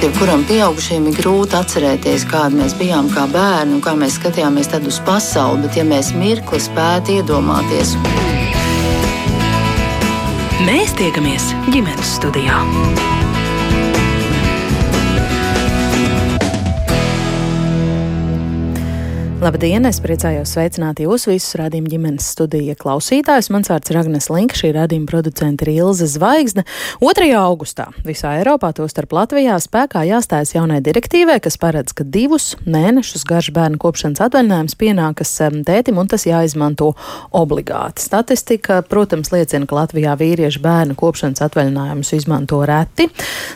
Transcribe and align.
Jebkuram 0.00 0.46
pieaugušajam 0.48 1.10
ir 1.10 1.16
grūti 1.18 1.56
atcerēties, 1.58 2.22
kāda 2.30 2.56
mēs 2.56 2.72
bijām 2.78 3.10
kā 3.12 3.26
bērni 3.28 3.76
un 3.76 3.82
kā 3.84 3.92
mēs 4.00 4.16
skatījāmies 4.16 4.72
uz 4.88 5.00
pasauli, 5.04 5.66
bet 5.66 5.76
ja 5.76 5.84
mēs 5.84 6.14
mirkli 6.16 6.56
spētu 6.56 7.18
iedomāties, 7.20 7.92
mēs 10.64 10.96
tiekamies 10.96 11.52
ģimenes 11.68 12.16
studijā. 12.16 13.19
Labdien! 19.40 19.86
Es 19.88 19.96
priecājos 20.04 20.50
sveicināt 20.52 20.98
jūs 21.00 21.22
visus 21.24 21.54
rādījuma 21.56 21.88
ģimenes 21.88 22.26
studija 22.34 22.74
klausītājus. 22.76 23.46
Mans 23.48 23.70
vārds 23.72 23.88
ir 23.88 23.96
Agnes 23.96 24.26
Linka, 24.28 24.58
šī 24.58 24.74
rādījuma 24.76 25.08
producenta 25.08 25.64
ir 25.64 25.70
Ilze 25.78 26.04
Zvaigzne. 26.12 26.66
2. 27.00 27.28
augustā 27.40 27.86
visā 28.04 28.34
Eiropā, 28.36 28.74
tostarp 28.76 29.14
Latvijā, 29.16 29.54
spēkā 29.64 30.02
jāstājas 30.04 30.52
jaunai 30.52 30.82
direktīvai, 30.84 31.38
kas 31.40 31.56
paredz, 31.56 31.94
ka 31.96 32.04
divus 32.04 32.50
mēnešus 32.68 33.24
garš 33.30 33.48
bērnu 33.56 33.80
kopšanas 33.80 34.20
atvaļinājums 34.26 34.76
pienākas 34.76 35.32
tētim 35.64 36.02
un 36.04 36.12
tas 36.12 36.28
jāizmanto 36.28 36.90
obligāti. 37.32 38.04
Statistika, 38.04 38.82
protams, 38.84 39.32
liecina, 39.32 39.64
ka 39.64 39.80
Latvijā 39.80 40.18
vīriešu 40.20 40.60
bērnu 40.60 40.98
kopšanas 41.00 41.40
atvaļinājumus 41.48 42.12
izmanto 42.18 42.60
reti. 42.68 43.08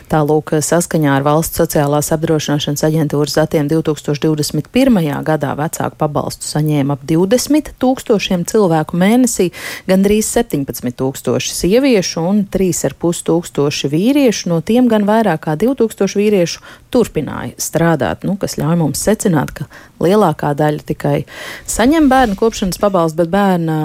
Tālūk, 0.09 0.57
saskaņā 0.65 1.13
ar 1.19 1.29
valsts 1.29 1.61
sociālās 1.61 2.09
apdrošināšanas 2.17 2.87
aģentūras 2.89 3.37
datiem 3.37 3.69
2021. 3.69 5.13
gadā 5.29 5.53
vecāku 5.75 5.97
pabalstu 5.99 6.47
saņēma 6.47 6.95
ap 6.95 7.03
20 7.07 7.73
tūkstošiem 7.79 8.45
cilvēku 8.47 8.97
mēnesī, 8.97 9.51
gandrīz 9.87 10.29
17 10.31 10.95
tūkstoši 10.95 11.55
sieviešu 11.55 12.23
un 12.23 12.43
3,5 12.51 13.23
tūkstoši 13.27 13.91
vīriešu, 13.91 14.49
no 14.49 14.61
tiem 14.61 14.87
gan 14.87 15.05
vairāk 15.05 15.45
kā 15.45 15.55
2000 15.59 16.15
vīriešu 16.15 16.63
turpināja 16.93 17.55
strādāt, 17.59 18.23
nu, 18.23 18.37
kas 18.39 18.57
ļauj 18.59 18.77
mums 18.79 19.03
secināt, 19.03 19.51
ka 19.51 19.67
lielākā 19.99 20.53
daļa 20.55 20.85
tikai 20.87 21.17
saņem 21.67 22.09
bērnu 22.11 22.39
kopšanas 22.39 22.79
pabalstu, 22.79 23.23
bet 23.23 23.33
bērna 23.33 23.79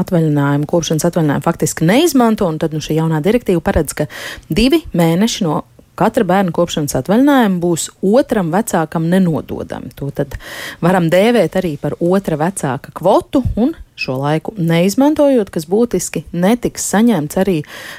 atvaļinājumu, 0.00 0.68
kopšanas 0.70 1.06
atvaļinājumu 1.10 1.44
faktiski 1.44 1.88
neizmanto, 1.88 2.48
un 2.48 2.58
tad 2.62 2.74
nu, 2.76 2.82
šī 2.84 2.98
jaunā 3.00 3.20
direktīva 3.24 3.62
paredz, 3.64 3.96
ka 3.96 4.08
divi 4.48 4.84
mēneši 4.96 5.46
no 5.46 5.62
katra 5.98 6.26
bērna 6.28 6.54
kopšanas 6.54 6.96
atvaļinājuma 7.00 7.60
būs 7.62 7.88
otram 8.04 8.52
vecākam 8.54 9.08
nenododami. 9.12 9.92
To 9.98 10.10
tad 10.14 10.36
varam 10.84 11.10
dēvēt 11.12 11.58
arī 11.60 11.76
par 11.80 11.98
otra 12.00 12.38
vecāka 12.40 12.94
kvotu 12.94 13.44
un 13.56 13.74
šo 13.96 14.16
laiku 14.18 14.54
neizmantojot, 14.58 15.50
kas 15.54 15.66
būtiski 15.70 16.24
netiks 16.34 16.86
saņemts 16.90 17.38
arī 17.40 17.56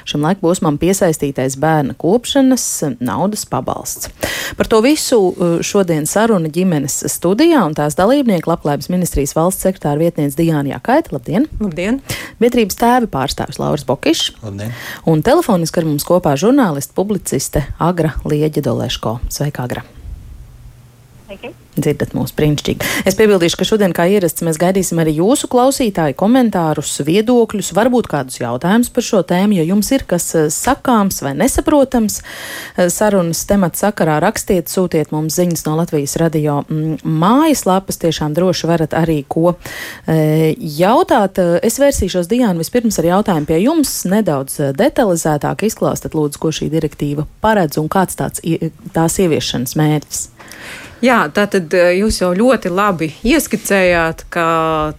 šim 0.08 0.24
laika 0.26 0.42
posmam 0.42 0.76
piesaistītais 0.80 1.56
bērna 1.60 1.96
kopšanas 1.98 2.66
naudas 3.00 3.46
pabalsts. 3.48 4.10
Par 4.58 4.68
to 4.70 4.82
visu 4.84 5.18
uh, 5.30 5.56
šodien 5.64 6.06
saruna 6.08 6.50
ģimenes 6.52 7.02
studijā 7.12 7.64
un 7.66 7.76
tās 7.76 7.96
dalībnieki 7.98 8.50
Labklājības 8.50 8.90
ministrijas 8.92 9.34
valsts 9.36 9.66
sekretāra 9.66 10.00
vietniece 10.04 10.38
Diāna 10.38 10.76
Jakaita. 10.76 11.16
Labdien! 11.16 11.48
Labdien! 11.60 12.00
Biedrības 12.42 12.78
tēvi 12.80 13.10
pārstāvis 13.12 13.60
Lauris 13.62 13.86
Bokišs. 13.88 14.34
Labdien! 14.44 14.74
Un 15.08 15.24
telefoniski 15.26 15.82
ar 15.82 15.88
mums 15.88 16.06
kopā 16.06 16.36
žurnālisti 16.40 16.96
publiciste 16.96 17.66
Agra 17.82 18.14
Lieģa 18.28 18.64
Doleško. 18.68 19.18
Sveika, 19.32 19.64
Agra! 19.66 19.86
Sveiki! 21.26 21.56
Dzirdat 21.76 22.14
mūsu 22.16 22.32
brīnišķīgi. 22.38 22.86
Es 23.08 23.16
piebildīšu, 23.18 23.58
ka 23.60 23.66
šodien, 23.68 23.92
kā 23.96 24.06
ierasts, 24.08 24.44
mēs 24.46 24.56
gaidīsim 24.60 25.00
arī 25.02 25.18
jūsu 25.18 25.48
klausītāju 25.52 26.16
komentārus, 26.16 26.94
viedokļus, 27.04 27.74
varbūt 27.76 28.08
kādus 28.08 28.40
jautājumus 28.40 28.88
par 28.94 29.04
šo 29.04 29.20
tēmu. 29.28 29.58
Ja 29.58 29.66
jums 29.68 29.90
ir 29.92 30.06
kas 30.08 30.30
eh, 30.38 30.46
sakāms 30.52 31.20
vai 31.24 31.34
nesaprotams 31.36 32.22
eh, 32.22 32.88
sarunas 32.92 33.42
temats 33.48 33.84
sakarā, 33.84 34.16
rakstiet, 34.24 34.72
sūtiet 34.72 35.12
mums 35.12 35.36
ziņas 35.36 35.66
no 35.66 35.76
Latvijas 35.82 36.16
radio 36.22 36.62
mm, 36.64 37.02
mājaslapas. 37.04 38.00
Tiešām 38.00 38.32
droši 38.36 38.70
varat 38.70 38.96
arī 38.96 39.18
ko 39.28 39.52
e, 40.06 40.54
jautāt. 40.78 41.40
Es 41.66 41.76
vērsīšos 41.82 42.28
Diānu 42.30 42.62
vispirms 42.62 43.00
ar 43.00 43.10
jautājumu 43.10 43.50
pie 43.50 43.60
jums, 43.64 43.92
nedaudz 44.08 44.58
detalizētāk 44.78 45.66
izklāstat, 45.68 46.16
lūdzu, 46.16 46.40
ko 46.40 46.52
šī 46.54 46.70
direktīva 46.72 47.26
paredz 47.44 47.80
un 47.82 47.90
kāds 47.92 48.18
tāds 48.18 48.44
tās 48.96 49.20
ieviešanas 49.22 49.76
mērķis. 49.78 50.26
Jā, 51.04 51.18
tātad 51.28 51.74
eh, 51.76 51.90
jūs 51.98 52.22
jau 52.22 52.30
ļoti 52.36 52.70
labi 52.72 53.10
ieskicējāt, 53.28 54.24
ka 54.32 54.46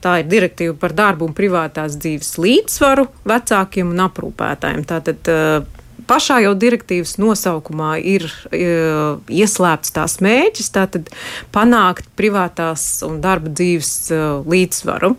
tā 0.01 0.19
ir 0.21 0.29
direktīva 0.29 0.75
par 0.77 0.93
darbu 0.97 1.25
un 1.25 1.33
privātās 1.37 1.97
dzīves 1.97 2.35
līdzsvaru 2.43 3.07
vecākiem 3.27 3.95
un 3.95 4.03
aprūpētājiem. 4.05 4.85
Tātad 4.87 5.31
eh, 5.33 5.76
pašā 6.07 6.39
jau 6.43 6.53
direktīvas 6.57 7.17
nosaukumā 7.21 7.97
ir 7.99 8.25
uh, 8.27 9.19
ieslēpts 9.27 9.93
tās 9.95 10.17
mēģis, 10.23 10.69
tātad 10.75 11.11
panākt 11.55 12.07
privātās 12.19 12.85
un 13.07 13.19
darba 13.23 13.51
dzīves 13.51 13.91
uh, 14.15 14.45
līdzsvaru. 14.47 15.13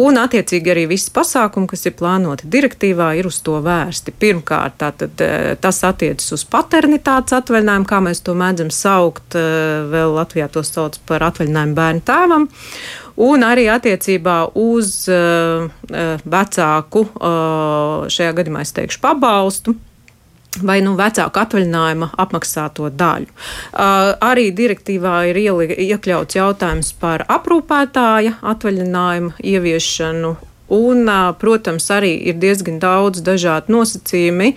Un, 0.00 0.18
attiecīgi, 0.20 0.72
arī 0.74 0.86
visi 0.90 1.12
pasākumi, 1.14 1.70
kas 1.70 1.86
ir 1.88 1.96
plānoti 1.98 2.50
direktīvā, 2.50 3.12
ir 3.18 3.30
uz 3.30 3.40
to 3.44 3.60
vērsti. 3.64 4.14
Pirmkārt, 4.20 4.78
tātad, 4.82 5.14
uh, 5.24 5.54
tas 5.60 5.80
attiecas 5.86 6.34
uz 6.36 6.46
paternitātes 6.50 7.36
atvaļinājumu, 7.38 7.88
kā 7.88 8.02
mēs 8.04 8.24
to 8.24 8.36
mēdzam 8.38 8.72
saukt, 8.74 9.34
vēl 9.34 10.12
Latvijā 10.14 10.46
to 10.52 10.62
sauc 10.66 10.98
par 11.08 11.24
atvaļinājumu 11.30 11.78
bērnu 11.78 12.04
tēvam 12.06 12.46
un 13.20 13.46
arī 13.46 13.66
attiecībā 13.70 14.38
uz 14.58 15.04
uh, 15.12 15.66
vecāku, 16.24 17.04
uh, 17.06 18.06
šajā 18.10 18.36
gadījumā 18.40 18.64
es 18.64 18.74
teikšu, 18.74 19.02
pabalstu 19.04 19.76
vai 20.62 20.80
nu 20.84 20.94
vecāku 20.98 21.40
atvaļinājuma 21.42 22.12
apmaksāto 22.20 22.90
daļu. 22.94 23.28
Uh, 23.28 24.14
arī 24.22 24.50
direktīvā 24.54 25.16
ir 25.32 25.42
ieli, 25.42 25.68
iekļauts 25.90 26.38
jautājums 26.38 26.92
par 27.00 27.26
aprūpētāja 27.28 28.38
atvaļinājumu 28.54 29.38
ieviešanu. 29.42 30.34
Un, 30.74 31.10
protams, 31.38 31.84
arī 31.92 32.14
ir 32.30 32.38
diezgan 32.40 32.78
daudz 32.80 33.20
dažādu 33.22 33.74
nosacījumu 33.74 34.54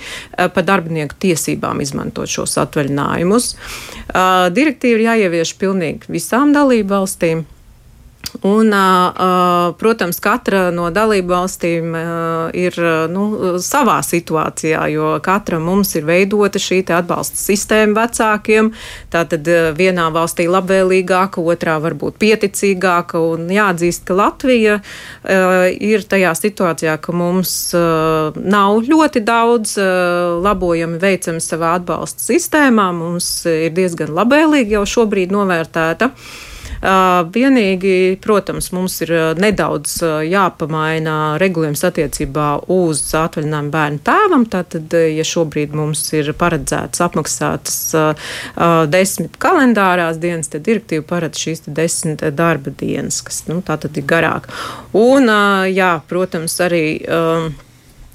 par 0.56 0.64
darbinieku 0.64 1.18
tiesībām 1.20 1.84
izmantot 1.84 2.32
šos 2.32 2.56
atvaļinājumus. 2.64 3.50
Direktīva 4.56 5.02
ir 5.02 5.06
jāievieš 5.10 5.58
pilnīgi 5.60 6.08
visām 6.16 6.56
dalību 6.56 6.96
valstīm. 6.96 7.44
Un, 8.46 8.70
protams, 9.80 10.20
katra 10.22 10.68
no 10.76 10.90
dalību 10.94 11.32
valstīm 11.32 11.96
ir 12.54 12.76
nu, 13.10 13.24
savā 13.64 13.96
situācijā, 14.06 14.82
jo 14.94 15.14
katra 15.24 15.58
mums 15.64 15.96
ir 15.98 16.06
veidota 16.06 16.60
šī 16.62 16.84
atbalsta 16.94 17.40
sistēma 17.40 18.04
vecākiem. 18.04 18.70
Tātad 19.14 19.48
vienā 19.78 20.10
valstī 20.14 20.46
labvēlīgāka, 20.52 21.42
otrā 21.42 21.78
varbūt 21.82 22.20
pieticīgāka. 22.22 23.22
Un 23.34 23.48
jāatzīst, 23.54 24.04
ka 24.06 24.18
Latvija 24.20 24.76
ir 25.74 26.06
tajā 26.06 26.34
situācijā, 26.38 26.98
ka 27.02 27.16
mums 27.16 27.54
nav 27.74 28.82
ļoti 28.86 29.24
daudz 29.26 29.78
labojumi 30.46 31.02
veicami 31.02 31.42
savā 31.42 31.78
atbalsta 31.80 32.28
sistēmā. 32.28 32.92
Mums 33.00 33.32
ir 33.50 33.74
diezgan 33.74 34.14
labvēlīgi 34.20 34.78
jau 34.78 34.86
šobrīd 34.98 35.34
novērtēta. 35.34 36.12
Vienīgi, 36.82 38.18
protams, 38.22 38.70
mums 38.76 39.00
ir 39.06 39.12
nedaudz 39.40 39.98
jāpamaina 40.28 41.38
regulējums 41.42 41.84
attiecībā 41.90 42.48
uz 42.74 43.02
atvaļinājumu 43.18 43.74
bērnu 43.74 44.02
tēvam. 44.08 44.46
Tātad, 44.52 44.94
ja 44.94 45.26
šobrīd 45.28 45.76
mums 45.78 46.04
ir 46.18 46.32
paredzēts 46.38 47.04
apmaksātas 47.04 47.80
desmit 48.94 49.38
kalendārās 49.42 50.22
dienas, 50.22 50.52
tad 50.54 50.66
direktīva 50.68 51.06
paredz 51.10 51.42
šīs 51.42 51.66
desmit 51.68 52.26
darba 52.38 52.74
dienas, 52.74 53.22
kas 53.26 53.44
nu, 53.50 53.62
tātad 53.66 53.98
ir 53.98 54.06
garāk. 54.10 54.50
Un, 54.98 55.32
jā, 55.72 55.94
protams, 56.10 56.60
arī. 56.64 56.84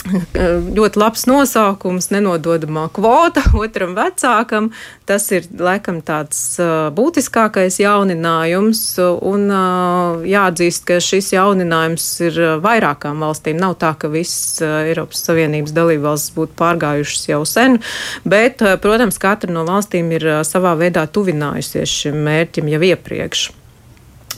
Um, 0.03 0.73
ļoti 0.75 0.99
labs 0.99 1.23
nosaukums, 1.31 2.09
nenododamā 2.11 2.89
kvota 2.95 3.45
otram 3.63 3.95
vecākam. 3.95 4.73
Tas 5.07 5.29
ir 5.35 5.47
laikam 5.63 6.01
tāds 6.03 6.41
uh, 6.59 6.91
būtiskākais 6.95 7.79
jauninājums, 7.83 8.83
un 8.99 9.47
uh, 9.47 10.27
jāatzīst, 10.27 10.85
ka 10.91 10.99
šis 11.03 11.33
jauninājums 11.37 12.09
ir 12.27 12.41
vairākām 12.65 13.23
valstīm. 13.23 13.61
Nav 13.63 13.79
tā, 13.83 13.95
ka 13.95 14.11
viss 14.11 14.59
uh, 14.65 14.83
Eiropas 14.91 15.23
Savienības 15.29 15.77
dalībvalstis 15.77 16.35
būtu 16.35 16.59
pārgājušas 16.59 17.31
jau 17.31 17.43
sen, 17.47 17.79
bet, 18.27 18.65
protams, 18.83 19.23
katra 19.23 19.55
no 19.55 19.63
valstīm 19.69 20.11
ir 20.19 20.29
savā 20.49 20.75
veidā 20.83 21.07
tuvinājusies 21.07 21.99
šim 22.03 22.23
mērķim 22.27 22.75
jau 22.75 22.87
iepriekš. 22.91 23.51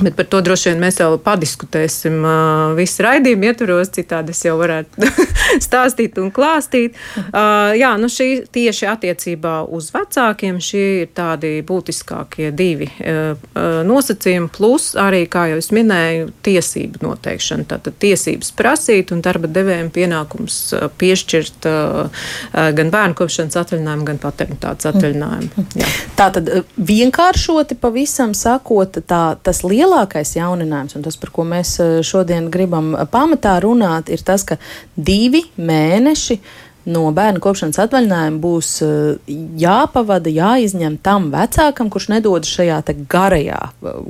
Bet 0.00 0.17
par 0.17 0.26
to 0.26 0.41
droši 0.43 0.73
vien 0.73 0.81
mēs 0.82 0.96
vēl 0.99 1.20
padiskutēsim 1.23 2.17
uh, 2.26 2.73
visu 2.75 3.05
raidījumu 3.05 3.46
ietvaros, 3.46 3.93
citādi 3.94 4.32
es 4.35 4.41
jau 4.43 4.56
varētu 4.58 5.06
stāstīt 5.67 6.19
un 6.19 6.32
klāstīt. 6.35 6.96
Uh, 7.20 7.70
jā, 7.79 7.93
nu 8.00 8.11
šī 8.11 8.29
tieši 8.55 8.88
attiecībā 8.91 9.52
uz 9.70 9.93
vecākiem 9.94 10.58
šie 10.58 10.82
ir 11.05 11.12
tādi 11.14 11.52
būtiskākie 11.67 12.50
divi 12.56 12.88
uh, 12.91 13.38
nosacījumi, 13.87 14.50
plus 14.56 14.91
arī, 14.99 15.29
kā 15.31 15.46
jau 15.52 15.61
es 15.62 15.70
minēju, 15.75 16.32
tiesību 16.43 17.05
noteikšana. 17.06 17.69
Tātad 17.76 17.94
tiesības 18.02 18.50
prasīt 18.58 19.14
un 19.14 19.23
darba 19.23 19.47
devējiem 19.47 19.93
pienākums 19.94 20.58
piešķirt 20.99 21.70
uh, 21.70 22.26
gan 22.50 22.90
bērnu 22.90 23.19
kopšanas 23.23 23.61
atvaļinājumu, 23.62 24.08
gan 24.11 24.20
paternitātes 24.26 24.90
atvaļinājumu. 24.90 25.69
Jā. 25.79 25.94
Tātad 26.19 26.50
vienkāršoti 26.82 27.79
pavisam 27.79 28.35
sakot, 28.35 28.99
tā, 29.06 29.23
tas 29.47 29.62
liels 29.62 29.83
lielākais 29.84 30.36
jauninājums, 30.38 30.96
un 30.96 31.04
tas, 31.04 31.19
par 31.20 31.32
ko 31.34 31.46
mēs 31.48 31.76
eh, 31.82 31.96
šodien 32.06 32.50
gribam 32.52 32.94
pamatā 33.12 33.58
runāt, 33.64 34.12
ir 34.12 34.25
tas, 34.25 34.46
ka 34.48 34.58
divi 34.96 35.44
mēneši 35.56 36.40
no 36.84 37.06
bērnu 37.16 37.40
kopšanas 37.40 37.78
atvaļinājuma 37.84 38.40
būs 38.42 38.70
uh, 38.84 39.32
jāpavada, 39.60 40.28
jāizņem 40.28 40.98
tam 41.04 41.31
vecākam, 41.32 41.88
kurš 41.92 42.10
nedodas 42.12 42.50
šajā 42.52 42.81
garajā 43.08 43.60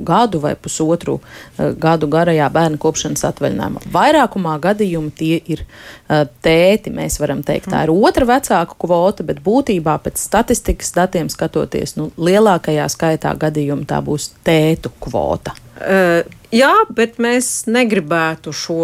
gadu 0.05 0.41
vai 0.43 0.55
pusotru 0.59 1.21
gadu 1.55 2.09
garajā 2.11 2.49
bērnu 2.51 2.79
kopšanas 2.81 3.23
atvaļinājumā. 3.31 3.85
Vairākumā 3.95 4.57
gadījumu 4.67 5.13
tie 5.15 5.39
ir 5.39 5.63
tēti, 6.45 6.93
mēs 6.93 7.19
varam 7.23 7.43
teikt, 7.47 7.71
tā 7.71 7.85
ir 7.87 7.95
otra 7.95 8.27
vecāku 8.35 8.79
kvota, 8.85 9.23
bet 9.23 9.39
būtībā 9.45 9.97
pēc 10.03 10.19
statistikas 10.19 10.91
datiem 10.99 11.31
skatoties, 11.31 11.95
nu, 11.99 12.11
lielākajā 12.19 12.89
skaitā 12.91 13.31
gadījumu 13.39 13.87
tā 13.87 14.03
būs 14.03 14.33
tētu 14.43 14.91
kvota. 14.99 15.55
Uh, 15.79 16.23
jā, 16.53 16.71
bet 16.93 17.17
mēs 17.21 17.65
negribētu 17.71 18.53
šo, 18.55 18.79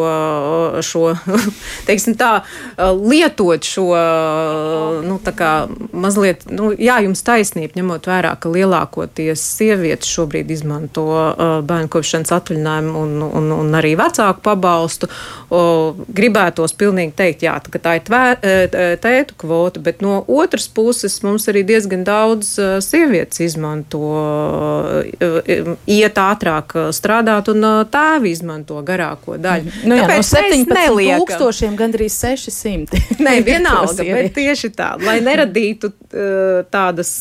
šo 0.86 1.12
tā, 2.22 2.32
lietot 2.78 3.68
šo, 3.68 3.88
nu, 5.06 5.18
tā 5.24 5.34
kā 5.38 5.52
mazliet, 5.94 6.46
nu, 6.52 6.72
jā, 6.74 7.00
jums 7.06 7.24
taisnība, 7.28 7.78
ņemot 7.80 8.10
vērā, 8.10 8.34
ka 8.42 8.52
lielākoties 8.52 9.44
sievietes 9.58 10.10
šobrīd 10.12 10.52
izmanto 10.54 11.06
bērnu 11.68 11.92
kopšanas 11.92 12.34
atvaļinājumu 12.38 13.06
un, 13.06 13.16
un, 13.28 13.52
un 13.58 13.80
arī 13.80 13.94
vecāku 14.00 14.44
pabalstu. 14.46 15.10
Gribētos 16.22 16.76
pilnīgi 16.80 17.16
teikt, 17.18 17.46
jā, 17.48 17.58
ka 17.72 17.82
tā 17.82 17.98
ir 18.00 18.06
tvē, 18.08 18.24
tētu 19.04 19.38
kvota, 19.44 19.84
bet 19.84 20.04
no 20.04 20.22
otras 20.32 20.68
puses 20.72 21.20
mums 21.26 21.48
arī 21.52 21.64
diezgan 21.68 22.06
daudz 22.08 22.54
sievietes 22.86 23.42
izmanto, 23.44 24.02
iet 25.90 26.22
ātrāk 26.22 26.76
strādāt, 26.96 27.52
un 27.52 27.61
tēvi 27.92 28.32
izmanto 28.36 28.80
garāko 28.86 29.38
daļu. 29.42 29.70
Mhm. 29.70 29.90
Nu, 29.90 29.98
jā, 29.98 30.08
Tāpēc 30.08 30.22
no 30.22 30.42
17 30.68 31.22
tūkstošiem 31.22 31.78
gandrīz 31.80 32.18
600. 32.22 33.02
Nē, 33.26 33.38
vienalga, 33.46 34.06
bet 34.06 34.34
tieši 34.38 34.72
tā, 34.76 34.94
lai 35.02 35.20
neradītu 35.24 35.92
tādas 36.72 37.12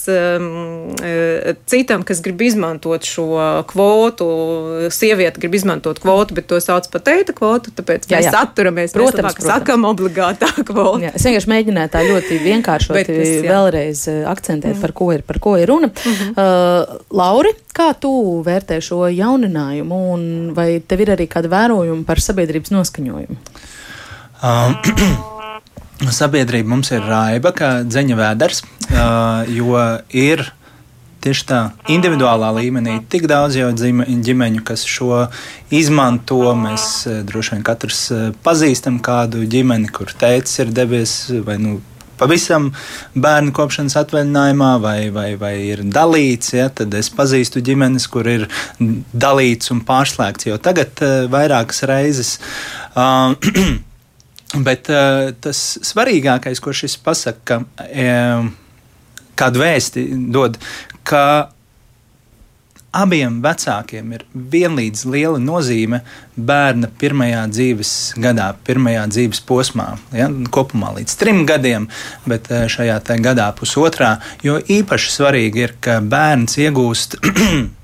citam, 1.71 2.03
kas 2.07 2.21
grib 2.25 2.43
izmantot 2.43 3.07
šo 3.07 3.29
kvotu, 3.71 4.27
sieviete 4.91 5.43
grib 5.43 5.55
izmantot 5.55 6.01
kvotu, 6.03 6.35
bet 6.35 6.49
to 6.51 6.59
sauc 6.63 6.89
par 6.91 7.05
teita 7.07 7.35
kvotu, 7.37 7.73
tāpēc 7.77 8.09
jā, 8.11 8.19
jā. 8.19 8.31
mēs 8.31 8.39
atturamies, 8.41 8.95
protams, 8.97 9.15
mēs 9.15 9.39
protams. 9.39 9.51
sakam 9.53 9.87
obligātā 9.89 10.51
kvota. 10.69 11.05
Jā, 11.07 11.15
es 11.15 11.27
vienkārši 11.29 11.53
mēģināju 11.55 11.95
tā 11.95 12.05
ļoti 12.09 12.41
vienkāršot 12.45 13.13
vēlreiz 13.47 14.05
akcentēt, 14.31 14.75
mm. 14.77 14.83
par 14.83 14.97
ko 14.97 15.11
ir, 15.15 15.25
par 15.27 15.41
ko 15.43 15.57
ir 15.61 15.71
runa. 15.71 15.91
Mm 15.91 16.13
-hmm. 16.13 16.31
uh, 16.35 17.01
Lauri, 17.15 17.55
kā 17.75 17.93
tu 18.01 18.11
vērtē 18.47 18.81
šo 18.83 19.07
jauninājumu 19.09 20.01
un 20.15 20.20
vai 20.57 20.69
tev 20.81 21.05
ir 21.05 21.15
arī 21.17 21.27
kāda 21.31 21.51
vērojuma 21.53 22.07
par 22.09 22.23
sabiedrības 22.23 22.73
noskaņojumu? 22.75 23.39
Um, 24.41 24.79
sabiedrība 26.21 26.73
mums 26.73 26.93
ir 26.95 27.05
raiba, 27.05 27.53
kā 27.57 27.73
dzeņa 27.85 28.17
vēders, 28.21 28.65
uh, 28.65 29.51
jo 29.53 29.77
ir 30.17 30.47
tieši 31.21 31.45
tā 31.49 31.59
individuālā 31.93 32.49
līmenī 32.57 32.97
tik 33.13 33.27
daudz 33.29 33.59
jau 33.59 33.69
ģimeņu, 33.77 34.63
kas 34.65 34.87
šo 34.89 35.27
izmanto. 35.75 36.41
Mēs 36.57 36.87
uh, 37.09 37.21
droši 37.29 37.57
vien 37.57 37.67
katrs 37.67 38.03
uh, 38.15 38.27
pazīstam 38.45 39.01
kādu 39.05 39.45
ģimeni, 39.45 39.93
kur 39.93 40.13
tēcis 40.13 40.65
ir 40.65 40.75
devies 40.77 41.15
vai 41.45 41.61
nu 41.61 41.79
pavisam 42.21 42.71
bērnu 43.19 43.55
kopšanas 43.57 43.97
atvaļinājumā, 44.03 44.71
vai, 44.83 44.99
vai, 45.15 45.29
vai 45.41 45.55
ir 45.73 45.85
dalīts. 45.89 46.55
Ja, 46.57 46.69
tad 46.73 46.95
es 46.99 47.11
pazīstu 47.15 47.63
ģimenes, 47.65 48.09
kur 48.13 48.29
ir 48.31 48.47
dalīts 48.79 49.73
un 49.75 49.85
pārslēgts 49.89 50.51
jau 50.51 50.59
tagad 50.63 51.05
uh, 51.05 51.25
vairākas 51.33 51.85
reizes. 51.91 52.37
Uh, 52.95 53.35
Bet 54.67 54.89
uh, 54.91 55.31
tas 55.39 55.59
svarīgākais, 55.87 56.59
ko 56.63 56.75
šis 56.75 56.97
pasaka, 57.05 57.61
ka, 57.79 57.87
uh, 57.87 58.49
kādu 59.39 59.63
vēsti 59.63 60.07
dod, 60.35 60.59
ka 61.07 61.23
abiem 62.97 63.39
vecākiem 63.43 64.15
ir 64.17 64.25
vienlīdz 64.35 65.05
liela 65.11 65.39
nozīme 65.43 66.01
bērna 66.35 66.91
pirmajā 67.01 67.43
dzīves 67.53 67.93
gadā, 68.21 68.51
pirmajā 68.67 69.05
dzīves 69.13 69.43
posmā. 69.47 69.93
Ja? 70.17 70.29
Kopumā 70.51 70.95
līdz 70.99 71.17
trim 71.21 71.45
gadiem, 71.49 71.89
bet 72.31 72.51
eh, 72.51 72.67
šajā 72.71 72.99
gadā 73.23 73.51
pusotrā. 73.57 74.17
Jo 74.43 74.59
īpaši 74.59 75.13
svarīgi 75.15 75.67
ir, 75.67 75.77
ka 75.81 76.01
bērns 76.03 76.59
iegūst. 76.67 77.21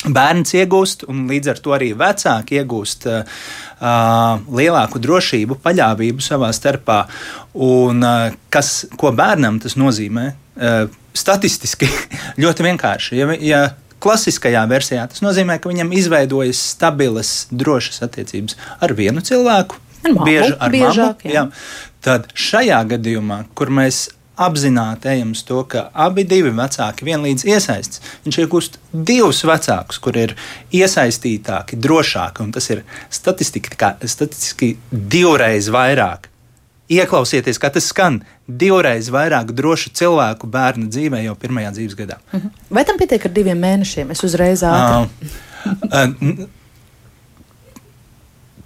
Bērns 0.00 0.54
iegūst, 0.56 1.02
un 1.12 1.26
līdz 1.28 1.50
ar 1.52 1.58
to 1.60 1.74
arī 1.76 1.90
vecāki 1.92 2.56
iegūst 2.56 3.02
uh, 3.10 3.42
lielāku 4.48 4.96
drošību, 5.04 5.58
paļāvību 5.60 6.24
savā 6.24 6.48
starpā. 6.56 7.02
Un, 7.60 8.00
uh, 8.00 8.38
kas, 8.48 8.86
ko 8.96 9.12
bērnam 9.12 9.58
tas 9.60 9.76
nozīmē? 9.76 10.24
Uh, 10.56 10.88
statistiski 11.12 11.90
ļoti 12.42 12.64
vienkārši. 12.70 13.20
Ja, 13.20 13.28
ja 13.44 13.60
Klasiskajā 14.00 14.62
versijā 14.70 15.04
tas 15.10 15.22
nozīmē, 15.24 15.58
ka 15.60 15.70
viņam 15.70 15.92
izveidojas 15.96 16.60
stabilas, 16.74 17.34
drošas 17.50 18.00
attiecības 18.06 18.56
ar 18.80 18.94
vienu 18.96 19.24
cilvēku, 19.24 19.80
ar 20.04 20.14
mammu, 20.14 20.28
bieži 20.28 20.56
ar 20.56 20.72
biežāk, 20.72 21.26
mammu. 21.26 21.34
Jā. 21.34 21.44
Jā. 21.44 21.92
Tad 22.00 22.30
šajā 22.32 22.80
gadījumā, 22.94 23.42
kur 23.54 23.72
mēs 23.76 24.08
apzināti 24.40 25.10
ejam 25.12 25.34
uz 25.36 25.42
to, 25.44 25.60
ka 25.68 25.88
abi 25.92 26.24
divi 26.24 26.52
vecāki 26.56 27.04
vienlīdz 27.04 27.44
iesaistīts. 27.44 28.00
Viņš 28.24 28.40
iegūst 28.40 28.78
divus 28.92 29.42
vecākus, 29.44 30.00
kur 30.00 30.16
ir 30.16 30.32
iesaistītāki, 30.72 31.76
drošāki, 31.76 32.46
un 32.46 32.54
tas 32.56 32.70
ir 32.72 32.82
statistiski 33.12 34.74
divreiz 34.90 35.68
vairāk 35.72 36.30
Ieklausieties, 36.90 37.60
kā 37.62 37.70
tas 37.72 37.86
skan. 37.92 38.20
Divreiz 38.46 39.10
vairāk 39.14 39.52
drošu 39.56 39.92
cilvēku 39.94 40.50
bērnu 40.50 40.90
dzīvē 40.90 41.24
jau 41.24 41.36
pirmajā 41.38 41.74
dzīves 41.76 41.98
gadā. 41.98 42.18
Mhm. 42.32 42.54
Vai 42.70 42.86
tam 42.88 42.98
pietiek 42.98 43.26
ar 43.26 43.36
diviem 43.36 43.60
mēnešiem? 43.62 44.10
Es 44.10 44.24
uzreiz 44.26 44.64
ātri. 44.66 45.30
Uh, 45.60 45.76
uh, 45.86 46.48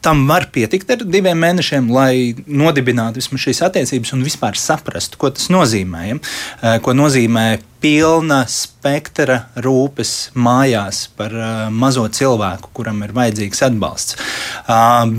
tam 0.05 0.27
var 0.29 0.47
pietikt 0.53 0.91
ar 0.93 1.03
diviem 1.09 1.39
mēnešiem, 1.41 1.89
lai 1.93 2.35
nodibinātu 2.45 3.23
vismaz 3.23 3.45
šīs 3.47 3.63
attiecības 3.65 4.13
un 4.17 4.25
vispār 4.27 4.59
saprastu, 4.61 5.19
ko 5.21 5.31
tas 5.33 5.49
nozīmē. 5.53 6.03
Ja? 6.11 6.75
Ko 6.85 6.93
nozīmē 6.97 7.47
pilna 7.85 8.43
spektra 8.51 9.47
rūpes 9.65 10.35
mājās 10.37 11.07
par 11.17 11.33
mazo 11.73 12.05
cilvēku, 12.19 12.73
kuram 12.77 13.01
ir 13.07 13.15
vajadzīgs 13.17 13.65
atbalsts. 13.69 14.19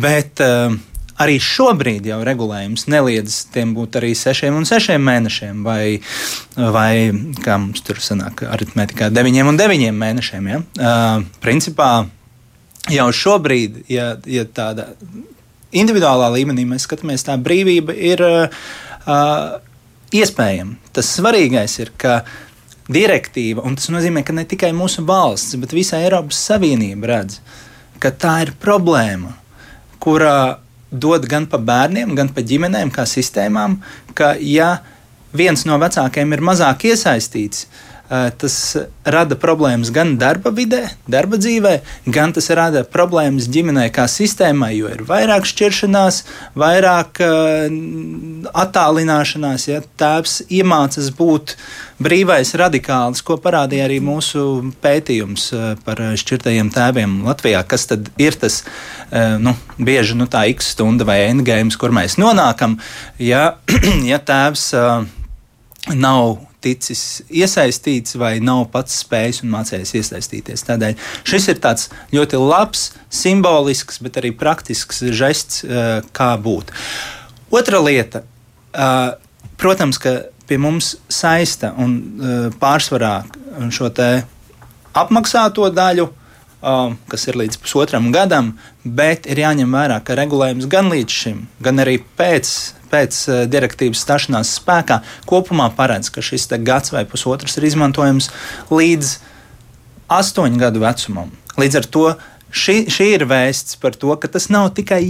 Bet 0.02 0.42
Arī 1.22 1.38
šobrīd 1.40 2.10
jau 2.10 2.18
regulējums 2.28 2.90
neliedz 2.92 3.46
tiem 3.54 3.72
būt 3.78 3.96
arī 4.02 4.12
sešiem 4.20 4.58
un 4.58 4.68
sešiem 4.68 5.04
mēnešiem, 5.08 5.62
vai, 5.64 6.02
vai 6.58 6.92
kā 7.44 7.56
mums 7.62 7.86
tur 7.88 8.02
sanāk, 8.04 8.44
aritmētikā, 8.52 9.08
deviņiem 9.16 9.52
un 9.52 9.60
deviņiem 9.62 10.02
mēnešiem. 10.02 10.50
Ja? 10.52 10.60
Uh, 10.76 11.24
principā 11.44 11.92
jau 12.92 13.08
šobrīd, 13.16 13.86
ja, 13.92 14.10
ja 14.28 14.44
tāda 14.44 14.90
individuālā 15.76 16.34
līmenī 16.36 16.66
mēs 16.68 16.84
skatāmies, 16.88 17.24
tā 17.28 17.38
brīvība 17.40 17.96
ir 17.96 18.26
uh, 18.26 19.56
iespējama. 20.16 20.76
Tas 20.96 21.14
svarīgais 21.16 21.80
ir, 21.80 21.94
ka 22.00 22.20
direktīva, 22.92 23.64
un 23.66 23.80
tas 23.80 23.90
nozīmē, 23.94 24.24
ka 24.26 24.36
ne 24.36 24.46
tikai 24.48 24.74
mūsu 24.76 25.06
valsts, 25.08 25.56
bet 25.62 25.74
visa 25.74 26.04
Eiropas 26.04 26.44
Savienība 26.52 27.10
redz, 27.16 27.40
ka 28.04 28.12
tā 28.12 28.38
ir 28.46 28.54
problēma, 28.62 29.34
kurā 30.04 30.65
dod 31.00 31.28
gan 31.30 31.48
pa 31.52 31.60
bērniem, 31.62 32.16
gan 32.18 32.32
pa 32.34 32.44
ģimenēm, 32.46 32.92
kā 32.94 33.06
sistēmām, 33.10 33.80
ka 34.18 34.34
ja 34.40 34.80
viens 35.36 35.66
no 35.68 35.78
vecākiem 35.82 36.34
ir 36.34 36.44
mazāk 36.46 36.88
iesaistīts, 36.92 37.66
tas 38.10 38.56
rada 39.06 39.36
problēmas 39.40 39.90
gan 39.94 40.16
darba 40.22 40.52
vidē, 40.54 40.84
darba 41.10 41.40
dzīvē, 41.42 41.74
gan 42.14 42.34
tas 42.36 42.50
rada 42.54 42.84
problēmas 42.86 43.48
ģimenē 43.50 43.88
kā 43.94 44.06
sistēmai, 44.12 44.76
jo 44.78 44.92
ir 44.94 45.02
vairāk 45.08 45.48
šķiršanās, 45.50 46.22
vairāk 46.58 47.22
attālināšanās. 48.66 49.68
Ja 49.72 49.82
tēvs 49.98 50.44
iemācās 50.54 51.10
būt 51.18 51.56
brīvais 52.02 52.54
radikālis, 52.60 53.24
ko 53.26 53.40
parādīja 53.42 53.88
arī 53.88 54.02
mūsu 54.04 54.46
pētījums 54.84 55.50
par 55.86 56.02
šķirtajiem 56.22 56.70
tēviem 56.76 57.22
Latvijā. 57.26 57.64
Kas 57.66 57.90
tad 57.90 58.12
ir 58.22 58.38
tas 58.38 58.62
nu, 59.42 59.56
bieži 59.78 60.18
nu, 60.20 60.30
tā 60.30 60.46
x 60.54 60.76
stunda 60.76 61.08
vai 61.08 61.24
endgame, 61.30 61.74
kur 61.80 61.94
mēs 61.96 62.20
nonākam, 62.22 62.78
ja, 63.18 63.56
ja 64.12 64.22
tēvs 64.22 64.74
nav 65.94 66.38
ticis 66.66 67.22
iesaistīts 67.30 68.18
vai 68.18 68.34
nav 68.42 68.66
pats 68.74 68.98
spējis 69.06 69.44
un 69.46 69.54
mācījies 69.54 69.94
iesaistīties. 70.02 70.66
Tādēļ 70.66 70.98
šis 71.28 71.50
ir 71.54 71.62
tāds 71.64 71.90
ļoti 72.16 72.42
labs, 72.42 72.88
simbolisks, 73.14 74.02
bet 74.02 74.18
arī 74.22 74.34
praktisks 74.36 75.04
žests, 75.14 75.62
kā 76.16 76.32
būt. 76.42 76.74
Otra 77.54 77.80
lieta, 77.86 78.26
protams, 79.62 80.02
ka 80.02 80.18
pie 80.50 80.58
mums 80.62 80.96
saista 81.10 81.72
un 81.82 81.98
pārsvarā 82.62 83.16
šo 83.74 83.90
apmaksāto 84.96 85.70
daļu 85.74 86.10
um, 86.66 86.98
kas 87.12 87.28
ir 87.30 87.38
līdz 87.40 87.60
pusotram 87.62 88.10
gadam, 88.16 88.56
bet 88.84 89.30
ir 89.30 89.44
jāņem 89.44 89.78
vērā, 89.78 90.00
ka 90.06 90.18
regulējums 90.18 90.68
gan 90.72 90.90
līdz 90.92 91.20
šim, 91.22 91.46
gan 91.64 91.82
arī 91.84 92.00
pēc, 92.18 92.52
pēc 92.92 93.22
uh, 93.30 93.42
direktīvas 93.52 94.04
stāšanās 94.06 94.56
spēkā 94.60 95.02
kopumā 95.30 95.70
paredz, 95.78 96.12
ka 96.14 96.26
šis 96.26 96.50
gads 96.66 96.94
vai 96.96 97.06
pusotrs 97.10 97.58
ir 97.60 97.70
izmantojams 97.70 98.32
līdz 98.74 99.18
astoņu 100.12 100.62
gadu 100.62 100.82
vecumam. 100.84 101.32
Līdz 101.60 101.80
ar 101.80 101.90
to 101.90 102.08
šī, 102.56 102.78
šī 102.92 103.12
ir 103.16 103.26
vēsts 103.30 103.80
par 103.82 103.96
to, 104.00 104.14
ka 104.20 104.30
tas 104.32 104.50
nav 104.54 104.72
tikai 104.78 105.02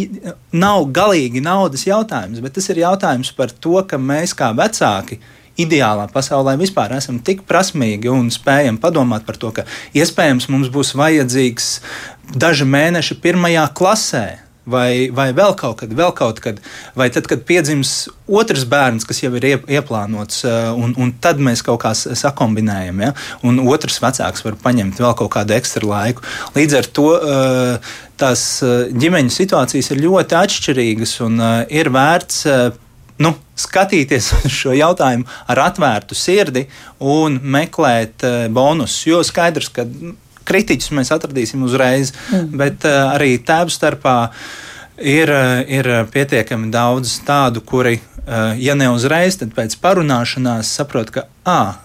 nav 0.55 0.88
galīgi 0.95 1.43
naudas 1.43 1.85
jautājums, 1.88 2.41
bet 2.43 2.57
tas 2.57 2.69
ir 2.71 2.83
jautājums 2.83 3.31
par 3.35 3.51
to, 3.51 3.79
ka 3.88 4.00
mēs 4.01 4.35
kā 4.38 4.51
vecāki 4.57 5.19
ideālā 5.62 6.07
pasaulē 6.12 6.55
vispār 6.59 6.95
esam 6.97 7.19
tik 7.24 7.45
prasmīgi 7.50 8.12
un 8.12 8.31
spējam 8.33 8.79
padomāt 8.81 9.27
par 9.27 9.39
to, 9.41 9.51
ka 9.55 9.67
iespējams 9.95 10.50
mums 10.51 10.71
būs 10.74 10.95
vajadzīgs 11.00 11.69
daži 12.35 12.67
mēneši 12.67 13.21
pirmajā 13.24 13.69
klasē. 13.77 14.25
Vai, 14.65 15.12
vai 15.13 15.27
vēl 15.38 15.51
kaut 15.53 15.75
kad, 15.83 15.91
vēl 15.93 16.09
kaut 16.17 16.39
kad, 16.41 16.57
vai 16.97 17.05
tad, 17.13 17.27
kad 17.29 17.43
piedzims 17.45 18.07
otrs 18.25 18.63
bērns, 18.65 19.03
kas 19.05 19.19
jau 19.21 19.29
ir 19.38 19.45
ieplānots, 19.62 20.39
eh, 20.50 20.71
un, 20.74 20.95
un 20.97 21.12
tad 21.21 21.38
mēs 21.38 21.62
kaut 21.62 21.83
kā 21.83 21.91
sakombinējam, 21.93 23.03
ja? 23.05 23.12
un 23.45 23.62
otrs 23.62 24.00
vecāks 24.01 24.41
var 24.41 24.57
paņemt 24.63 25.03
vēl 25.03 25.13
kaut 25.19 25.29
kādu 25.38 25.53
ekstra 25.53 25.85
laiku. 25.85 26.25
Līdz 26.57 26.79
ar 26.79 26.89
to 26.97 27.05
eh, 27.13 27.93
tās 28.17 28.47
eh, 28.65 28.89
ģimeņu 28.89 29.35
situācijas 29.38 29.91
ir 29.93 30.01
ļoti 30.07 30.39
atšķirīgas, 30.41 31.13
un 31.27 31.38
ir 31.69 31.93
vērts 31.93 32.41
nu, 33.22 33.34
skatīties 33.60 34.31
uz 34.41 34.51
šo 34.51 34.75
jautājumu 34.75 35.27
ar 35.51 35.63
atvērtu 35.69 36.17
sirdi 36.17 36.65
un 37.00 37.39
meklēt 37.41 38.25
uh, 38.27 38.38
bonusus. 38.51 39.05
Jo 39.10 39.24
skaidrs, 39.25 39.72
ka 39.74 39.88
kritiķus 40.45 40.93
mēs 40.93 41.13
atradīsim 41.15 41.63
uzreiz, 41.65 42.13
mm. 42.31 42.51
bet 42.60 42.86
uh, 42.88 43.15
arī 43.15 43.36
tēvu 43.41 43.74
starpā 43.74 44.17
ir, 45.01 45.31
uh, 45.31 45.63
ir 45.65 45.89
pietiekami 46.13 46.69
daudz 46.74 47.17
tādu, 47.25 47.63
kuri, 47.65 47.98
uh, 48.25 48.53
ja 48.60 48.77
ne 48.77 48.91
uzreiz, 48.93 49.39
tad 49.41 49.55
pēc 49.57 49.77
parunāšanās 49.81 50.75
saprot, 50.77 51.12
ka, 51.15 51.27
ah, 51.50 51.79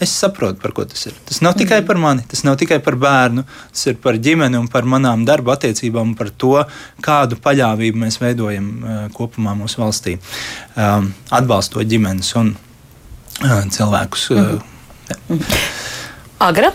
es 0.00 0.12
saprotu, 0.16 0.58
par 0.62 0.72
ko 0.76 0.84
tas 0.88 1.06
ir. 1.06 1.16
Tas 1.28 1.42
nav 1.44 1.56
tikai 1.58 1.80
mhm. 1.80 1.88
par 1.88 2.00
mani, 2.00 2.24
tas 2.28 2.42
nav 2.46 2.56
tikai 2.60 2.80
par 2.84 2.96
bērnu, 3.00 3.44
tas 3.74 3.86
ir 3.92 3.98
par 4.02 4.18
ģimeni 4.20 4.58
un 4.60 4.68
par 4.72 4.88
manām 4.88 5.26
darba 5.28 5.56
attiecībām 5.58 6.14
par 6.18 6.32
to, 6.40 6.56
kādu 7.04 7.38
paļāvību 7.44 8.04
mēs 8.04 8.20
veidojam 8.22 8.70
uh, 8.80 9.00
kopumā 9.16 9.54
mūsu 9.58 9.82
valstī, 9.82 10.16
um, 10.76 11.12
atbalstot 11.36 11.88
ģimenes 11.90 12.32
un 12.40 12.54
uh, 12.56 13.62
cilvēkus. 13.70 14.30
Uh, 14.32 14.58
Agra, 16.40 16.70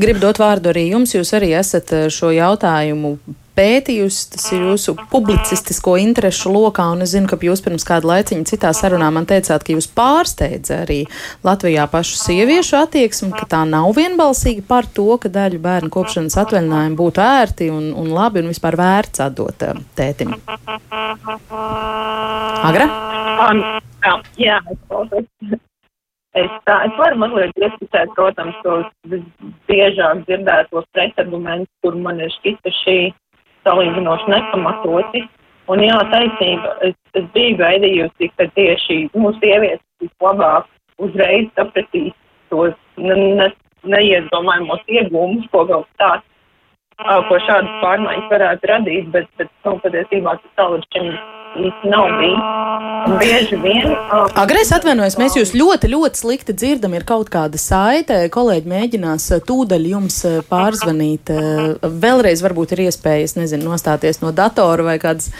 gribu 0.00 0.18
dot 0.24 0.40
vārdu 0.42 0.72
arī 0.72 0.88
jums. 0.88 1.12
Jūs 1.14 1.30
arī 1.38 1.52
esat 1.54 1.92
šo 2.10 2.32
jautājumu 2.34 3.14
pētījusi, 3.60 4.26
tas 4.34 4.46
ir 4.54 4.64
jūsu 4.70 4.94
publicistisko 5.12 5.96
interešu 6.00 6.52
lokā, 6.54 6.86
un 6.94 7.04
es 7.04 7.12
zinu, 7.14 7.28
ka 7.30 7.38
jūs 7.44 7.62
pirms 7.64 7.84
kāda 7.88 8.08
laiciņa 8.14 8.48
citā 8.48 8.72
sarunā 8.76 9.10
man 9.12 9.28
teicāt, 9.28 9.64
ka 9.66 9.74
jūs 9.74 9.90
pārsteidza 9.96 10.82
arī 10.86 11.00
Latvijā 11.46 11.86
pašu 11.92 12.18
sieviešu 12.22 12.78
attieksmi, 12.80 13.32
ka 13.36 13.48
tā 13.50 13.62
nav 13.68 13.92
vienbalsīga 13.98 14.64
par 14.68 14.88
to, 14.88 15.08
ka 15.20 15.32
daļu 15.32 15.60
bērnu 15.62 15.92
kopšanas 15.92 16.38
atvaļinājumu 16.44 17.00
būtu 17.00 17.24
ērti 17.24 17.70
un, 17.74 17.90
un 18.00 18.12
labi 18.16 18.42
un 18.42 18.50
vispār 18.52 18.78
vērts 18.80 19.24
atdot 19.26 19.66
um, 19.68 19.84
tētim. 19.98 20.34
Agra? 22.70 22.86
Um, 23.40 23.64
jā, 24.40 24.60
es, 26.32 26.52
tā, 26.64 26.76
es 26.86 26.94
varu 26.98 27.20
mazliet 27.20 27.56
ieskicēt, 27.60 28.12
protams, 28.16 28.56
tos 28.64 28.86
biežāk 29.68 30.24
dzirdētos 30.28 30.86
pretargumentus, 30.94 31.72
kur 31.84 31.98
man 32.00 32.22
ir 32.22 32.32
šķita 32.40 32.78
šī 32.82 33.00
salīdzinoši 33.66 34.32
nepamatoti. 34.32 35.24
Un 35.70 35.82
jā, 35.84 35.98
taisnība, 36.10 36.72
es, 36.86 36.96
es 37.14 37.26
biju 37.34 37.58
gaidījusi, 37.60 38.30
ka 38.38 38.48
tieši 38.56 39.02
mūsu 39.14 39.38
sievietes 39.38 39.84
vislabāk 40.02 40.66
uzreiz 40.98 41.46
sapratīs 41.54 42.16
tos 42.50 42.74
ne, 42.98 43.16
ne, 43.38 43.46
neiedomājamos 43.86 44.82
iegūmus, 44.90 45.46
ko 45.52 45.64
kaut 45.68 45.88
tāds, 46.00 46.26
ko 47.28 47.42
šādas 47.46 47.76
pārmaiņas 47.82 48.32
varētu 48.32 48.70
radīt, 48.70 49.12
bet, 49.14 49.28
bet 49.40 49.52
nu, 49.66 49.76
patiesībā 49.84 50.36
tas 50.40 50.56
tālāk 50.60 50.86
šim 50.94 51.12
īsti 51.60 51.90
nav 51.90 52.10
bijis. 52.20 52.44
Bieži 53.20 53.56
vien. 53.62 53.94
Agresīvi 54.38 54.76
atvainojos, 54.76 55.16
mēs 55.18 55.36
jūs 55.38 55.54
ļoti, 55.56 55.90
ļoti 55.94 56.20
slikti 56.20 56.54
dzirdam. 56.54 56.94
Ir 56.94 57.06
kaut 57.08 57.32
kāda 57.32 57.58
saite. 57.60 58.20
Kolēģi 58.32 58.70
mēģinās 58.70 59.30
tūdaļ 59.48 59.88
jums 59.94 60.20
pārzvanīt. 60.50 61.32
Vēlreiz 62.04 62.44
varbūt 62.44 62.76
ir 62.76 62.84
iespējas, 62.86 63.38
nezinu, 63.40 63.72
nostāties 63.72 64.20
no 64.22 64.34
datora 64.36 64.92
vai 64.92 64.98
kādas 65.02 65.32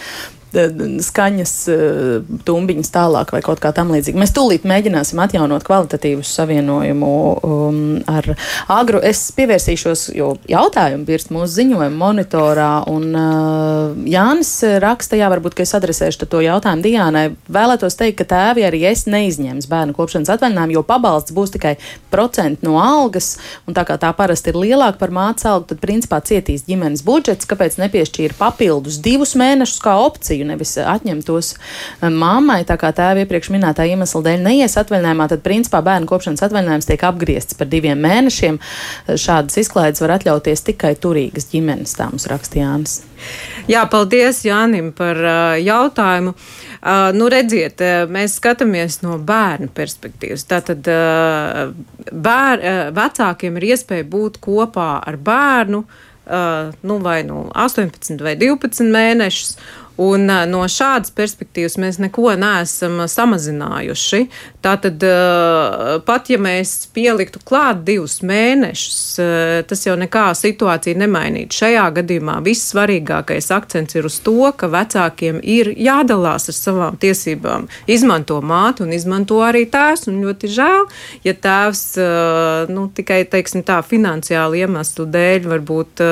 skaņas 0.50 1.52
eh, 1.70 2.30
tumbiņas 2.46 2.90
tālāk 2.94 3.32
vai 3.34 3.40
kaut 3.44 3.60
kā 3.62 3.70
tam 3.74 3.92
līdzīga. 3.94 4.18
Mēs 4.18 4.34
tūlīt 4.34 4.66
mēģināsim 4.68 5.20
atjaunot 5.22 5.64
kvalitatīvu 5.66 6.24
savienojumu 6.26 7.12
um, 7.46 7.80
ar 8.10 8.26
agru. 8.70 9.00
Es 9.06 9.22
pievērsīšos, 9.36 10.08
jo 10.16 10.32
jautājumu 10.50 11.06
pirst 11.08 11.30
mūsu 11.34 11.60
ziņojuma 11.60 11.90
monitorā, 12.00 12.70
un 12.90 13.06
uh, 13.14 14.08
Jānis 14.10 14.52
raksta, 14.82 15.18
jā, 15.20 15.30
varbūt, 15.30 15.56
ka 15.58 15.66
es 15.66 15.74
adresēšu 15.78 16.26
to 16.30 16.42
jautājumu 16.44 16.84
Diānai. 16.86 17.26
Vēlētos 17.50 17.98
teikt, 18.00 18.20
ka 18.20 18.28
tēvi 18.34 18.66
arī 18.66 18.82
es 18.90 19.06
neizņems 19.10 19.70
bērnu 19.70 19.96
kopšanas 19.96 20.34
atvaļinājumu, 20.34 20.78
jo 20.78 20.84
pabalsts 20.86 21.34
būs 21.36 21.54
tikai 21.54 21.76
procenti 22.10 22.66
no 22.66 22.78
algas, 22.82 23.36
un 23.68 23.76
tā 23.78 23.86
kā 23.86 23.98
tā 24.00 24.10
parasti 24.16 24.50
ir 24.50 24.58
lielāka 24.58 24.98
par 25.00 25.14
mātes 25.14 25.46
algu, 25.48 25.70
tad 25.70 25.82
principā 25.82 26.18
cietīs 26.26 26.66
ģimenes 26.66 27.04
budžets, 27.06 27.48
kāpēc 27.50 27.78
nepiešķīra 27.80 28.38
papildus 28.38 28.98
divus 29.04 29.36
mēnešus 29.38 29.82
kā 29.84 29.94
opciju 30.02 30.39
iespēju 30.40 30.48
nevis 30.48 30.76
atņemt 30.78 31.26
tos 31.26 31.54
eh, 31.54 32.08
mammai, 32.08 32.64
tā 32.64 32.76
kā 32.80 32.92
tēva 32.92 33.24
iepriekš 33.24 33.50
minētā 33.52 33.86
iemesla 33.88 34.22
dēļ 34.24 34.44
neies 34.44 34.76
atvaļinājumā, 34.80 35.28
tad 35.28 35.42
principā 35.44 35.82
bērnu 35.82 36.08
kopšanas 36.08 36.42
atvaļinājums 36.46 36.88
tiek 36.88 37.04
apgriezts 37.04 37.56
par 37.56 37.68
diviem 37.68 38.00
mēnešiem. 38.00 38.58
Šādas 39.16 39.58
izklaides 39.60 40.00
var 40.00 40.16
atļauties 40.16 40.64
tikai 40.64 40.94
turīgas 40.96 41.50
ģimenes, 41.52 41.96
tā 41.96 42.10
mums 42.10 42.28
rakstījānis. 42.30 43.00
Jā, 43.68 43.84
paldies 43.90 44.44
Jānim 44.46 44.92
par 44.96 45.18
uh, 45.20 45.56
jautājumu. 45.60 46.32
Uh, 46.80 47.10
nu, 47.12 47.28
redziet, 47.28 47.82
uh, 47.84 48.06
mēs 48.08 48.38
skatāmies 48.40 49.02
no 49.04 49.18
bērnu 49.20 49.68
perspektīvas. 49.76 50.46
Tātad 50.48 50.88
uh, 50.88 51.66
bēr, 52.08 52.62
uh, 52.64 52.78
vecākiem 52.96 53.60
ir 53.60 53.74
iespēja 53.74 54.08
būt 54.08 54.40
kopā 54.40 54.94
ar 55.04 55.20
bērnu. 55.20 55.84
Uh, 56.30 56.70
nu, 56.86 56.96
vai 57.02 57.22
nu 57.26 57.48
18 57.58 58.20
vai 58.22 58.36
12 58.38 58.86
mēnešus, 58.92 59.56
Un 60.00 60.30
no 60.48 60.62
šādas 60.70 61.10
perspektīvas 61.12 61.74
mēs 61.82 61.98
neko 62.00 62.30
neesam 62.40 63.02
samazinājuši. 63.10 64.20
Tātad 64.64 65.02
pat 66.06 66.30
ja 66.32 66.38
mēs 66.40 66.86
pieliktu 66.94 67.40
klāt 67.44 67.82
divus 67.84 68.18
mēnešus, 68.24 69.00
tas 69.68 69.84
jau 69.86 69.96
nekā 70.00 70.26
situācija 70.36 70.96
nemainītu. 71.00 71.56
Šajā 71.60 71.84
gadījumā 71.98 72.38
vissvarīgākais 72.44 73.50
akcents 73.56 73.96
ir 73.98 74.08
uz 74.08 74.20
to, 74.24 74.38
ka 74.56 74.70
vecākiem 74.72 75.40
ir 75.44 75.72
jādalās 75.76 76.48
ar 76.52 76.56
savām 76.56 76.96
tiesībām. 77.00 77.68
Izmanto 77.90 78.40
mātu 78.40 78.86
un 78.86 78.96
izmanto 78.96 79.42
arī 79.44 79.66
tēvs. 79.68 80.08
Un 80.10 80.20
ļoti 80.24 80.52
žēl, 80.56 80.88
ja 81.28 81.36
tēvs 81.36 81.84
nu, 82.72 82.88
tikai 82.96 83.22
teiksim, 83.28 83.64
tā 83.68 83.82
finansiāli 83.84 84.64
iemeslu 84.64 85.08
dēļ 85.12 85.48
varbūt 85.54 86.04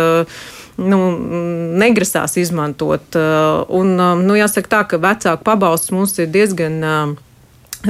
nu, 0.78 0.98
negrasās 1.78 2.36
izmantot. 2.40 3.14
Uh, 3.16 3.62
un, 3.68 3.94
um, 3.98 4.26
nu, 4.26 4.36
jāsaka 4.38 4.74
tā, 4.76 4.82
ka 4.92 5.00
vecāku 5.02 5.46
pabalsts 5.46 5.92
mums 5.94 6.14
ir 6.22 6.30
diezgan 6.32 6.78
uh, 6.86 7.16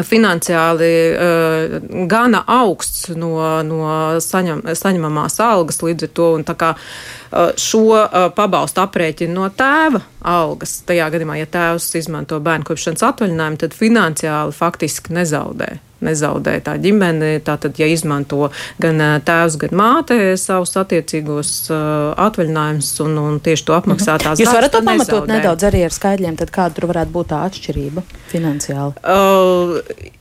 finansiāli 0.04 0.90
uh, 1.12 1.76
gana 2.10 2.42
augsts 2.58 3.08
no, 3.16 3.32
no 3.64 3.80
saņem, 4.24 4.64
saņemamās 4.76 5.38
algas 5.44 5.82
līdz 5.84 6.08
ar 6.08 6.14
to. 6.20 6.28
Kā, 6.58 6.70
uh, 6.76 7.50
šo 7.60 7.84
uh, 7.96 8.20
pabalstu 8.36 8.84
aprēķina 8.84 9.36
no 9.36 9.48
tēva 9.48 10.04
algas. 10.20 10.80
Tajā 10.88 11.10
gadījumā, 11.14 11.40
ja 11.40 11.50
tēvs 11.50 11.90
izmanto 12.00 12.40
bērnu 12.44 12.68
kopšanas 12.68 13.04
atvaļinājumu, 13.12 13.60
tad 13.64 13.76
finansiāli 13.76 14.56
faktiski 14.56 15.16
nezaudē 15.16 15.76
nezaudē 16.04 16.58
tā 16.64 16.76
ģimene. 16.82 17.38
Tātad, 17.46 17.78
ja 17.80 17.88
izmanto 17.90 18.50
gan 18.82 19.02
tēvs, 19.26 19.58
gan 19.62 19.74
māte 19.78 20.18
savus 20.40 20.76
attiecīgos 20.80 21.54
atvaļinājumus 21.70 22.92
un, 23.06 23.18
un 23.22 23.40
tieši 23.44 23.66
to 23.68 23.78
apmaksātās. 23.78 24.42
Jūs 24.42 24.52
varat 24.54 24.74
to 24.74 24.84
pamatot 24.84 25.30
nedaudz 25.30 25.68
arī 25.68 25.84
ar 25.86 25.94
skaidļiem, 25.94 26.38
tad 26.40 26.54
kāda 26.54 26.78
tur 26.78 26.90
varētu 26.92 27.14
būt 27.14 27.32
tā 27.32 27.42
atšķirība 27.48 28.06
finansiāli? 28.32 28.96
Uh, 29.02 30.16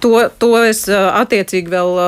To, 0.00 0.12
to 0.40 0.50
es 0.64 0.86
attiecīgi 0.88 1.70
vēl 1.70 1.98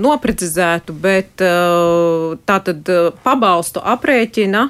noprecizētu, 0.00 0.94
bet 0.96 1.40
tā 1.40 2.56
tad 2.66 2.90
pabalstu 3.24 3.82
aprēķina 3.84 4.62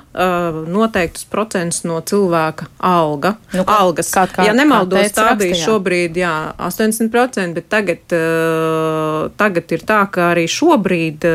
noteiktus 0.71 1.29
procentus 1.31 1.85
no 1.87 2.01
cilvēka 2.03 2.69
alga. 2.83 3.37
Nu, 3.55 3.63
kā, 3.63 3.79
algas. 3.85 4.11
Kā, 4.15 4.27
kā, 4.31 4.49
ja 4.49 4.57
nemaldos, 4.57 5.15
tā 5.15 5.31
bija 5.39 5.55
rakstījā. 5.55 5.63
šobrīd 5.69 6.19
jā, 6.19 6.35
80%, 6.67 7.55
bet 7.55 7.71
tagad, 7.71 8.17
tagad 9.39 9.79
ir 9.79 9.87
tā, 9.87 10.03
ka 10.11 10.31
arī 10.33 10.49
šobrīd, 10.51 11.27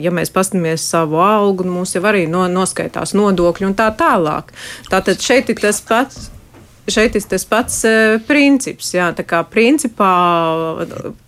ja 0.00 0.14
mēs 0.16 0.32
pastamies 0.34 0.88
savu 0.88 1.20
algu, 1.24 1.68
mums 1.68 1.94
jau 1.96 2.04
arī 2.08 2.26
no, 2.30 2.46
noskaitās 2.50 3.16
nodokļi 3.18 3.70
un 3.70 3.78
tā 3.78 3.92
tālāk. 3.96 4.54
Tātad 4.90 5.20
šeit 5.20 5.52
ir 5.52 5.60
tas 5.60 5.84
pats 5.84 6.30
šeit 6.88 7.16
ir 7.18 7.24
tas 7.28 7.44
pats 7.44 7.82
uh, 7.84 8.16
princips. 8.26 8.92
Jā, 8.94 9.10
tā 9.16 9.24
kā 9.28 9.42
principā 9.48 10.10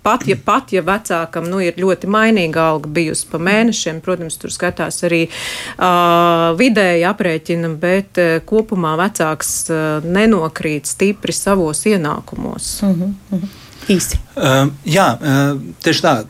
pat 0.02 0.26
ja, 0.26 0.37
pat, 0.44 0.73
ja 0.73 0.82
vecākam 0.87 1.49
nu, 1.50 1.61
ir 1.62 1.78
ļoti 1.80 2.11
mainīga 2.11 2.68
alga 2.73 2.90
bijusi 2.92 3.28
pa 3.30 3.40
mēnešiem, 3.42 4.00
protams, 4.04 4.38
tur 4.40 4.54
skatās 4.54 5.02
arī 5.06 5.25
uh, 5.28 6.52
vidēji 6.59 7.06
aprēķina, 7.09 7.75
bet 7.82 8.23
uh, 8.23 8.38
kopumā 8.47 8.94
vecāks 9.00 9.52
uh, 9.71 10.04
nenokrīt 10.04 10.90
stipri 10.90 11.35
savos 11.37 11.85
ienākumos. 11.87 12.78
Uh 12.82 12.88
-huh, 12.88 13.12
uh 13.30 13.42
-huh. 13.42 13.61
Īsti. 13.88 14.18
Uh, 14.37 14.71
jā, 14.85 15.09
uh, 15.18 15.61
tieši 15.82 16.02
tā. 16.02 16.25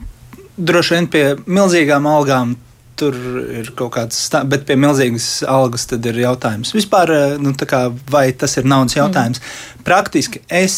Droši 0.56 0.94
vien 0.94 1.06
pie 1.06 1.36
milzīgām 1.46 2.06
algām 2.06 2.56
tur 3.02 3.18
ir 3.60 3.72
kaut 3.78 3.92
kāds, 3.96 4.18
stā, 4.28 4.44
bet 4.48 4.64
pie 4.68 4.76
milzīgas 4.78 5.28
algas 5.50 5.88
tad 5.90 6.06
ir 6.06 6.22
jautājums. 6.22 6.72
Vispār, 6.76 7.12
eh, 7.16 7.36
nu, 7.42 7.54
kā, 7.68 7.84
vai 8.10 8.28
tas 8.32 8.56
ir 8.60 8.68
naudas 8.68 8.96
jautājums? 8.98 9.42
Mm. 9.42 9.84
Praktiski 9.88 10.42
es, 10.62 10.76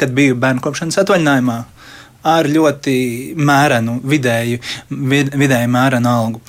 kad 0.00 0.14
biju 0.16 0.38
bērnu 0.40 0.62
kopšanas 0.64 1.00
atvaļinājumā, 1.02 1.58
ar 2.30 2.48
ļoti 2.48 2.96
mērenu, 3.36 4.00
vidēju, 4.04 4.60
vid, 4.90 5.32
vidēju 5.40 5.72
mērenu 5.72 6.10
algu. 6.10 6.42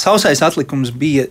Sausais 0.00 0.40
atlikums 0.42 0.92
bija 0.96 1.26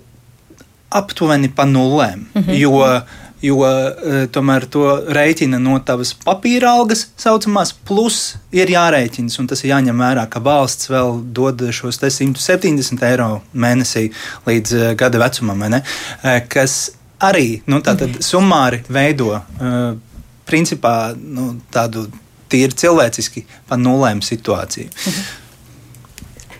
aptuveni 0.94 1.50
pa 1.54 1.66
nulēm, 1.70 2.28
mm 2.34 2.44
-hmm. 2.44 2.58
jo 2.58 3.02
jo 3.42 3.58
uh, 3.64 4.26
tomēr 4.34 4.66
to 4.72 4.86
rēķina 5.16 5.60
no 5.62 5.78
tavas 5.86 6.12
papīra 6.26 6.74
algas, 6.78 7.06
saucamās, 7.20 7.72
plus 7.88 8.36
ir 8.56 8.72
jārēķinas, 8.74 9.40
un 9.42 9.50
tas 9.52 9.64
ir 9.64 9.74
jāņem 9.74 10.04
vērā, 10.04 10.26
ka 10.32 10.42
valsts 10.44 10.92
vēl 10.92 11.20
dod 11.36 11.64
šos 11.76 12.02
170 12.04 13.06
eiro 13.10 13.30
mēnesī 13.54 14.10
līdz 14.48 14.78
uh, 14.78 14.88
gada 15.00 15.22
vecumam, 15.24 15.66
uh, 15.68 16.00
kas 16.52 16.80
arī 17.20 17.62
nu, 17.68 17.82
summāri 18.24 18.84
veido 18.88 19.36
uh, 19.36 19.94
principā 20.50 21.14
nu, 21.16 21.54
tādu 21.72 22.08
tīri 22.50 22.74
cilvēciski 22.74 23.46
pa 23.70 23.78
nulēm 23.78 24.24
situāciju. 24.26 24.90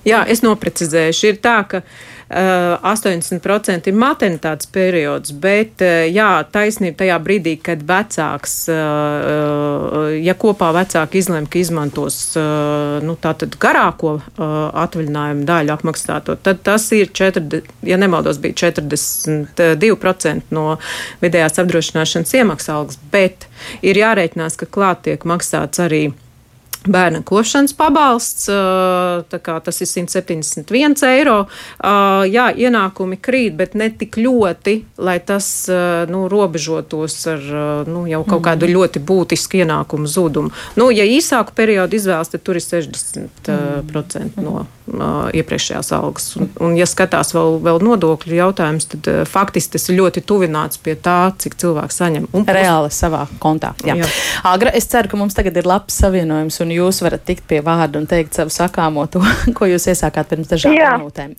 Jā, 0.08 0.22
es 0.32 0.44
noprecizēšu. 0.46 1.32
Ir 1.32 1.40
tā, 1.44 1.58
ka 1.68 1.82
uh, 1.82 2.09
80% 2.30 3.90
ir 3.90 3.96
maternitātes 3.98 4.70
periods, 4.70 5.32
bet 5.34 5.82
jā, 6.14 6.30
taisnība 6.54 7.02
tajā 7.02 7.18
brīdī, 7.26 7.56
kad 7.66 7.82
vecāks, 7.90 8.54
ja 8.70 10.36
kopā 10.38 10.70
vecāki 10.78 11.24
izlem, 11.24 11.48
ka 11.50 11.58
izmantos 11.58 12.20
nu, 12.38 13.18
tātad 13.18 13.58
garāko 13.62 14.20
atvaļinājumu 14.38 15.48
daļu 15.50 15.74
apmaksāto, 15.74 16.38
tad 16.46 16.62
tas 16.70 16.86
ir 16.94 17.10
40, 17.10 17.74
ja 17.90 17.98
nemaldos, 17.98 18.38
bija 18.44 18.70
42% 18.70 20.54
no 20.54 20.78
vidējās 21.26 21.62
apdrošināšanas 21.66 22.38
iemaksas 22.38 22.74
algas, 22.76 23.02
bet 23.10 23.50
ir 23.82 23.98
jārēķinās, 24.04 24.60
ka 24.60 24.70
klāt 24.70 25.08
tiek 25.10 25.26
maksāts 25.26 25.82
arī 25.82 26.12
Bērna 26.90 27.22
kopšanas 27.26 27.74
pabalsts, 27.78 28.48
tas 29.30 29.82
ir 29.82 29.90
171 29.90 31.04
eiro. 31.10 31.38
Jā, 32.30 32.48
ienākumi 32.56 33.20
krīt, 33.22 33.56
bet 33.60 33.76
ne 33.80 33.90
tik 33.94 34.18
ļoti, 34.20 34.76
lai 35.06 35.20
tas 35.26 35.68
nu, 36.10 36.26
robežotos 36.32 37.20
ar 37.30 37.42
nu, 37.90 38.06
jau 38.10 38.24
kaut 38.28 38.44
kādu 38.50 38.68
mhm. 38.68 38.76
ļoti 38.78 39.04
būtisku 39.06 39.62
ienākumu 39.64 40.10
zudumu. 40.10 40.54
Nu, 40.80 40.90
ja 40.94 41.06
īsāku 41.08 41.56
periodu 41.58 42.00
izvēlas, 42.00 42.34
tad 42.34 42.44
tur 42.46 42.60
ir 42.60 42.66
60% 42.66 44.44
no 44.44 44.66
iepriekšējās 45.40 45.92
algas. 45.96 46.32
Un, 46.40 46.50
un 46.66 46.76
ja 46.78 46.88
skatās 46.90 47.34
vēl, 47.36 47.60
vēl 47.66 47.82
nodokļu 47.86 48.40
jautājums, 48.40 48.90
tad 48.94 49.10
faktiski 49.30 49.76
tas 49.76 49.88
ir 49.90 50.00
ļoti 50.00 50.24
tuvināts 50.28 50.82
pie 50.84 50.96
tā, 51.00 51.18
cik 51.42 51.58
cilvēks 51.62 52.02
saņem. 52.02 52.28
Un 52.38 52.48
reāli 52.50 52.92
savā 52.94 53.26
kontā. 53.44 53.74
Jā. 53.88 54.00
Jā. 54.00 54.10
Agra, 54.50 54.74
es 54.76 54.90
ceru, 54.92 55.12
ka 55.12 55.20
mums 55.20 55.38
tagad 55.38 55.58
ir 55.60 55.70
labs 55.70 56.00
savienojums 56.02 56.60
un 56.66 56.76
jūs 56.76 57.04
varat 57.06 57.26
tikt 57.28 57.48
pie 57.50 57.62
vārda 57.66 58.02
un 58.02 58.10
teikt 58.10 58.38
savu 58.38 58.54
sakāmo 58.54 59.08
to, 59.12 59.24
ko 59.58 59.70
jūs 59.70 59.90
iesākāt 59.94 60.34
pirms 60.34 60.52
dažām 60.52 60.76
minūtēm. 60.76 61.34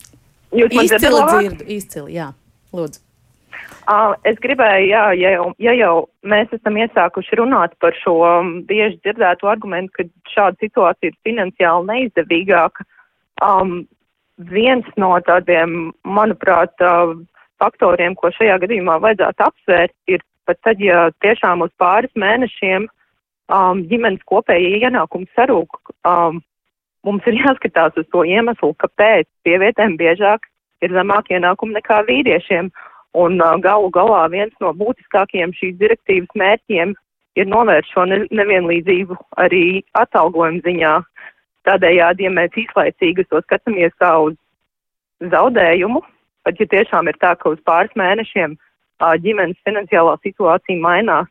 Jūs 0.50 0.74
man 0.74 0.88
izcili 0.88 1.22
dzirdu, 1.30 1.70
izcili, 1.70 2.18
jā, 2.18 2.32
lūdzu. 2.74 3.06
Uh, 3.90 4.12
es 4.28 4.36
gribēju, 4.38 4.86
jā, 4.92 5.02
ja 5.18 5.30
jau, 5.34 5.46
ja 5.58 5.72
jau 5.74 5.94
mēs 6.30 6.50
esam 6.54 6.76
iesākuši 6.78 7.38
runāt 7.40 7.72
par 7.82 7.96
šo 7.98 8.14
bieži 8.68 9.00
dzirdēto 9.00 9.48
argumentu, 9.50 9.90
ka 9.96 10.04
šāda 10.30 10.60
situācija 10.62 11.10
ir 11.10 11.16
finansiāli 11.26 11.88
neizdevīgāka, 11.88 12.86
um, 13.44 13.85
viens 14.50 14.87
no 15.00 15.12
tādiem, 15.26 15.92
manuprāt, 16.05 16.72
uh, 16.85 17.14
faktoriem, 17.61 18.16
ko 18.16 18.33
šajā 18.35 18.59
gadījumā 18.62 18.98
vajadzētu 19.05 19.46
apsvērt, 19.46 19.94
ir 20.09 20.24
pat 20.48 20.61
tad, 20.66 20.81
ja 20.83 21.09
tiešām 21.24 21.64
uz 21.66 21.72
pāris 21.81 22.12
mēnešiem 22.18 22.87
um, 22.87 23.83
ģimenes 23.90 24.22
kopējie 24.31 24.81
ienākumi 24.81 25.29
sarūk. 25.37 25.92
Um, 26.09 26.40
mums 27.07 27.26
ir 27.31 27.38
jāskatās 27.44 27.98
uz 28.00 28.09
to 28.14 28.24
iemeslu, 28.24 28.72
kāpēc 28.83 29.29
sievietēm 29.46 29.98
biežāk 30.00 30.48
ir 30.85 30.96
zemāki 30.96 31.37
ienākumi 31.37 31.76
nekā 31.76 32.03
vīriešiem. 32.09 32.72
Un 33.20 33.40
uh, 33.42 33.57
galu 33.59 33.90
galā 33.90 34.24
viens 34.31 34.55
no 34.62 34.70
būtiskākajiem 34.79 35.53
šīs 35.59 35.79
direktīvas 35.81 36.31
mērķiem 36.38 36.94
ir 37.38 37.48
novērst 37.50 37.90
šo 37.94 38.05
ne 38.07 38.22
nevienlīdzību 38.31 39.16
arī 39.42 39.64
atalgojuma 39.98 40.62
ziņā. 40.66 40.94
Tādējādi, 41.68 42.24
ja 42.24 42.32
mēs 42.32 42.56
īslaicīgi 42.56 43.26
to 43.28 43.42
skatāmies 43.44 43.92
kā 44.00 44.14
uz 44.24 44.36
zaudējumu, 45.32 46.00
pat 46.46 46.60
ja 46.60 46.66
tiešām 46.72 47.10
ir 47.10 47.18
tā, 47.20 47.34
ka 47.36 47.52
uz 47.52 47.60
pāris 47.68 47.92
mēnešiem 48.00 48.56
ģimenes 49.24 49.60
finansiālā 49.64 50.16
situācija 50.24 50.80
mainās, 50.80 51.28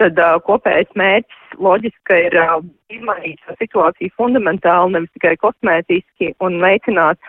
tad 0.00 0.18
uh, 0.18 0.38
kopējais 0.46 0.90
mērķis 0.98 1.58
loģiski 1.62 2.18
ir 2.26 2.36
uh, 2.40 2.58
izmainīt 2.92 3.42
šo 3.44 3.56
situāciju 3.58 4.14
fundamentāli, 4.18 4.94
nevis 4.96 5.12
tikai 5.18 5.34
kosmētiski 5.42 6.32
un 6.42 6.58
veicināt 6.62 7.20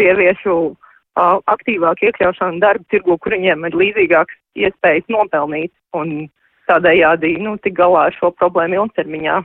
sieviešu 0.00 0.56
uh, 0.70 1.38
aktīvāku 1.50 2.08
iekļaušanu 2.08 2.62
darba 2.62 2.84
tirgu, 2.92 3.18
kur 3.18 3.36
viņiem 3.36 3.66
ir 3.68 3.78
līdzīgākas 3.82 4.38
iespējas 4.66 5.08
nopelnīt 5.12 5.72
un 5.96 6.28
tādējādi, 6.70 7.36
nu, 7.42 7.56
tik 7.62 7.76
galā 7.78 8.08
ar 8.08 8.16
šo 8.16 8.32
problēmu 8.38 8.82
ilgtermiņā. 8.82 9.40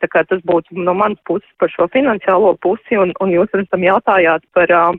Tā 0.00 0.08
kā 0.08 0.22
tas 0.24 0.40
būtu 0.48 0.80
no 0.80 0.94
manas 0.96 1.20
puses 1.28 1.48
par 1.60 1.72
šo 1.72 1.86
finansiālo 1.92 2.54
pusi, 2.64 2.96
un, 2.96 3.12
un 3.20 3.32
jūs, 3.34 3.50
protams, 3.52 3.84
jautājāt 3.84 4.46
par, 4.56 4.72
uh, 4.72 4.96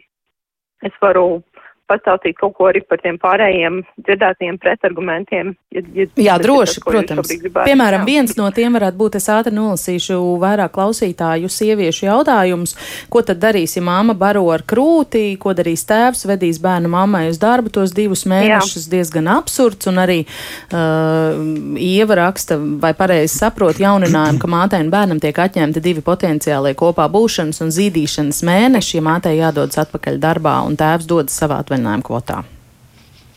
es 0.86 0.94
varu 1.02 1.42
pastāstīt 1.91 2.38
kaut 2.39 2.56
ko 2.58 2.69
arī 2.71 2.82
par 2.88 3.01
tiem 3.04 3.19
pārējiem 3.21 3.82
dzirdētajiem 3.99 4.58
pretargumentiem. 4.62 5.54
Ja, 5.71 5.84
ja 5.95 6.06
jā, 6.25 6.38
droši, 6.41 6.80
tas, 6.80 6.86
protams. 6.86 7.32
Piemēram, 7.51 8.04
jā. 8.04 8.08
viens 8.08 8.36
no 8.39 8.47
tiem 8.56 8.75
varētu 8.77 8.99
būt, 8.99 9.17
es 9.19 9.27
ātri 9.32 9.54
nolasīšu 9.56 10.17
vairāk 10.41 10.73
klausītāju 10.75 11.51
sieviešu 11.51 12.08
jautājumus. 12.08 12.75
Ko 13.12 13.23
tad 13.27 13.41
darīs, 13.43 13.75
ja 13.77 13.84
māma 13.86 14.15
baro 14.17 14.43
ar 14.54 14.63
krūtī, 14.67 15.36
ko 15.41 15.56
darīs 15.58 15.86
tēvs, 15.89 16.25
vedīs 16.30 16.62
bērnu 16.63 16.91
mammai 16.91 17.27
uz 17.32 17.39
darbu 17.41 17.73
tos 17.73 17.95
divus 17.95 18.25
mēnešus, 18.30 18.88
jā. 18.88 18.93
diezgan 18.97 19.30
absurds, 19.32 19.89
un 19.91 20.01
arī 20.04 20.21
uh, 20.25 21.39
Ieva 21.82 22.17
raksta, 22.19 22.58
vai 22.82 22.93
pareizi 22.97 23.39
saprot 23.39 23.80
jauninājumu, 23.82 24.41
ka 24.41 24.49
mātei 24.51 24.82
un 24.84 24.91
bērnam 24.93 25.21
tiek 25.23 25.38
atņemti 25.39 25.84
divi 25.84 26.04
potenciālie 26.06 26.73
kopā 26.77 27.08
būšanas 27.12 27.63
un 27.65 27.71
zīdīšanas 27.73 28.43
mēneši, 28.47 28.97
ja 28.97 29.06
mātei 29.06 29.38
jādodas 29.39 29.80
atpakaļ 29.86 30.19
darbā 30.21 30.58
un 30.67 30.77
tēvs 30.80 31.08
dodas 31.10 31.38
savā 31.41 31.62
atvaļinājumā 31.63 31.81
atvaļinājumu 31.82 32.06
kvotā. 32.06 32.41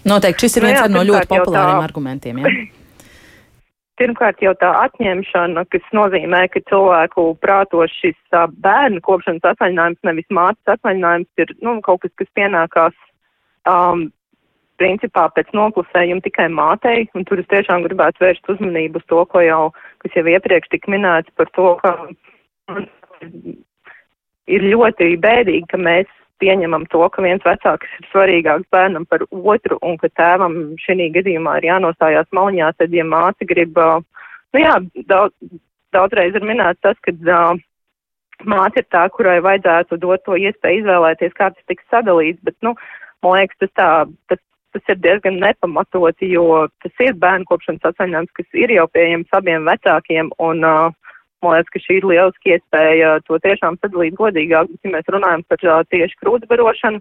Noteikti 0.04 0.46
šis 0.46 0.58
ir 0.58 0.64
nu 0.64 0.70
viens 0.70 0.92
no 0.92 1.04
ļoti 1.08 1.28
populāriem 1.30 1.78
tā... 1.80 1.84
argumentiem. 1.88 2.40
Ja? 2.42 2.52
pirmkārt 4.00 4.42
jau 4.42 4.52
tā 4.58 4.72
atņemšana, 4.84 5.64
kas 5.70 5.84
nozīmē, 5.94 6.48
ka 6.50 6.60
cilvēku 6.68 7.28
prātos 7.40 7.92
šis 8.00 8.18
uh, 8.34 8.48
bērnu 8.50 9.00
kopšanas 9.06 9.54
atvaļinājums, 9.54 10.02
nevis 10.04 10.28
mātes 10.34 10.74
atvaļinājums, 10.76 11.30
ir 11.38 11.54
nu, 11.62 11.78
kaut 11.86 12.02
kas, 12.02 12.12
kas 12.18 12.30
pienākās 12.34 12.96
um, 13.70 14.08
principā 14.82 15.28
pēc 15.30 15.54
noklusējuma 15.54 16.26
tikai 16.26 16.48
mātei, 16.50 17.06
un 17.14 17.24
tur 17.24 17.38
es 17.38 17.48
tiešām 17.52 17.86
gribētu 17.86 18.26
vērst 18.26 18.50
uzmanību 18.56 18.98
uz 18.98 19.06
to, 19.06 19.22
ko 19.30 19.44
jau, 19.46 19.62
kas 20.02 20.18
jau 20.18 20.26
iepriekš 20.26 20.74
tik 20.74 20.90
minēts 20.90 21.30
par 21.38 21.46
to, 21.54 21.76
ka 21.78 21.94
ir 24.50 24.68
ļoti 24.74 25.14
bēdīgi, 25.22 25.70
ka 25.70 25.78
mēs 25.78 26.10
pieņemam 26.44 26.86
to, 26.92 27.02
ka 27.12 27.24
viens 27.24 27.44
vecāks 27.46 27.98
ir 27.98 28.08
svarīgāks 28.12 28.68
bērnam 28.74 29.06
par 29.08 29.24
otru 29.30 29.78
un 29.82 29.96
ka 30.00 30.10
tēvam 30.20 30.56
šī 30.84 31.10
gadījumā 31.16 31.58
ir 31.60 31.70
jānostājās 31.72 32.28
maliņā, 32.36 32.72
tad, 32.78 32.94
ja 32.94 33.04
māte 33.08 33.48
grib, 33.48 33.78
nu 33.78 34.62
jā, 34.62 34.78
daudz, 35.10 35.34
daudzreiz 35.94 36.36
ir 36.36 36.46
minēts 36.46 36.82
tas, 36.84 36.98
ka 37.06 37.14
uh, 37.14 37.60
māte 38.42 38.82
ir 38.82 38.88
tā, 38.92 39.06
kurai 39.14 39.38
vajadzētu 39.44 40.00
dot 40.02 40.24
to 40.26 40.38
iespēju 40.40 40.82
izvēlēties, 40.82 41.36
kā 41.38 41.52
tas 41.54 41.70
tiks 41.70 41.86
sadalīts, 41.92 42.42
bet, 42.46 42.56
nu, 42.66 42.74
man 43.24 43.38
liekas, 43.38 43.60
tas 43.62 43.72
tā, 43.78 43.88
tas, 44.32 44.42
tas 44.74 44.92
ir 44.92 45.00
diezgan 45.04 45.38
nepamatoti, 45.42 46.32
jo 46.34 46.66
tas 46.82 47.04
ir 47.06 47.16
bērnu 47.22 47.48
kopšanas 47.50 47.90
atvaļinājums, 47.92 48.34
kas 48.36 48.60
ir 48.64 48.74
jau 48.74 48.88
pieejams 48.90 49.38
abiem 49.38 49.70
vecākiem, 49.70 50.32
un 50.42 50.66
uh, 50.66 50.90
Man 51.44 51.58
liekas, 51.58 51.72
ka 51.74 51.80
šī 51.84 51.98
ir 52.00 52.06
lieliski 52.08 52.54
iespēja 52.54 53.08
to 53.28 53.36
tiešām 53.44 53.76
sadalīt 53.80 54.14
godīgāk, 54.16 54.70
bet, 54.70 54.80
ja 54.86 54.92
mēs 54.94 55.10
runājam 55.12 55.42
par 55.50 55.60
uh, 55.68 55.82
tieši 55.92 56.16
krūtbarošanu, 56.22 56.98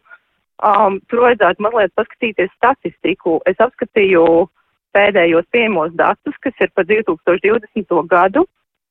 um, 0.68 0.98
tur 1.08 1.24
vajadzētu 1.28 1.64
mazliet 1.64 1.92
paskatīties 2.00 2.52
statistiku. 2.58 3.32
Es 3.50 3.58
apskatīju 3.64 4.24
pēdējos 4.98 5.46
pieejamos 5.56 5.92
datus, 6.00 6.36
kas 6.44 6.56
ir 6.60 6.70
par 6.76 6.86
2020. 6.90 7.96
gadu, 8.12 8.42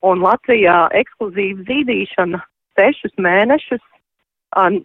un 0.03 0.15
Latvijā 0.25 0.77
ekskluzīva 1.03 1.59
zīdīšana 1.69 2.39
sešus 2.73 3.13
mēnešus 3.21 3.83
um, 4.57 4.81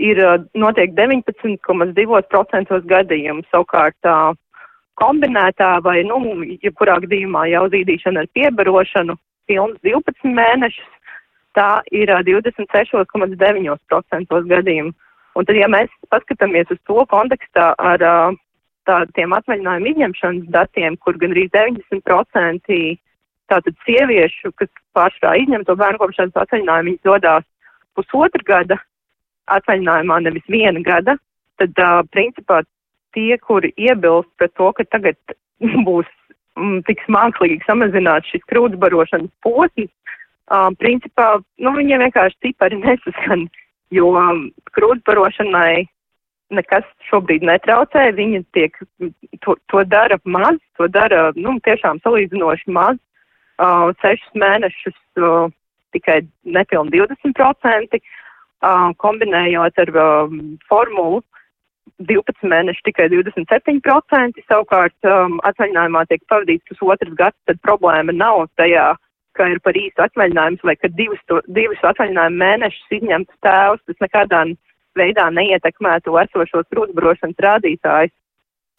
ir 0.00 0.16
uh, 0.24 0.40
notiek 0.56 0.90
19,2% 0.96 2.82
gadījumu. 2.94 3.42
Savukārt 3.52 4.00
uh, 4.08 4.32
kombinētā 4.96 5.76
vai, 5.84 6.00
nu, 6.08 6.16
jebkurā 6.64 6.96
gadījumā 7.04 7.42
jau 7.52 7.64
zīdīšana 7.76 8.24
ar 8.24 8.28
piebarošanu 8.32 9.20
pilns 9.50 9.78
12 9.86 10.36
mēnešus, 10.36 10.90
tā 11.56 11.70
ir 11.94 12.08
26,9% 12.28 14.42
gadījumu. 14.52 14.92
Un 15.36 15.44
tad, 15.44 15.56
ja 15.56 15.68
mēs 15.68 15.90
paskatāmies 16.12 16.70
uz 16.72 16.80
to 16.88 17.04
kontekstā 17.10 17.66
ar 17.76 18.00
tādiem 18.88 19.30
atvaļinājumu 19.36 19.86
izņemšanas 19.92 20.46
datiem, 20.54 20.96
kur 21.02 21.14
gandrīz 21.20 21.50
90% 21.52 22.98
tātad 23.50 23.74
sieviešu, 23.86 24.52
kas 24.58 24.70
pārsvarā 24.96 25.36
izņem 25.42 25.64
to 25.66 25.76
bērnu 25.78 26.00
kopšanas 26.02 26.38
atvaļinājumu, 26.42 26.90
viņas 26.90 27.06
dodās 27.06 27.46
pusotra 27.98 28.46
gada 28.46 28.78
atvaļinājumā, 29.56 30.20
nevis 30.26 30.46
viena 30.50 30.82
gada, 30.82 31.16
tad, 31.60 31.72
uh, 31.78 32.02
principā, 32.12 32.62
tie, 33.14 33.36
kuri 33.38 33.70
iebilst 33.78 34.30
pret 34.40 34.52
to, 34.58 34.72
ka 34.76 34.86
tagad 34.90 35.36
būs 35.86 36.08
Mm, 36.56 36.80
tiks 36.88 37.04
mākslīgi 37.12 37.60
samazināts 37.66 38.30
šis 38.32 38.44
krūtsbarošanas 38.48 39.28
posms, 39.44 39.90
um, 40.48 40.76
principā, 40.80 41.34
nu, 41.60 41.72
viņiem 41.76 42.06
vienkārši 42.06 42.38
cipari 42.46 42.78
nesaskan, 42.80 43.44
jo 43.92 44.14
um, 44.16 44.46
krūtsbarošanai 44.72 45.84
nekas 46.56 46.86
šobrīd 47.10 47.44
netraucē, 47.44 48.06
viņi 48.16 48.40
tiek, 48.56 48.78
to, 49.44 49.56
to 49.68 49.84
dara 49.84 50.16
maz, 50.24 50.56
to 50.80 50.88
dara, 50.88 51.28
nu, 51.36 51.58
tiešām 51.66 52.00
salīdzinoši 52.06 52.72
maz, 52.72 52.96
uh, 53.60 53.92
sešus 54.00 54.40
mēnešus 54.40 54.96
uh, 55.20 55.52
tikai 55.92 56.22
nepilni 56.56 57.02
20%, 57.02 58.00
uh, 58.00 58.92
kombinējot 59.02 59.84
ar 59.84 59.92
uh, 59.92 60.36
formulu, 60.70 61.20
12 62.04 62.50
mēneši 62.52 62.84
tikai 62.90 63.08
27%, 63.12 64.42
savukārt 64.50 65.08
um, 65.08 65.38
atvaļinājumā 65.48 66.04
tiek 66.10 66.22
pavadīts 66.28 66.68
pusotras 66.68 67.14
gads, 67.16 67.38
tad 67.48 67.60
problēma 67.64 68.12
nav 68.12 68.46
tajā, 68.60 68.92
ka 69.36 69.48
ir 69.52 69.60
par 69.64 69.76
īstu 69.76 70.04
atvaļinājums 70.04 70.64
vai 70.64 70.76
ka 70.76 70.90
divus, 70.92 71.20
to, 71.30 71.40
divus 71.48 71.80
atvaļinājumu 71.84 72.42
mēnešus 72.42 72.98
izņemtu 72.98 73.40
tēvs, 73.44 73.82
tas 73.88 74.04
nekādā 74.04 74.44
veidā 74.96 75.26
neietekmētu 75.32 76.16
esošos 76.24 76.68
krūtbrošanas 76.72 77.44
rādītājus. 77.48 78.14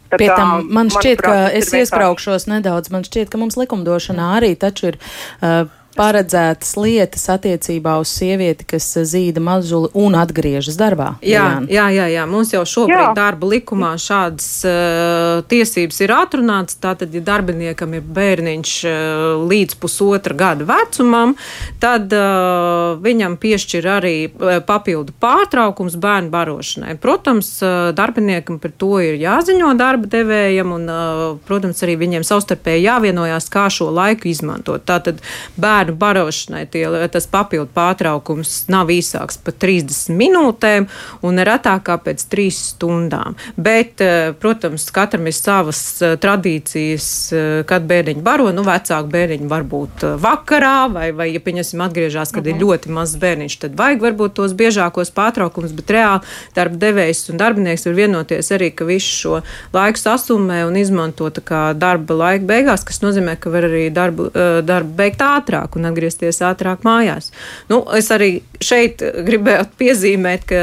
Tā 0.08 0.20
Pie 0.22 0.30
tam 0.32 0.70
man 0.72 0.88
šķiet, 0.94 1.20
ka 1.20 1.34
es 1.58 1.74
iespraukšos 1.76 2.48
nedaudz. 2.48 2.94
Man 2.94 3.04
šķiet, 3.04 3.28
ka 3.34 3.42
mums 3.42 3.58
likumdošanā 3.60 4.30
arī 4.38 4.54
taču 4.56 4.94
ir 4.94 5.00
uh, 5.02 5.68
paredzētas 5.98 6.76
lietas 6.80 7.26
attiecībā 7.34 7.98
uz 8.02 8.12
sievieti, 8.14 8.66
kas 8.74 8.88
zīda 9.10 9.42
mazuli 9.44 9.90
un 9.98 10.18
atgriežas 10.18 10.78
darbā. 10.80 11.16
Jā, 11.22 11.46
Diana. 11.48 11.72
jā, 11.72 11.88
jā, 11.96 12.08
jā. 12.14 12.26
mums 12.30 12.54
jau 12.54 12.64
šobrīd 12.68 13.02
jā. 13.02 13.14
darba 13.18 13.50
likumā 13.52 13.94
šādas 14.02 14.50
uh, 14.68 15.42
tiesības 15.50 16.02
ir 16.06 16.14
atrunāts. 16.16 16.78
Tātad, 16.82 17.14
ja 17.16 17.24
darbiniekam 17.26 17.96
ir 17.98 18.06
bērniņš 18.18 18.74
uh, 18.88 19.48
līdz 19.50 19.78
pusotra 19.82 20.38
gada 20.38 20.68
vecumam, 20.68 21.36
tad 21.82 22.14
uh, 22.16 22.98
viņam 23.04 23.38
piešķir 23.42 23.90
arī 23.98 24.16
uh, 24.28 24.60
papildu 24.68 25.16
pārtraukums 25.22 25.98
bērnu 26.02 26.32
barošanai. 26.34 26.98
Protams, 27.02 27.52
uh, 27.64 27.90
darbiniekam 27.98 28.62
par 28.64 28.74
to 28.78 28.98
ir 29.04 29.18
jāziņo 29.22 29.74
darba 29.80 30.10
devējam 30.12 30.76
un, 30.78 30.88
uh, 30.92 31.26
protams, 31.48 31.82
arī 31.86 31.98
viņiem 32.04 32.26
savstarpēji 32.28 32.86
jāvienojās, 32.88 33.50
kā 33.54 33.68
šo 33.74 33.90
laiku 33.94 34.30
izmantot. 34.32 34.86
Tātad 34.88 35.24
bērnu 35.58 35.87
bērnu 35.88 35.98
barošanai 35.98 36.66
tie, 36.72 36.86
tas 37.12 37.28
papildu 37.28 37.70
pārtraukums 37.74 38.68
nav 38.70 38.90
īsāks 38.90 39.38
par 39.44 39.54
30 39.54 40.16
minūtēm 40.18 40.88
un 41.24 41.40
retāk 41.40 41.86
kā 41.88 41.98
pēc 41.98 42.26
3 42.30 42.52
stundām. 42.52 43.36
Bet, 43.56 44.02
eh, 44.02 44.34
protams, 44.40 44.90
katram 44.92 45.28
ir 45.28 45.34
savas 45.34 46.02
eh, 46.02 46.18
tradīcijas, 46.18 47.34
eh, 47.34 47.64
kad 47.66 47.84
bērniņi 47.88 48.22
baro. 48.22 48.52
Nu, 48.52 48.64
vecāki 48.64 49.12
bērniņi 49.12 49.48
varbūt 49.48 50.06
vakarā 50.20 50.92
vai, 50.92 51.12
vai 51.12 51.32
ja 51.34 51.40
pieņemsim 51.40 51.82
atgriežas, 51.82 52.32
kad 52.32 52.44
-huh. 52.44 52.50
ir 52.50 52.56
mhm. 52.56 52.64
ļoti 52.64 52.90
mazs 52.90 53.18
bērniņš, 53.18 53.58
tad 53.60 53.78
vajag 53.78 54.02
varbūt 54.02 54.34
tos 54.34 54.54
biežākos 54.54 55.12
pārtraukumus, 55.12 55.76
bet 55.76 55.92
reāli 55.92 56.22
darba 56.56 56.76
devējs 56.76 57.30
un 57.32 57.38
darbinieks 57.38 57.86
var 57.86 57.94
vienoties 57.94 58.52
arī, 58.52 58.72
ka 58.76 58.86
visu 58.86 59.08
šo 59.08 59.42
laiku 59.74 60.00
sasummē 60.00 60.66
un 60.68 60.76
izmanto 60.76 61.30
darba 61.74 62.14
laika 62.14 62.46
beigās, 62.46 62.84
kas 62.86 63.02
nozīmē, 63.02 63.38
ka 63.40 63.50
var 63.50 63.64
arī 63.64 63.90
darbu, 63.94 64.32
darbu 64.64 64.94
beigt 64.98 65.22
ātrāk 65.22 65.77
un 65.78 65.90
atgriezties 65.90 66.42
ātrāk 66.46 66.86
mājās. 66.88 67.32
Nu, 67.72 67.82
es 67.98 68.10
arī 68.14 68.32
šeit 68.64 69.02
gribēju 69.02 69.70
piezīmēt, 69.80 70.48
ka 70.50 70.62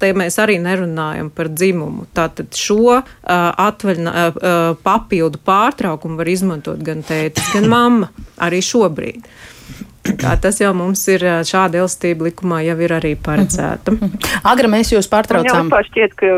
te 0.00 0.12
mēs 0.16 0.38
arī 0.42 0.58
nerunājam 0.62 1.30
par 1.34 1.50
dzimumu. 1.52 2.08
Tātad 2.16 2.54
šo 2.58 2.98
uh, 2.98 3.02
atvaļinā, 3.30 4.14
uh, 4.14 4.68
papildu 4.84 5.40
pārtraukumu 5.44 6.20
var 6.20 6.30
izmantot 6.30 6.82
gan 6.84 7.02
tētis, 7.06 7.52
gan 7.54 7.68
mamma 7.72 8.12
arī 8.42 8.62
šobrīd. 8.64 9.26
Tā 10.04 10.34
tas 10.40 10.58
jau 10.60 10.70
mums 10.76 11.00
ir 11.08 11.22
šāda 11.48 11.80
elastība 11.80 12.28
likumā 12.28 12.60
jau 12.66 12.76
ir 12.84 12.92
arī 12.92 13.14
paredzēta. 13.16 13.94
Agra, 14.50 14.68
mēs 14.70 14.92
jūs 14.92 15.08
pārtraucām. 15.12 15.70
Man 15.70 15.72
jau 15.72 15.86
šķiet, 15.88 16.16
ka, 16.20 16.32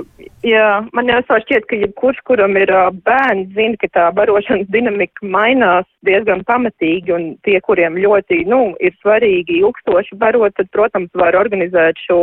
jā, 0.47 0.69
man 0.97 1.11
jau 1.11 1.39
šķiet, 1.43 1.67
ka 1.71 1.81
jebkurš, 1.81 2.21
kuram 2.31 2.55
ir 2.61 2.71
bērns, 3.07 3.51
zina, 3.57 3.79
ka 3.83 3.91
tā 3.97 4.05
barošanas 4.17 4.71
dinamika 4.71 5.27
mainās 5.27 5.89
diezgan 6.07 6.45
pamatīgi, 6.47 7.15
un 7.17 7.27
tie, 7.47 7.59
kuriem 7.67 7.99
ļoti, 7.99 8.45
nu, 8.51 8.61
ir 8.79 8.95
svarīgi 9.03 9.59
ilgstoši 9.65 10.19
barot, 10.21 10.55
tad, 10.59 10.71
protams, 10.75 11.11
var 11.19 11.39
organizēt 11.39 11.99
šo 12.07 12.21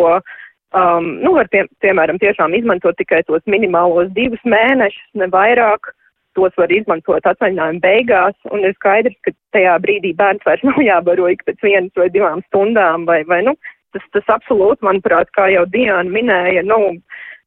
um, 0.74 1.10
nu, 1.24 1.36
var 1.38 1.50
pie, 1.52 1.66
piemēram 1.84 2.20
tiešām 2.22 2.56
izmantot 2.58 2.98
tikai 3.00 3.24
tos 3.28 3.44
minimālos 3.50 4.12
divus 4.16 4.42
mēnešus, 4.48 5.12
ne 5.20 5.28
vairāk, 5.34 5.92
tos 6.38 6.56
var 6.58 6.72
izmantot 6.74 7.26
atvaļinājuma 7.30 7.84
beigās, 7.84 8.36
un 8.52 8.66
ir 8.66 8.74
skaidrs, 8.78 9.18
ka 9.26 9.34
tajā 9.56 9.78
brīdī 9.84 10.14
bērns 10.18 10.46
vairs 10.48 10.66
nav 10.70 10.82
jābaro 10.84 11.30
ik 11.32 11.46
pēc 11.48 11.62
vienas 11.66 11.94
vai 12.00 12.10
divām 12.14 12.44
stundām, 12.50 13.08
vai, 13.10 13.22
vai 13.30 13.44
nu, 13.48 13.56
tas, 13.94 14.06
tas 14.16 14.34
absolūti, 14.38 14.86
manuprāt, 14.86 15.32
kā 15.38 15.50
jau 15.54 15.66
Diana 15.74 16.10
minēja, 16.10 16.66
nu, 16.68 16.96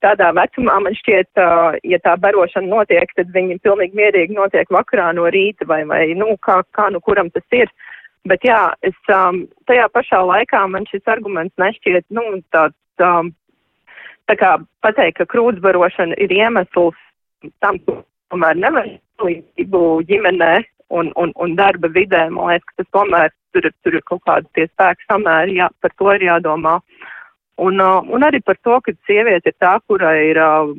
tādā 0.04 0.30
vecumā 0.36 0.76
man 0.84 0.96
šķiet, 0.96 1.30
uh, 1.40 1.76
ja 1.88 1.98
tā 2.04 2.14
barošana 2.20 2.68
notiek, 2.68 3.10
tad 3.16 3.32
viņi 3.34 3.58
pilnīgi 3.64 3.96
mierīgi 3.98 4.36
notiek 4.36 4.70
vakarā 4.72 5.12
no 5.16 5.26
rīta, 5.32 5.66
vai, 5.70 5.82
vai, 5.88 6.02
nu, 6.18 6.36
kā, 6.42 6.60
kā 6.76 6.90
nu 6.92 7.00
kuram 7.04 7.32
tas 7.34 7.46
ir. 7.56 7.72
Bet 8.26 8.42
jā, 8.44 8.60
es 8.86 8.96
um, 9.12 9.44
tajā 9.70 9.86
pašā 9.94 10.20
laikā 10.26 10.64
man 10.70 10.86
šis 10.90 11.06
arguments 11.10 11.54
nešķiet, 11.62 12.08
nu, 12.14 12.24
tāds, 12.54 12.76
um, 13.02 13.30
tā 14.26 14.34
kā 14.40 14.56
pateikt, 14.82 15.20
ka 15.20 15.28
krūtsbarošana 15.30 16.18
ir 16.22 16.34
iemesls 16.34 16.98
tam, 17.62 17.78
tomēr 18.32 18.58
nevainību 18.62 19.82
ģimenē 20.08 20.52
un, 20.94 21.10
un, 21.16 21.32
un 21.42 21.54
darba 21.58 21.90
vidē. 21.92 22.26
Man 22.30 22.52
liekas, 22.52 22.68
ka 22.70 22.82
tas 22.82 22.92
tomēr 22.96 23.32
tur, 23.54 23.70
tur 23.84 23.98
ir 23.98 24.04
kaut 24.08 24.24
kādi 24.28 24.50
tie 24.56 24.66
spēki 24.70 25.08
samēri, 25.10 25.60
jā, 25.60 25.70
par 25.82 25.94
to 25.98 26.12
ir 26.14 26.26
jādomā. 26.28 26.78
Un, 27.62 27.80
uh, 27.80 28.02
un 28.12 28.26
arī 28.26 28.42
par 28.44 28.58
to, 28.66 28.80
ka 28.84 28.92
sieviete 29.08 29.52
ir 29.52 29.56
tā, 29.62 29.76
kurai 29.88 30.16
ir 30.30 30.40
uh, 30.42 30.74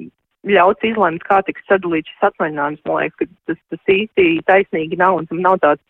ļauts 0.47 0.85
izlemt, 0.85 1.23
kā 1.25 1.39
tiks 1.45 1.65
sadalīts 1.69 2.11
šis 2.13 2.27
atvaļinājums. 2.29 2.83
Man 2.85 3.01
liekas, 3.01 3.17
ka 3.17 3.25
tas, 3.49 3.63
tas 3.73 3.95
īsti 3.95 4.27
taisnīgi 4.49 4.99
nav 4.99 5.17
un 5.17 5.29
tam 5.31 5.41
nav 5.45 5.57
tāds 5.63 5.83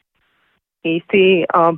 īsti 0.87 1.25
uh, 1.49 1.73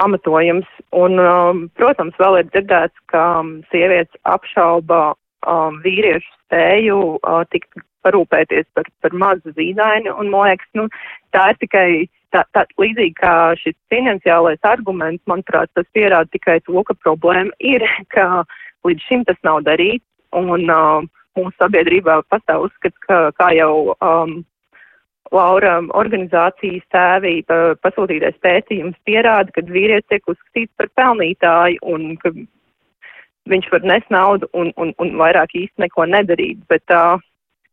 pamatojums. 0.00 0.68
Un, 0.92 1.16
um, 1.22 1.64
protams, 1.78 2.16
vēl 2.20 2.42
ir 2.42 2.50
dzirdēts, 2.50 3.04
ka 3.12 3.24
um, 3.40 3.54
sievietes 3.72 4.20
apšauba 4.28 5.14
um, 5.48 5.80
vīriešu 5.84 6.28
spēju 6.42 7.00
uh, 7.16 7.42
tikt 7.54 7.80
parūpēties 8.06 8.66
par, 8.76 8.88
par 9.04 9.14
mazu 9.24 9.54
zīdaini, 9.56 10.12
un 10.12 10.30
man 10.32 10.50
liekas, 10.50 10.68
nu, 10.78 10.88
tā 11.34 11.52
ir 11.52 11.60
tikai 11.62 11.88
tā, 12.34 12.44
tā 12.56 12.64
līdzīgi 12.80 13.16
kā 13.20 13.34
šis 13.60 13.76
finansiālais 13.92 14.62
arguments, 14.68 15.22
manuprāt, 15.30 15.70
tas 15.76 15.88
pierāda 15.96 16.30
tikai 16.34 16.60
to, 16.66 16.82
ka 16.88 16.96
problēma 17.04 17.52
ir, 17.60 17.84
ka 18.14 18.44
līdz 18.86 19.08
šim 19.08 19.26
tas 19.28 19.38
nav 19.46 19.62
darīts, 19.68 20.06
un 20.36 20.70
uh, 20.72 21.04
mūsu 21.38 21.52
sabiedrībā 21.60 22.22
pastāv 22.32 22.68
uzskats, 22.68 22.98
ka, 23.06 23.28
kā 23.38 23.52
jau 23.56 23.92
um, 23.98 24.40
Laura 25.32 25.78
organizācijas 25.96 26.84
tēvī 26.92 27.38
pa, 27.48 27.74
pasūtītais 27.84 28.36
pētījums 28.44 28.98
pierāda, 29.08 29.52
ka 29.54 29.64
vīrietis 29.64 30.10
tiek 30.10 30.28
uzskatīts 30.28 30.72
par 30.76 30.90
pelnītāju 30.98 31.80
un 31.88 32.16
ka 32.20 32.34
viņš 33.48 33.70
var 33.72 33.86
nest 33.88 34.12
naudu 34.12 34.48
un, 34.52 34.70
un, 34.76 34.92
un 35.00 35.14
vairāk 35.18 35.54
īsti 35.56 35.84
neko 35.86 36.06
nedarīt. 36.10 36.60
Bet 36.68 36.84
uh, 36.92 37.16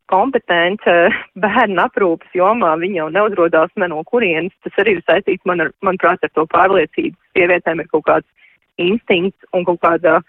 kompetence 0.10 0.96
bērnu 1.44 1.82
aprūpas 1.86 2.36
jomā 2.38 2.74
viņa 2.82 3.02
jau 3.04 3.08
neuzrodās 3.16 3.72
ne 3.80 3.90
no 3.92 4.04
kurienes. 4.08 4.56
Tas 4.66 4.82
arī 4.82 4.98
ir 4.98 5.06
saistīts, 5.06 5.46
man 5.50 5.66
ar, 5.66 5.74
manuprāt, 5.86 6.24
ar 6.24 6.34
to 6.36 6.46
pārliecību. 6.54 7.16
Sievietēm 7.38 7.84
ir 7.84 7.90
kaut 7.94 8.08
kāds 8.10 8.28
instinkts 8.82 9.50
un 9.54 9.66
kaut 9.68 9.82
kāda 9.86 10.20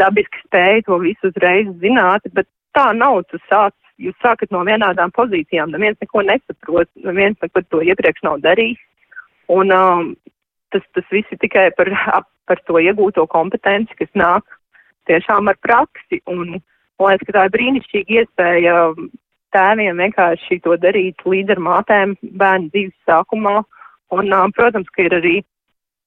dabiska 0.00 0.42
spēja 0.46 0.84
to 0.88 0.98
visu 1.02 1.30
uzreiz 1.30 1.70
zināt, 1.82 2.26
bet 2.36 2.48
tā 2.76 2.90
nav. 2.96 3.22
Tu 3.30 3.40
sāc, 3.46 3.74
jūs 4.02 4.16
sākat 4.24 4.52
no 4.54 4.64
vienādām 4.66 5.14
pozīcijām, 5.14 5.72
neviens 5.74 6.00
neko 6.02 6.24
nesaprot, 6.26 6.90
neviens 7.06 7.38
neko 7.42 7.62
to 7.70 7.82
iepriekš 7.86 8.26
nav 8.26 8.42
darījis. 8.44 8.82
Un 9.54 9.70
um, 9.76 10.12
tas, 10.72 10.84
tas 10.96 11.08
viss 11.12 11.32
ir 11.34 11.40
tikai 11.42 11.68
par, 11.78 11.90
ap, 12.16 12.28
par 12.48 12.60
to 12.68 12.80
iegūto 12.80 13.26
kompetenci, 13.30 13.96
kas 14.00 14.10
nāk 14.18 14.46
tiešām 15.10 15.52
ar 15.52 15.60
praksi. 15.62 16.22
Un, 16.30 16.56
Man 16.94 17.10
liekas, 17.10 17.26
ka 17.26 17.34
tā 17.34 17.44
ir 17.48 17.54
brīnišķīga 17.56 18.16
iespēja 18.20 18.74
tēviem 19.54 20.02
vienkārši 20.02 20.60
to 20.66 20.76
darīt 20.82 21.24
līdz 21.24 21.56
ar 21.56 21.64
mātēm 21.70 22.14
bērnu 22.42 22.70
dzīves 22.74 22.96
sākumā. 23.08 23.62
Un, 24.14 24.30
protams, 24.54 24.90
ka 24.94 25.06
ir 25.06 25.16
arī 25.18 25.36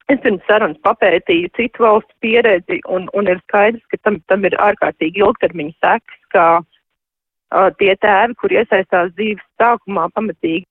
Es 0.08 0.20
pirms 0.24 0.44
sarunas 0.48 0.80
papētīju 0.88 1.50
citu 1.58 1.84
valstu 1.84 2.14
pieredzi, 2.24 2.78
un, 2.96 3.10
un 3.20 3.28
ir 3.28 3.42
skaidrs, 3.42 3.84
ka 3.92 3.98
tam, 4.08 4.22
tam 4.32 4.46
ir 4.48 4.54
ārkārtīgi 4.64 5.20
ilgtermiņa 5.20 5.74
sekas, 5.84 6.22
ka 6.32 6.44
uh, 6.62 7.68
tie 7.82 7.92
tēvi, 8.06 8.38
kur 8.40 8.56
iesaistās 8.56 9.12
dzīves 9.18 9.44
sākumā 9.60 10.08
pamatīgi 10.16 10.64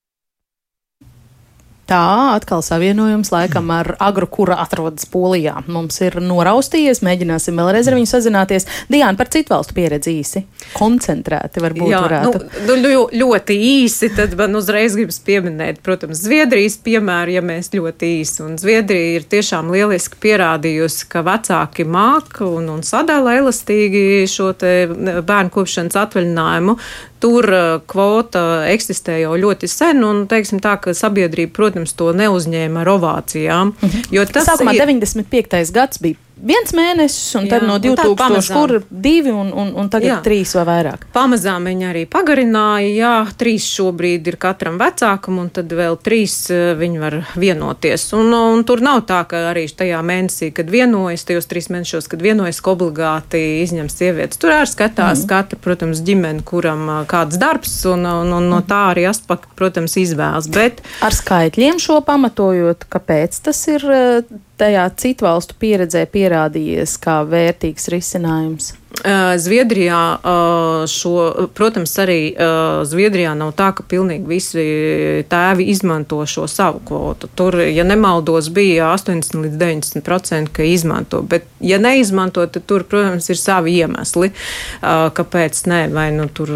Tā 1.87 2.35
atkal 2.35 2.65
savienojums 2.67 3.29
laikam 3.31 3.69
ar 3.71 3.93
agru, 4.03 4.27
kura 4.27 4.57
atrodas 4.59 5.07
Polijā. 5.07 5.61
Mums 5.71 6.01
ir 6.03 6.17
noraustījies, 6.19 6.99
mēģināsim 7.07 7.61
vēlreiz 7.61 7.87
ar 7.87 7.95
viņu 7.95 8.11
sazināties. 8.11 8.67
Diana 8.91 9.15
par 9.19 9.31
citu 9.31 9.55
valstu 9.55 9.77
pieredzi 9.77 10.17
īsi, 10.19 10.43
koncentrēti 10.75 11.63
varbūt 11.63 11.93
Jā, 11.93 12.03
varētu. 12.03 12.43
Nu, 12.67 12.79
nu, 12.83 13.05
ļoti 13.15 13.59
īsi, 13.69 14.11
tad 14.19 14.35
man 14.39 14.59
uzreiz 14.59 14.99
gribas 14.99 15.21
pieminēt, 15.23 15.79
protams, 15.87 16.25
Zviedrijas 16.27 16.81
piemēru, 16.83 17.37
ja 17.39 17.47
mēs 17.47 17.71
ļoti 17.77 18.13
īsi. 18.19 18.43
Un 18.43 18.59
Zviedrija 18.59 19.21
ir 19.21 19.31
tiešām 19.31 19.71
lieliski 19.71 20.19
pierādījusi, 20.27 21.07
ka 21.13 21.23
vecāki 21.27 21.87
māk 21.87 22.43
un, 22.43 22.67
un 22.75 22.83
sadala 22.87 23.39
elastīgi 23.39 24.27
šo 24.27 24.51
bērnu 24.59 25.55
kopšanas 25.55 26.03
atvaļinājumu. 26.03 26.81
Tur 27.21 27.49
uh, 27.49 27.79
kvota 27.89 28.67
eksistē 28.69 29.21
jau 29.23 29.33
ļoti 29.41 29.71
sen, 29.71 30.03
un 30.05 30.27
teiksim 30.31 30.61
tā, 30.65 30.77
ka 30.83 30.93
sabiedrība, 30.97 31.55
protams, 31.57 31.95
to 31.97 32.11
neuzņēma 32.17 32.85
ar 32.85 32.93
ovācijām. 32.97 33.73
Mhm. 33.81 34.31
Tas 34.35 34.51
Sākumā 34.51 34.77
ir 34.77 34.85
95. 34.85 35.73
gads 35.73 36.03
bija 36.03 36.21
viens 36.37 36.73
mēnesis, 36.77 37.31
un 37.39 37.47
tad 37.49 37.65
jā, 37.65 37.69
no 37.69 37.77
2000 37.81 38.53
kur 38.53 38.73
divi, 38.91 39.33
un, 39.33 39.49
un, 39.57 39.73
un 39.81 39.89
tagad 39.93 40.09
jā. 40.09 40.17
trīs 40.25 40.53
vai 40.59 40.65
vairāk. 40.69 41.07
Pamazām 41.15 41.69
viņi 41.69 41.87
arī 41.89 42.05
pagarināja, 42.11 42.91
jā, 42.93 43.15
trīs 43.41 43.67
šobrīd 43.71 44.29
ir 44.29 44.39
katram 44.41 44.77
vecākam, 44.81 45.41
un 45.43 45.49
tad 45.55 45.73
vēl 45.73 45.97
trīs 46.05 46.37
eh, 46.53 46.75
viņi 46.79 47.03
var 47.03 47.19
vienoties. 47.41 48.09
Un, 48.19 48.33
un 48.37 48.65
tur 48.69 48.85
nav 48.85 49.05
tā, 49.09 49.23
ka 49.29 49.47
arī 49.53 49.67
tajā 49.67 50.03
mēnesī, 50.07 50.51
kad 50.57 50.71
vienojas, 50.73 51.25
tajos 51.29 51.49
trīs 51.51 51.71
mēnešos, 51.73 52.11
kad 52.13 52.25
vienojas, 52.25 52.61
ka 52.61 52.75
obligāti 52.77 53.43
izņem 53.65 53.89
sievietes. 53.93 54.41
Tur 54.43 54.55
arī 54.59 54.71
skatās 54.71 55.25
mm. 55.25 55.31
katra, 55.33 55.61
protams, 55.63 56.05
ģimene, 56.07 56.45
kuram 56.47 56.85
eh, 56.99 57.05
kāds 57.11 57.41
darbs, 57.41 57.79
un, 57.89 58.05
un, 58.05 58.35
un 58.37 58.51
no 58.53 58.61
tā 58.67 58.91
arī 58.93 59.09
aspakt, 59.09 59.49
protams, 59.57 59.97
izvēlas. 60.01 60.51
Bet 60.53 60.85
ar 61.05 61.17
skaitļiem 61.17 61.81
šo 61.83 62.03
pamatojot, 62.07 62.89
kāpēc 62.93 63.41
tas 63.49 63.65
ir 63.73 63.89
eh, 63.89 64.37
tajā 64.59 64.89
citu 64.97 65.27
valstu 65.29 65.57
pieredzē 65.61 66.07
pierādījies 66.11 66.97
kā 67.03 67.21
vērtīgs 67.29 67.89
risinājums? 67.93 68.75
Zviedrijā 69.37 70.19
šo, 70.89 71.49
protams, 71.55 71.93
arī 72.01 72.21
Zviedrijā 72.89 73.35
nav 73.37 73.53
tā, 73.59 73.69
ka 73.77 73.85
pilnīgi 73.85 74.25
visi 74.29 74.65
tēvi 75.29 75.67
izmanto 75.69 76.23
šo 76.27 76.47
savu 76.49 76.81
kvotu. 76.89 77.29
Tur, 77.37 77.59
ja 77.61 77.85
nemaldos, 77.85 78.49
bija 78.49 78.89
80 78.95 79.37
līdz 79.43 79.59
90% 79.61 80.53
ka 80.57 80.65
izmanto, 80.65 81.21
bet 81.23 81.45
ja 81.61 81.79
neizmanto, 81.83 82.47
tad 82.47 82.65
tur, 82.67 82.87
protams, 82.89 83.29
ir 83.31 83.41
savi 83.41 83.77
iemesli, 83.83 84.33
kāpēc 84.81 85.61
nē, 85.69 85.83
vai 85.93 86.09
nu 86.17 86.31
tur 86.33 86.55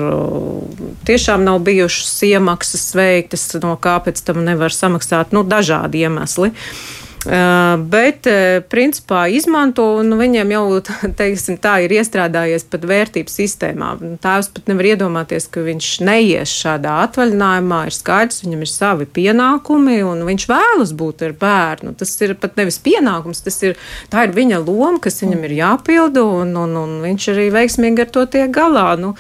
tiešām 1.09 1.45
nav 1.45 1.61
bijušas 1.69 2.17
iemaksas 2.31 2.89
veiktas, 2.97 3.47
no 3.61 3.77
kā 3.77 3.99
pēc 4.07 4.25
tam 4.25 4.43
nevar 4.49 4.73
samaksāt, 4.75 5.37
nu, 5.37 5.45
dažādi 5.45 6.07
iemesli. 6.07 6.55
Uh, 6.55 7.07
bet, 7.25 8.25
uh, 8.31 8.63
principā, 8.73 9.27
izmanto, 9.29 9.85
un 10.01 10.09
nu, 10.09 10.17
viņiem 10.21 10.53
jau, 10.55 10.63
teiksim, 11.21 11.59
tā 11.61 11.75
ir 11.85 11.93
iestrādājies 11.99 12.65
pat 12.73 12.87
vērtības 12.89 13.37
sistēmā. 13.43 13.91
Tēvs 14.25 14.49
pat 14.55 14.71
nevar 14.71 14.89
iedomāties, 14.95 15.51
ka 15.53 15.65
viņš 15.67 15.91
neies 16.07 16.55
šādā 16.63 16.97
atvaļinājumā. 17.05 17.83
Ir 17.91 17.97
skaidrs, 17.97 18.41
viņam 18.47 18.65
ir 18.65 18.73
savi 18.73 19.09
pienākumi, 19.21 19.99
un 20.07 20.25
viņš 20.29 20.47
vēlas 20.49 20.95
būt 20.97 21.27
ar 21.29 21.37
bērnu. 21.41 21.93
Tas 22.01 22.15
ir 22.25 22.37
pat 22.41 22.57
nevis 22.61 22.81
pienākums, 22.81 23.45
tas 23.45 23.61
ir, 23.67 23.77
ir 24.09 24.35
viņa 24.37 24.63
loma, 24.65 24.97
kas 25.05 25.21
viņam 25.25 25.45
ir 25.49 25.59
jāpilda, 25.61 26.25
un, 26.41 26.57
un, 26.57 26.79
un 26.81 26.97
viņš 27.05 27.29
arī 27.35 27.51
veiksmīgi 27.53 28.07
ar 28.07 28.15
to 28.17 28.25
tiek 28.33 28.49
galā. 28.55 28.89
Nu, 29.01 29.13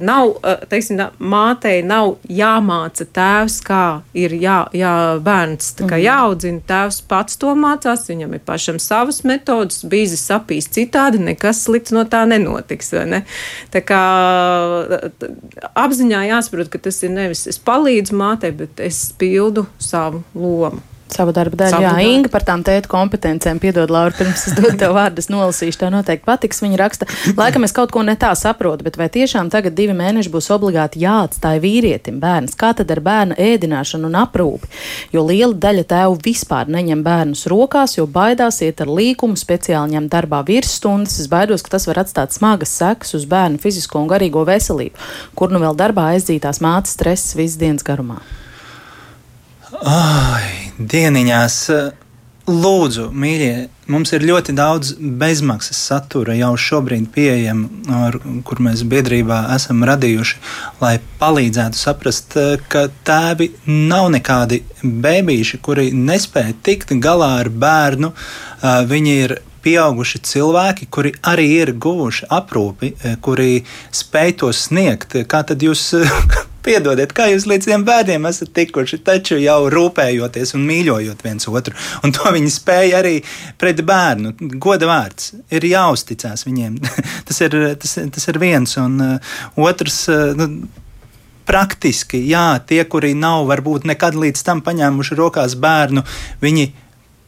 nav, 0.00 0.34
uh, 0.36 0.62
teiksim, 0.68 1.00
mātei 1.18 1.80
nav 1.86 2.18
jāmāca 2.28 3.06
tēvs, 3.16 3.58
kā 3.64 3.84
ir 4.16 4.34
jā, 4.36 4.58
jā, 4.76 4.94
bērns 5.24 5.72
kā 5.80 5.88
mhm. 5.88 6.04
jāaudzina. 6.04 6.62
Tēvs 6.68 7.00
pats 7.08 7.40
to 7.40 7.54
mācās, 7.58 8.06
viņam 8.10 8.36
ir 8.36 8.44
pašam 8.44 8.80
savas 8.82 9.22
metodas, 9.24 9.82
bīzes 9.88 10.24
sapīs 10.28 10.68
citādi, 10.74 11.22
nekas 11.24 11.64
slikts 11.64 11.94
no 11.96 12.04
tā 12.08 12.24
nenotiks. 12.28 12.92
Ne? 13.08 13.24
Tā 13.74 13.84
kā 13.84 14.02
apziņā 15.84 16.24
jāsaprot, 16.28 16.72
ka 16.72 16.82
tas 16.88 17.02
ir 17.02 17.14
nevis 17.14 17.46
es 17.50 17.60
palīdzu 17.60 18.16
mātei, 18.18 18.52
bet 18.56 18.82
es 18.84 19.06
pildu 19.18 19.66
savu 19.82 20.24
lomu 20.36 20.93
savu 21.12 21.32
darbu 21.34 21.58
daļu. 21.58 21.80
Jā, 21.82 21.92
darbu. 21.92 22.12
Inga 22.14 22.30
par 22.32 22.44
tām 22.46 22.62
tēta 22.66 22.90
kompetencēm, 22.90 23.60
piedod, 23.62 23.90
Laura, 23.92 24.14
pirms 24.16 24.46
es 24.48 24.56
dodu 24.56 24.74
tev 24.80 24.94
vārdu, 24.96 25.22
es 25.22 25.30
nolasīšu, 25.32 25.78
tev 25.80 25.92
noteikti 25.94 26.26
patiks. 26.26 26.62
Viņa 26.64 26.78
raksta, 26.80 27.08
laikam 27.38 27.66
es 27.66 27.74
kaut 27.76 27.92
ko 27.94 28.02
ne 28.06 28.16
tā 28.20 28.32
saprotu, 28.38 28.86
bet 28.86 28.98
vai 29.00 29.08
tiešām 29.12 29.50
tagad 29.52 29.76
divi 29.78 29.96
mēneši 29.96 30.32
būs 30.32 30.50
obligāti 30.54 31.02
jāatstāj 31.04 31.60
vīrietim 31.64 32.20
bērns? 32.22 32.56
Kā 32.58 32.72
tad 32.76 32.92
ar 32.94 33.02
bērna 33.04 33.38
ēdināšanu 33.40 34.10
un 34.10 34.18
aprūpi? 34.24 34.70
Jo 35.14 35.26
liela 35.28 35.54
daļa 35.66 35.86
tēvu 35.94 36.20
vispār 36.24 36.70
neņem 36.72 37.04
bērnus 37.06 37.46
rokās, 37.52 37.98
jo 37.98 38.06
baidās 38.10 38.62
iet 38.64 38.82
ar 38.84 38.92
līkumu, 38.92 39.38
speciāli 39.40 39.96
ņem 39.96 40.08
darbā 40.12 40.44
virsstundas. 40.46 41.18
Es 41.22 41.30
baidos, 41.32 41.64
ka 41.64 41.76
tas 41.76 41.88
var 41.90 42.04
atstāt 42.04 42.36
smagas 42.36 42.74
sekas 42.78 43.14
uz 43.18 43.28
bērnu 43.30 43.60
fizisko 43.62 44.02
un 44.02 44.10
garīgo 44.10 44.46
veselību, 44.48 45.10
kur 45.38 45.54
nu 45.54 45.62
vēl 45.62 45.76
darbā 45.78 46.12
aizdzītās 46.14 46.62
mātes 46.64 46.96
stress 46.98 47.36
visas 47.38 47.60
dienas 47.60 47.86
garumā. 47.86 48.22
Ai, 49.82 50.70
dieniņās! 50.78 51.58
Lūdzu, 52.44 53.06
mīļie, 53.16 53.70
mums 53.88 54.10
ir 54.12 54.26
ļoti 54.28 54.52
daudz 54.52 54.90
bezmaksas 55.00 55.78
satura 55.88 56.34
jau 56.36 56.50
šobrīd 56.60 57.06
pieejama, 57.14 58.10
kur 58.44 58.60
mēs 58.60 58.82
biedrībā 58.84 59.38
esam 59.54 59.80
radījuši, 59.88 60.36
lai 60.82 60.98
palīdzētu 61.22 61.80
saprast, 61.80 62.36
ka 62.68 62.84
tēvi 63.08 63.48
nav 63.64 64.10
nekādi 64.12 64.60
bērniši, 64.84 65.62
kuri 65.64 65.88
nespēja 65.96 66.52
tikt 66.68 66.92
galā 67.00 67.32
ar 67.40 67.48
bērnu. 67.48 68.12
Viņi 68.92 69.18
ir 69.24 69.38
pieauguši 69.64 70.20
cilvēki, 70.28 70.90
kuri 70.92 71.14
arī 71.24 71.48
ir 71.62 71.72
guvuši 71.80 72.28
aprūpi, 72.28 72.92
kuri 73.24 73.62
spēj 73.88 74.36
to 74.44 74.52
sniegt. 74.52 75.16
Kā 75.24 75.46
tad 75.48 75.64
jūs 75.64 75.94
Piedodiet, 76.64 77.12
kā 77.12 77.26
jūs 77.28 77.44
līdz 77.50 77.68
tiem 77.68 77.82
bērniem 77.84 78.24
esat 78.28 78.54
tikuši, 78.56 79.02
taču 79.04 79.36
jau 79.40 79.66
rūpējoties 79.72 80.54
un 80.56 80.64
mīļojot 80.68 81.24
viens 81.26 81.48
otru. 81.50 81.74
Un 82.04 82.14
to 82.16 82.30
viņi 82.32 82.52
spēja 82.54 83.02
arī 83.02 83.18
pret 83.60 83.82
bērnu. 83.84 84.32
Goda 84.62 84.88
vārds 84.88 85.34
ir 85.52 85.66
jāuzticās 85.68 86.46
viņiem. 86.48 86.78
tas, 87.28 87.42
ir, 87.44 87.58
tas, 87.82 87.98
tas 88.16 88.32
ir 88.32 88.40
viens. 88.40 88.78
Un 88.80 88.96
uh, 89.04 89.36
otrs. 89.60 90.06
Uh, 90.08 90.32
nu, 90.38 90.48
praktiski, 91.44 92.22
jā, 92.24 92.56
tie, 92.64 92.80
kuri 92.88 93.12
nav 93.12 93.44
varbūt 93.50 93.84
nekad 93.84 94.16
līdz 94.16 94.44
tam 94.46 94.62
paņēmuši 94.64 95.18
rokās 95.18 95.58
bērnu, 95.60 96.00
viņi 96.40 96.70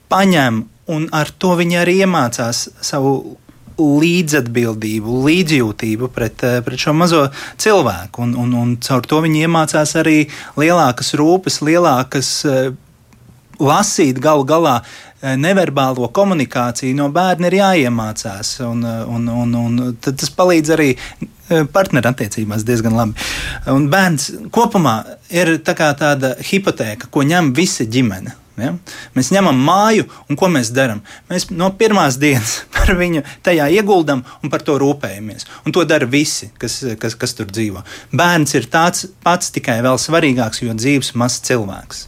paņem 0.09 0.63
un 0.97 1.09
ar 1.13 1.31
to 1.37 1.53
viņi 1.59 1.81
arī 1.83 1.99
iemācās 2.07 2.63
savu 2.81 3.37
līdzatbildību, 3.79 5.19
līdzjūtību 5.27 6.09
pret, 6.15 6.43
eh, 6.45 6.61
pret 6.65 6.81
šo 6.81 6.95
mazo 6.97 7.27
cilvēku. 7.61 8.23
Un, 8.23 8.35
un, 8.35 8.55
un 8.55 8.77
caur 8.81 9.05
to 9.07 9.21
viņi 9.25 9.45
iemācās 9.47 9.97
arī 10.01 10.19
lielākas 10.57 11.15
rūpes, 11.19 11.61
lielākas 11.67 12.31
eh, 12.49 12.71
lasīt 13.61 14.21
galu 14.23 14.47
galā 14.49 14.79
eh, 14.81 15.37
neverbālo 15.37 16.09
komunikāciju 16.09 16.97
no 16.97 17.11
bērna 17.13 17.51
ir 17.51 17.59
jāiemācās. 17.61 18.57
Un, 18.67 18.85
un, 18.85 19.29
un, 19.29 19.55
un 19.55 19.97
tas 20.01 20.33
palīdz 20.33 20.73
arī 20.77 20.91
partnerattiecībās 21.47 22.65
diezgan 22.67 22.97
labi. 22.99 23.29
Un 23.71 23.87
bērns 23.93 24.33
kopumā 24.51 24.97
ir 25.31 25.59
tā 25.63 25.77
tāda 25.79 26.35
hipotēka, 26.43 27.07
ko 27.13 27.23
ņem 27.23 27.53
visa 27.55 27.87
ģimene. 27.87 28.35
Ja? 28.57 28.73
Mēs 29.17 29.31
ņemam 29.35 29.59
māju, 29.61 30.07
un 30.31 30.39
ko 30.41 30.49
mēs 30.53 30.73
darām? 30.75 31.03
Mēs 31.31 31.49
no 31.53 31.69
pirmās 31.77 32.19
dienas 32.21 32.59
par 32.75 32.95
viņu 32.97 33.25
tajā 33.47 33.69
ieguldam 33.77 34.25
un 34.43 34.53
par 34.53 34.65
to 34.67 34.79
rūpējamies. 34.81 35.49
Un 35.67 35.77
to 35.77 35.85
dara 35.89 36.09
visi, 36.09 36.51
kas, 36.61 36.81
kas, 37.01 37.19
kas 37.19 37.37
tur 37.37 37.51
dzīvo. 37.53 37.85
Bērns 38.17 38.57
ir 38.57 38.69
tāds 38.73 39.09
pats 39.25 39.53
tikai 39.55 39.81
vēl 39.85 40.01
svarīgāks, 40.01 40.65
jo 40.65 40.77
dzīves 40.77 41.15
mazs 41.19 41.43
cilvēks. 41.49 42.07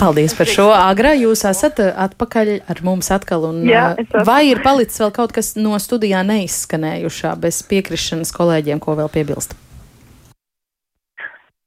Paldies 0.00 0.32
par 0.32 0.48
šo. 0.48 0.70
Agrā 0.72 1.12
jūs 1.18 1.42
esat 1.44 1.82
atpakaļ 1.84 2.54
ar 2.72 2.78
mums 2.86 3.10
atkal. 3.12 3.44
Un, 3.50 3.64
Jā, 3.68 3.92
vai 4.24 4.46
ir 4.48 4.62
palicis 4.64 5.02
vēl 5.02 5.12
kaut 5.12 5.34
kas 5.36 5.52
no 5.60 5.76
studijā 5.76 6.22
neizskanējušā 6.24 7.34
bez 7.42 7.60
piekrišanas 7.68 8.32
kolēģiem, 8.32 8.80
ko 8.80 8.96
vēl 8.96 9.12
piebilst? 9.12 9.52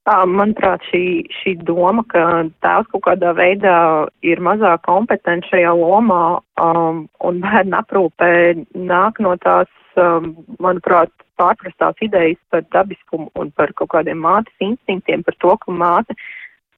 Manuprāt, 0.04 0.84
šī, 0.92 1.24
šī 1.32 1.54
doma, 1.63 2.04
ka 2.12 2.44
tēvs 2.60 2.89
kaut 2.92 3.06
kādā 3.06 3.32
veidā 3.38 3.76
ir 4.20 4.42
mazāk 4.44 4.82
kompetents 4.84 5.48
šajā 5.48 5.72
lomā 5.80 6.42
um, 6.60 7.06
un 7.24 7.39
bērnu 7.39 7.78
aprūpē 7.78 8.32
nāk 8.76 9.22
no 9.24 9.38
tās, 9.39 9.72
um, 9.96 10.34
manuprāt, 10.60 11.08
pārprastās 11.39 11.96
idejas 12.04 12.39
par 12.52 12.66
dabiskumu 12.76 13.32
un 13.39 13.54
par 13.56 13.72
kaut 13.80 13.94
kādiem 13.96 14.20
mātes 14.20 14.54
instinktiem, 14.60 15.24
par 15.24 15.39
to, 15.39 15.56
ka 15.63 15.72
māte 15.72 16.18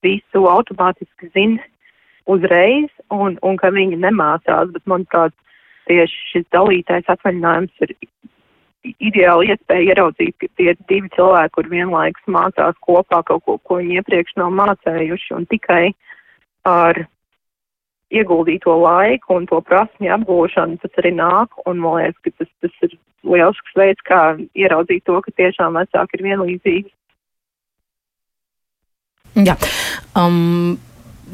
visu 0.06 0.46
automātiski 0.46 1.32
zina 1.34 1.66
uzreiz 2.30 2.94
un, 3.10 3.40
un 3.42 3.58
ka 3.58 3.74
viņa 3.74 4.04
nemācās, 4.06 4.70
bet, 4.70 4.86
manuprāt, 4.86 5.34
tieši 5.90 6.30
šis 6.30 6.46
dalītais 6.54 7.10
atvaļinājums 7.10 7.86
ir 7.86 7.98
ideāli 9.00 9.52
iespēja 9.54 9.93
ieraudzīt, 9.93 10.36
ka 10.41 10.50
tie 10.60 10.71
ir 10.74 10.80
divi 10.89 11.10
cilvēki, 11.15 11.54
kur 11.58 11.69
vienlaikus 11.71 12.32
mācās 12.32 12.78
kopā 12.86 13.21
kaut 13.28 13.43
ko, 13.45 13.58
ko 13.58 13.80
viņi 13.82 14.00
iepriekš 14.02 14.38
nav 14.41 14.54
mācējuši, 14.60 15.34
un 15.38 15.48
tikai 15.52 15.84
ar 16.69 17.06
ieguldīto 18.13 18.76
laiku 18.80 19.39
un 19.39 19.48
to 19.50 19.60
prasmi 19.65 20.12
apgūšanu 20.13 20.80
tas 20.82 21.02
arī 21.02 21.12
nāk, 21.17 21.56
un 21.65 21.82
man 21.82 22.00
liekas, 22.00 22.21
ka 22.24 22.34
tas, 22.39 22.52
tas 22.63 22.88
ir 22.88 22.98
lielisks 23.26 23.78
veids, 23.78 24.06
kā 24.06 24.21
ieraudzīt 24.54 25.06
to, 25.10 25.17
ka 25.26 25.34
tiešām 25.41 25.80
vecāki 25.80 26.19
ir 26.19 26.26
vienlīdzīgi. 26.30 26.91
Jā. 29.45 29.58
Um, 30.15 30.78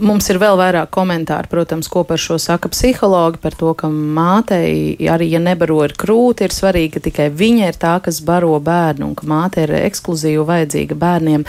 Mums 0.02 0.30
ir 0.34 0.40
vēl 0.42 0.58
vairāk 0.58 0.90
komentāru, 0.94 1.50
protams, 1.52 1.90
ko 1.92 2.02
par 2.08 2.18
šo 2.22 2.40
saka 2.42 2.72
psihologi, 2.74 3.38
par 3.44 3.54
to, 3.58 3.74
ka 3.78 3.90
mātei, 3.92 4.96
arī 5.14 5.28
ja 5.30 5.42
nebaro 5.44 5.82
ir 5.86 5.94
krūti, 6.00 6.48
ir 6.48 6.56
svarīgi, 6.56 6.96
ka 6.96 7.04
tikai 7.06 7.28
viņa 7.30 7.70
ir 7.70 7.78
tā, 7.82 7.98
kas 8.02 8.22
baro 8.26 8.56
bērnu 8.64 9.12
un 9.12 9.14
ka 9.20 9.30
māte 9.30 9.68
ir 9.68 9.76
ekskluzīvi 9.84 10.48
vajadzīga 10.48 10.98
bērniem. 11.06 11.46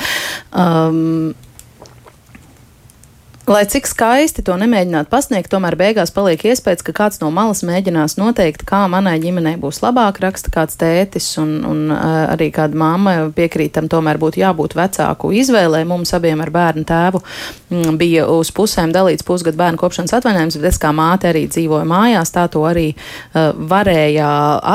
Um, 0.52 1.32
Lai 3.46 3.64
cik 3.66 3.88
skaisti 3.90 4.44
to 4.46 4.54
nemēģinātu 4.54 5.10
pasniegt, 5.10 5.48
tomēr 5.50 5.74
beigās 5.74 6.12
paliek 6.14 6.44
iespējas, 6.46 6.84
ka 6.86 6.92
kāds 6.94 7.18
no 7.18 7.26
malas 7.34 7.64
mēģinās 7.66 8.14
noteikt, 8.20 8.62
kā 8.68 8.84
manai 8.86 9.16
ģimenei 9.18 9.56
būs 9.58 9.80
labāk, 9.82 10.20
raksta 10.22 10.52
kāds 10.54 10.78
tētis, 10.78 11.26
un, 11.42 11.56
un 11.66 11.80
arī 11.90 12.52
kāda 12.54 12.78
mamma 12.78 13.16
piekrīt 13.34 13.74
tam, 13.74 13.90
tomēr 13.90 14.20
būtu 14.22 14.44
jābūt 14.44 14.78
vecāku 14.78 15.32
izvēlē. 15.42 15.82
Mums 15.90 16.14
abiem 16.14 16.38
ar 16.44 16.54
bērnu 16.54 16.86
tēvu 16.86 17.24
bija 17.98 18.28
uz 18.30 18.54
pusēm 18.54 18.94
dalīts 18.94 19.26
pusgadu 19.26 19.58
bērnu 19.58 19.80
kopšanas 19.82 20.14
atvainājums, 20.20 20.62
bet 20.62 20.70
es 20.70 20.78
kā 20.78 20.94
māte 20.94 21.32
arī 21.32 21.48
dzīvoju 21.50 21.88
mājās, 21.90 22.30
tā 22.30 22.46
to 22.52 22.62
arī 22.68 22.92
uh, 22.94 23.50
varēja 23.58 24.28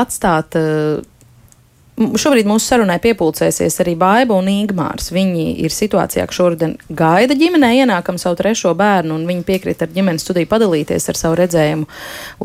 atstāt. 0.03 0.59
Uh, 0.59 1.05
Šobrīd 1.97 2.45
mūsu 2.45 2.61
sarunai 2.69 2.99
piepulcēsies 3.01 3.79
arī 3.81 3.95
Baiba 3.97 4.35
un 4.37 4.45
Ingmārs. 4.51 5.07
Viņi 5.09 5.47
ir 5.65 5.73
situācijā, 5.73 6.27
ka 6.29 6.35
šodien 6.35 6.75
gaida 6.93 7.33
ģimenē 7.33 7.71
ienākam 7.79 8.19
savu 8.21 8.37
trešo 8.37 8.75
bērnu, 8.77 9.15
un 9.17 9.25
viņi 9.25 9.41
piekrīt 9.47 9.81
ar 9.81 9.89
ģimenes 9.95 10.21
studiju 10.21 10.49
padalīties 10.51 11.09
ar 11.09 11.17
savu 11.17 11.39
redzējumu 11.41 11.89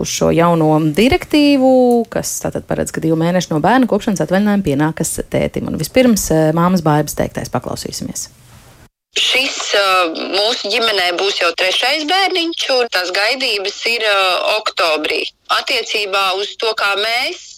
uz 0.01 0.09
šo 0.09 0.31
jauno 0.33 0.71
direktīvu, 0.97 1.73
kas 2.09 2.33
tātad 2.47 2.65
paredz, 2.65 2.95
ka 2.97 3.05
divu 3.05 3.21
mēnešu 3.21 3.53
no 3.53 3.61
bērna 3.61 3.91
kopšanas 3.93 4.25
atvaļinājuma 4.25 4.65
pienākas 4.71 5.19
tētim. 5.29 5.69
Un 5.69 5.77
vispirms 5.77 6.31
eh, 6.33 6.49
māmas 6.57 6.81
Baibas 6.87 7.19
teiktais 7.21 7.53
paklausīsimies. 7.53 8.31
Šis 9.13 9.57
uh, 9.77 10.17
mūsu 10.33 10.73
ģimenē 10.73 11.11
būs 11.21 11.43
jau 11.43 11.53
trešais 11.61 12.09
bērniņš, 12.09 12.69
un 12.79 12.89
tās 12.89 13.13
gaidības 13.13 13.83
ir 13.93 14.09
uh, 14.09 14.55
oktobrī. 14.57 15.27
Attiecībā 15.61 16.31
uz 16.41 16.57
to, 16.57 16.73
kā 16.81 16.95
mēs 16.97 17.52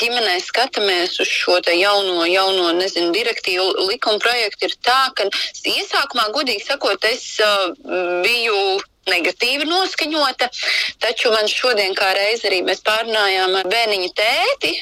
ģimenē 0.00 0.36
skatāmies 0.44 1.20
uz 1.22 1.30
šo 1.30 1.60
jauno, 1.70 2.24
jauno 2.28 2.72
nezinu, 2.76 3.12
direktīvu 3.14 3.86
likuma 3.86 4.18
projektu, 4.22 4.68
ir 4.68 4.76
tā, 4.84 4.98
ka 5.16 5.28
iesākumā, 5.64 6.28
godīgi 6.34 6.66
sakot, 6.66 7.04
es 7.08 7.38
uh, 7.44 7.72
biju 8.24 8.82
negatīvi 9.06 9.66
noskaņota. 9.70 10.48
Taču 11.02 11.30
man 11.34 11.46
šodien, 11.50 11.94
kā 11.98 12.10
reiz 12.16 12.42
arī 12.48 12.62
mēs 12.66 12.82
pārunājām 12.86 13.54
ar 13.60 13.70
bērniņu 13.70 14.10
tēti, 14.18 14.72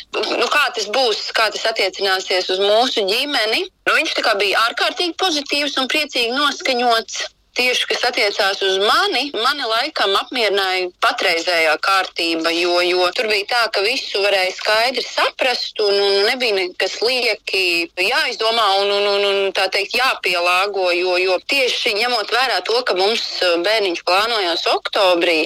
nu, 0.41 0.49
kā 0.53 0.65
tas 0.77 0.89
būs, 0.95 1.27
kā 1.37 1.51
tas 1.53 1.67
attiecināsies 1.73 2.49
uz 2.55 2.63
mūsu 2.63 3.05
ģimeni. 3.11 3.67
Nu, 3.85 3.97
viņš 3.99 4.17
bija 4.41 4.65
ārkārtīgi 4.71 5.17
pozitīvs 5.21 5.77
un 5.83 5.91
priecīgi 5.93 6.33
noskaņots 6.33 7.34
tieši 7.59 7.87
kas 7.91 8.05
attiecās 8.09 8.63
uz 8.67 8.79
mani, 8.83 9.29
mani 9.37 9.69
laikam 9.71 10.15
apmierināja 10.19 10.91
patreizējā 11.05 11.75
kārtība, 11.85 12.53
jo, 12.55 12.81
jo 12.85 13.07
tur 13.17 13.31
bija 13.31 13.49
tā, 13.53 13.63
ka 13.75 13.85
visu 13.87 14.23
varēja 14.25 14.57
skaidri 14.57 15.05
saprast 15.07 15.81
un, 15.85 15.95
un 15.95 16.29
nebija 16.29 16.59
nekas 16.59 16.99
lieki 17.05 17.65
jāizdomā 18.09 18.69
un, 18.83 18.93
un, 18.99 19.09
un, 19.15 19.27
un 19.31 19.57
tā 19.57 19.69
teikt 19.75 19.97
jāpielāgo, 19.99 20.91
jo, 20.99 21.17
jo 21.23 21.39
tieši 21.55 21.97
ņemot 22.03 22.35
vērā 22.35 22.61
to, 22.67 22.83
ka 22.87 22.99
mums 22.99 23.25
bērniņš 23.67 24.05
plānojās 24.09 24.69
oktobrī, 24.75 25.41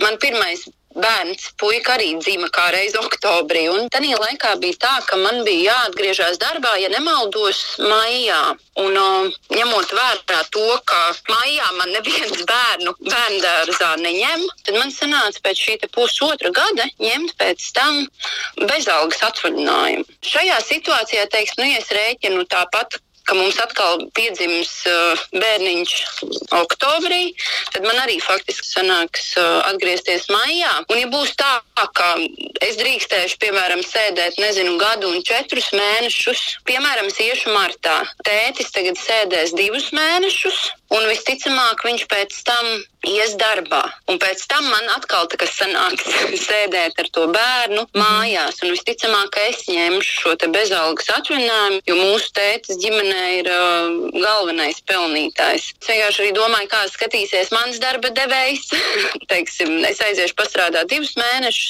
man 0.00 0.20
pirmais 0.22 0.66
bērns, 0.94 1.50
puika 1.60 1.94
arī 1.96 2.14
dzima 2.18 2.48
kā 2.54 2.70
reiz 2.74 2.96
oktobrī. 2.98 3.66
Un 3.70 3.88
tajā 3.94 4.18
laikā 4.18 4.54
bija 4.62 4.78
tā, 4.84 4.94
ka 5.06 5.18
man 5.20 5.42
bija 5.46 5.74
jāatgriežas 5.74 6.40
darbā, 6.42 6.74
ja 6.82 6.90
nemaldos, 6.92 7.60
maijā. 7.78 8.40
Un 8.80 8.96
uh, 8.96 9.28
ņemot 9.52 9.92
vērā 9.94 10.40
to, 10.54 10.66
ka 10.88 11.00
maijā 11.30 11.68
man 11.78 11.92
neviens 11.94 12.42
bērnu 12.52 12.94
bērngārzā 13.06 13.92
neņem, 14.02 14.46
tad 14.64 14.80
man 14.80 14.94
sanāca 14.94 15.44
pēc 15.46 15.64
šī 15.66 15.76
pusotra 15.94 16.50
gada 16.54 16.88
ņemt 17.02 17.36
pēc 17.40 17.70
tam 17.76 18.02
bezalgas 18.66 19.22
atvaļinājumu. 19.30 20.08
Šajā 20.26 20.58
situācijā, 20.66 21.28
teiksim, 21.30 21.64
nu, 21.64 21.70
es 21.78 21.92
rēķinu 21.94 22.46
tāpat 22.50 22.98
ka 23.30 23.38
mums 23.38 23.60
atkal 23.62 24.00
piedzims 24.18 24.70
uh, 24.90 25.20
bērniņš 25.38 25.92
oktobrī, 26.58 27.22
tad 27.70 27.86
man 27.86 28.00
arī 28.02 28.18
faktiski 28.24 28.66
sanāks 28.66 29.30
uh, 29.38 29.60
atgriezties 29.70 30.26
maijā. 30.34 30.72
Un, 30.90 30.98
ja 30.98 31.10
būs 31.12 31.36
tā, 31.38 31.52
ka 31.96 32.10
es 32.64 32.78
drīkstēšu, 32.80 33.38
piemēram, 33.42 33.82
sēdēt, 33.86 34.38
nezinu, 34.42 34.76
gadu 34.80 35.10
un 35.10 35.24
četrus 35.26 35.70
mēnešus, 35.76 36.42
piemēram, 36.68 37.08
es 37.12 37.20
iešu 37.24 37.54
martā, 37.54 38.02
tētis 38.26 38.72
tagad 38.74 39.00
sēdēs 39.00 39.56
divus 39.56 39.90
mēnešus, 39.96 40.60
un 40.96 41.06
visticamāk 41.10 41.84
viņš 41.86 42.06
pēc 42.10 42.40
tam 42.46 42.70
ies 43.08 43.32
darbā. 43.40 43.80
Un 44.10 44.18
pēc 44.20 44.42
tam 44.50 44.66
man 44.68 44.90
atkal 44.92 45.28
tā 45.30 45.38
kā 45.40 45.46
sanāks 45.48 46.04
sēdēt 46.48 46.98
ar 47.00 47.08
to 47.14 47.26
bērnu 47.32 47.84
mhm. 47.86 48.02
mājās. 48.02 48.60
Un 48.64 48.74
visticamāk, 48.74 49.38
es 49.48 49.64
ņemšu 49.70 50.16
šo 50.20 50.34
bezalgas 50.52 51.08
atvaļinājumu, 51.14 51.80
jo 51.88 51.96
mūsu 52.00 52.32
tētis 52.36 52.80
ģimenē 52.82 53.24
ir 53.38 53.50
uh, 53.52 53.94
galvenais 54.16 54.82
pelnītājs. 54.90 55.70
Es 55.80 55.90
vienkārši 55.92 56.24
arī 56.24 56.34
domāju, 56.36 56.70
kā 56.72 56.82
skatīsies 56.92 57.52
mans 57.54 57.80
darba 57.82 58.12
devējs. 58.16 58.68
Teiksim, 59.32 59.78
es 59.88 60.02
aiziešu 60.04 60.36
pastrādāt 60.38 60.90
divus 60.92 61.14
mēnešus 61.20 61.69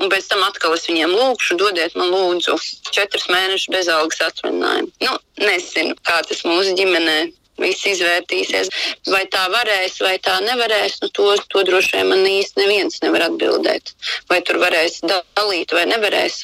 un 0.00 0.10
pēc 0.12 0.30
tam 0.30 0.44
atkal 0.46 0.74
es 0.76 0.86
viņiem 0.88 1.12
lūgšu, 1.12 1.58
dodiet 1.60 1.96
man 1.98 2.12
lūdzu 2.14 2.56
četrus 2.90 3.28
mēnešus 3.32 3.72
bezalgas 3.74 4.22
atvaļinājumu. 4.30 4.92
Nu, 5.04 5.18
nezinu, 5.44 5.96
kā 6.08 6.20
tas 6.26 6.42
mūsu 6.48 6.74
ģimenē 6.78 7.18
viss 7.62 7.86
izvērtīsies. 7.90 8.70
Vai 9.10 9.24
tā 9.32 9.46
varēs, 9.52 10.00
vai 10.04 10.16
tā 10.22 10.38
nevarēs, 10.44 11.00
nu, 11.04 11.10
to, 11.16 11.30
to 11.52 11.64
droši 11.68 11.98
vien 11.98 12.10
man 12.10 12.24
īsti 12.26 12.62
neviens 12.62 13.00
nevar 13.04 13.28
atbildēt. 13.28 13.94
Vai 14.30 14.40
tur 14.46 14.60
varēs 14.62 15.00
dalīt, 15.06 15.74
vai 15.76 15.86
nevarēs. 15.90 16.42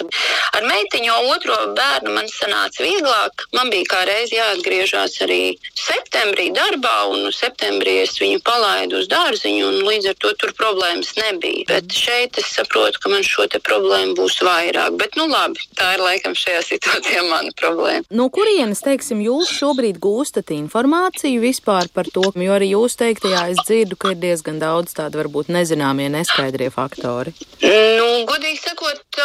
Ar 0.56 0.66
meitiņu 0.66 1.16
otro 1.32 1.56
bērnu 1.76 2.14
man 2.14 2.30
sanāca 2.30 2.84
vieglāk. 2.84 3.46
Man 3.56 3.70
bija 3.72 3.90
kā 3.92 4.04
reiz 4.08 4.32
jāatgriežas 4.34 5.18
arī 5.26 5.56
septembrī 5.76 6.50
darbā, 6.56 6.96
un 7.12 7.30
septembrī 7.34 7.98
es 8.04 8.16
viņu 8.20 8.42
palaidu 8.46 9.00
uz 9.02 9.10
dārziņu, 9.12 9.66
un 9.68 9.88
līdz 9.88 10.12
ar 10.12 10.18
to 10.22 10.32
tur 10.40 10.54
problēmas 10.58 11.14
nebija. 11.18 11.66
Bet 11.70 11.94
šeit 11.94 12.38
es 12.40 12.52
saprotu, 12.56 13.00
ka 13.02 13.12
man 13.12 13.24
šo 13.26 13.46
problēmu 13.66 14.16
būs 14.18 14.40
vairāk. 14.44 14.96
Bet, 15.00 15.16
nu 15.18 15.28
labi, 15.30 15.60
tā 15.78 15.94
ir 15.96 16.02
laikam 16.04 16.34
šajā 16.36 16.62
situācijā 16.70 17.22
mana 17.28 17.52
problēma. 17.58 18.04
No 18.10 18.28
kurienes, 18.32 18.82
teiksim, 18.84 19.22
jūs 19.24 19.52
šobrīd 19.56 20.00
gūstat 20.02 20.52
informāciju? 20.56 21.05
Informāciju 21.06 21.40
vispār 21.40 21.88
par 21.94 22.06
to, 22.10 22.32
jo 22.34 22.52
arī 22.52 22.72
jūs 22.72 22.96
teiktajā 22.98 23.50
es 23.52 23.58
dzirdu, 23.66 23.96
ka 23.96 24.10
ir 24.10 24.18
diezgan 24.18 24.58
daudz 24.58 24.94
tādu 24.94 25.20
varbūt 25.20 25.48
nezināmie, 25.48 26.08
neskaidrie 26.10 26.70
faktori. 26.70 27.32
Nu, 27.62 28.26
godīgi 28.26 28.58
sakot, 28.58 29.20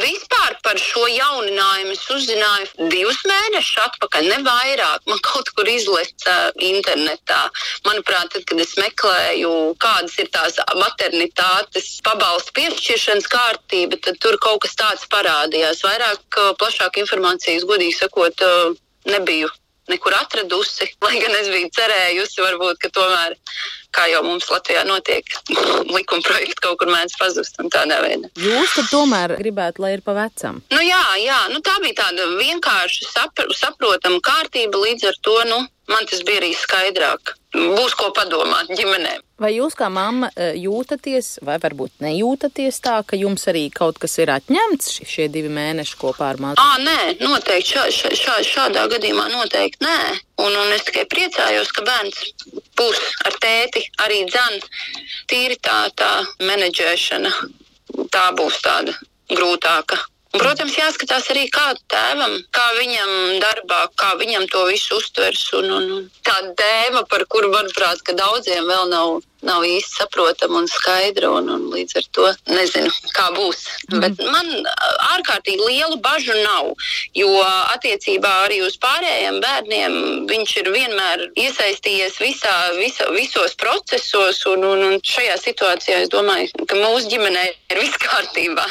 vispār 0.00 0.56
par 0.64 0.78
šo 0.80 1.04
jauninājumu 1.10 1.92
es 1.92 2.06
uzzināju 2.08 2.88
divus 2.88 3.20
mēnešus 3.28 3.82
atpakaļ, 3.84 4.28
ne 4.32 4.40
vairāk. 4.46 5.04
Man 5.10 5.20
kaut 5.20 5.52
kur 5.56 5.68
izlaica 5.68 6.52
internetā. 6.56 7.50
Manuprāt, 7.84 8.32
tad, 8.32 8.46
kad 8.48 8.60
es 8.60 8.74
meklēju, 8.80 9.76
kādas 9.80 10.16
ir 10.18 10.32
tās 10.32 10.56
maternitātes 10.72 11.98
pabalstu 12.06 12.56
piešķiršanas 12.56 13.28
kārtība, 13.28 14.00
tad 14.00 14.20
tur 14.24 14.40
kaut 14.40 14.64
kas 14.64 14.76
tāds 14.78 15.08
parādījās. 15.12 15.84
Vairāk, 15.84 16.42
plašāk 16.60 17.02
informācijas, 17.04 17.68
godīgi 17.68 17.98
sakot, 18.00 18.46
nebiju 19.10 19.50
nekur 19.90 20.14
atradusi, 20.16 20.88
lai 21.04 21.18
gan 21.22 21.36
es 21.40 21.50
biju 21.52 21.70
cerējusi, 21.76 22.42
varbūt, 22.46 22.80
ka 22.82 22.92
tomēr, 22.96 23.36
kā 23.94 24.06
jau 24.10 24.22
mums 24.26 24.48
Latvijā 24.50 24.84
notiek, 24.88 25.26
likuma 25.94 26.24
projekti 26.26 26.62
kaut 26.64 26.80
kur 26.80 26.92
mēdz 26.92 27.16
pazust 27.20 27.60
un 27.62 27.70
tādā 27.72 28.00
veidā. 28.04 28.30
Jūs 28.40 28.78
tomēr 28.92 29.36
gribētu, 29.40 29.84
lai 29.84 29.96
ir 29.96 30.04
pa 30.06 30.16
vecam? 30.18 30.62
Nu 30.74 30.84
jā, 30.84 31.02
jā, 31.22 31.40
nu 31.54 31.62
tā 31.64 31.76
bija 31.84 32.02
tāda 32.04 32.28
vienkārša, 32.38 33.10
sapr 33.14 33.52
saprotama 33.58 34.22
kārtība, 34.24 34.84
līdz 34.86 35.10
ar 35.10 35.20
to, 35.26 35.36
nu, 35.50 35.60
man 35.90 36.08
tas 36.10 36.24
bija 36.26 36.44
arī 36.44 36.54
skaidrāk. 36.56 37.36
Būs 37.50 37.96
ko 37.98 38.12
padomāt 38.14 38.68
ģimenēm. 38.78 39.24
Vai 39.42 39.48
jūs 39.56 39.74
kā 39.74 39.88
mamma 39.90 40.28
e, 40.36 40.52
jūtaties, 40.60 41.40
vai 41.42 41.56
varbūt 41.58 42.04
nejūtaties 42.04 42.78
tā, 42.84 43.00
ka 43.02 43.18
jums 43.18 43.48
arī 43.50 43.64
kaut 43.74 43.98
kas 43.98 44.14
ir 44.22 44.30
atņemts 44.30 45.00
šie 45.02 45.26
divi 45.34 45.50
mēneši 45.56 45.96
kopā 45.98 46.28
ar 46.30 46.38
māsu? 46.44 46.62
À, 46.62 46.78
nē, 46.78 47.16
noteikti 47.24 47.72
šā, 47.72 47.86
šā, 47.96 48.12
šā, 48.20 48.36
šādā 48.46 48.84
gadījumā 48.92 49.26
noteikti 49.32 49.82
nē. 49.82 49.98
Un, 50.44 50.54
un 50.54 50.76
es 50.76 50.86
tikai 50.86 51.08
priecājos, 51.10 51.72
ka 51.74 51.82
bērns 51.88 52.20
būs 52.80 53.00
ar 53.28 53.36
tēti 53.44 53.84
arī 54.04 54.24
dzan. 54.30 54.60
Tīri 55.30 55.58
tā, 55.68 55.78
tā 55.96 56.10
menedžēšana, 56.48 57.32
tā 58.14 58.24
būs 58.40 58.60
tāda 58.64 58.96
grūtāka. 59.30 60.00
Un, 60.30 60.38
protams, 60.38 60.76
jāskatās 60.78 61.24
arī 61.32 61.48
kādu 61.50 61.80
tēvam, 61.90 62.36
kā 62.54 62.66
viņam 62.76 63.14
darbā, 63.42 63.80
kā 63.98 64.12
viņam 64.20 64.44
to 64.52 64.62
visu 64.68 65.00
uztvers. 65.00 65.42
Un, 65.58 65.66
un, 65.74 65.88
un 65.96 66.04
tā 66.22 66.36
tēma, 66.54 67.02
par 67.10 67.24
kuru, 67.32 67.50
manuprāt, 67.50 68.04
daudziem 68.14 68.68
vēl 68.68 68.92
nav, 68.92 69.24
nav 69.42 69.66
īsti 69.66 69.98
saprotama 69.98 70.60
un 70.60 70.70
skaidra. 70.70 71.32
Un, 71.34 71.50
un 71.50 71.66
līdz 71.74 71.98
ar 71.98 72.06
to 72.14 72.28
nezinu, 72.46 72.94
kā 73.16 73.26
būs. 73.34 73.64
Mm. 73.90 74.04
Bet 74.04 74.22
man 74.30 74.70
ārkārtīgi 75.16 75.66
lielu 75.66 75.98
bažu 76.04 76.38
nav. 76.44 76.70
Jo 77.18 77.32
attiecībā 77.74 78.30
arī 78.44 78.62
uz 78.68 78.78
pārējiem 78.78 79.42
bērniem 79.42 80.00
viņš 80.30 80.56
ir 80.62 80.70
vienmēr 80.78 81.26
iesaistījies 81.42 82.22
visā, 82.22 82.56
visā, 82.78 83.10
visos 83.18 83.58
procesos. 83.58 84.44
Un, 84.54 84.62
un, 84.76 84.86
un 84.92 85.00
šajā 85.02 85.40
situācijā 85.42 86.04
es 86.04 86.14
domāju, 86.14 86.54
ka 86.70 86.78
mūsu 86.78 87.16
ģimenē 87.16 87.48
ir 87.50 87.82
viss 87.82 87.98
kārtībā. 88.06 88.70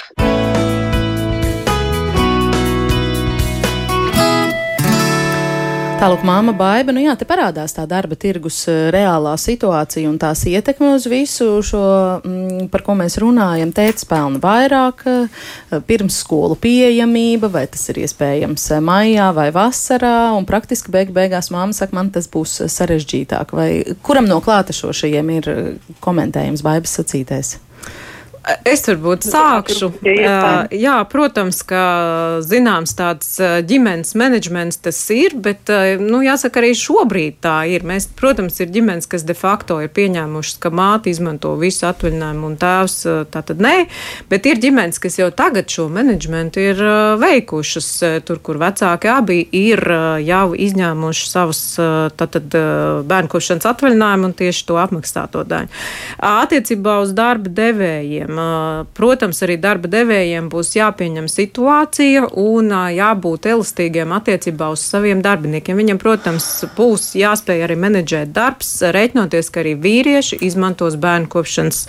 Tālāk, 6.00 6.22
māma 6.24 6.54
baiva, 6.56 6.94
nu 6.96 7.02
jā, 7.04 7.12
te 7.20 7.26
parādās 7.28 7.74
tā 7.76 7.84
darba 7.84 8.16
tirgus 8.16 8.62
eh, 8.72 8.86
reālā 8.96 9.34
situācija 9.36 10.08
un 10.08 10.16
tās 10.22 10.46
ietekme 10.48 10.94
uz 10.96 11.04
visu 11.12 11.58
šo, 11.60 11.82
mm, 12.24 12.70
par 12.72 12.86
ko 12.86 12.96
mēs 12.96 13.18
runājam. 13.20 13.74
Tēts 13.76 14.08
pelna 14.08 14.40
vairāk, 14.40 15.04
eh, 15.12 15.76
pirms 15.92 16.22
skolu 16.24 16.56
pieejamība, 16.56 17.52
vai 17.52 17.66
tas 17.68 17.84
ir 17.92 18.00
iespējams 18.06 18.70
eh, 18.78 18.80
maijā 18.80 19.28
vai 19.36 19.50
vasarā, 19.52 20.32
un 20.40 20.48
praktiski 20.48 20.96
beig 20.96 21.12
beigās 21.12 21.52
māma 21.52 21.76
saka, 21.76 21.98
man 22.00 22.16
tas 22.16 22.32
būs 22.32 22.62
sarežģītāk. 22.72 23.52
Vai 23.60 23.72
kuram 24.00 24.32
no 24.32 24.40
klātešošajiem 24.46 25.36
ir 25.36 25.56
komentējums 26.00 26.64
baibas 26.64 26.96
sacītais? 26.96 27.58
Es 28.66 28.86
varbūt 28.88 29.26
sākšu. 29.28 29.90
Jā, 30.06 30.96
protams, 31.12 31.60
ka 31.68 31.82
zināms 32.46 32.94
tāds 32.98 33.36
ģimenes 33.68 34.16
menedžments 34.18 34.80
tas 34.86 35.00
ir, 35.14 35.36
bet, 35.36 35.70
nu, 36.00 36.22
jāsaka, 36.24 36.62
arī 36.62 36.72
šobrīd 36.78 37.40
tā 37.44 37.58
ir. 37.70 37.84
Mēs, 37.88 38.08
protams, 38.20 38.60
ir 38.64 38.72
ģimenes, 38.74 39.10
kas 39.12 39.26
de 39.28 39.36
facto 39.38 39.80
ir 39.84 39.92
pieņēmušas, 39.96 40.60
ka 40.64 40.72
māte 40.74 41.12
izmanto 41.12 41.52
visu 41.60 41.86
atvaļinājumu 41.90 42.48
un 42.50 42.56
tēvs 42.62 42.98
tā 43.34 43.44
tad 43.52 43.64
nē, 43.64 43.74
bet 44.32 44.48
ir 44.50 44.62
ģimenes, 44.64 45.02
kas 45.04 45.20
jau 45.20 45.30
tagad 45.36 45.70
šo 45.70 45.90
menedžmentu 45.94 46.64
ir 46.64 46.84
veikušas, 47.20 47.92
tur, 48.28 48.42
kur 48.46 48.62
vecāki 48.62 49.12
abi 49.12 49.42
ir 49.60 49.84
jau 50.26 50.48
izņēmuši 50.56 51.30
savus 51.30 51.62
tātad 52.20 52.48
bērnu 53.10 53.34
kopšanas 53.36 53.68
atvaļinājumu 53.74 54.32
un 54.32 54.38
tieši 54.42 54.66
to 54.70 54.80
apmaksāto 54.82 55.44
daļu. 55.50 55.70
Attiecībā 56.30 57.00
uz 57.04 57.14
darba 57.18 57.52
devējiem 57.60 58.29
Protams, 58.30 59.40
arī 59.46 59.56
darba 59.62 59.90
devējiem 59.90 60.50
būs 60.52 60.76
jāpieņem 60.76 61.26
situācija 61.32 62.28
un 62.38 62.70
jābūt 62.94 63.48
elastīgiem 63.50 64.14
attiecībā 64.14 64.70
uz 64.74 64.84
saviem 64.86 65.24
darbiniekiem. 65.26 65.80
Viņam, 65.80 66.00
protams, 66.02 66.48
būs 66.78 67.14
jāspēj 67.18 67.66
arī 67.66 67.78
menedžēt 67.80 68.34
darbs, 68.36 68.72
reiķinoties, 68.96 69.50
ka 69.50 69.64
arī 69.64 69.76
vīrieši 69.82 70.42
izmantos 70.46 70.98
bērnu 71.02 71.30
kopšanas 71.32 71.86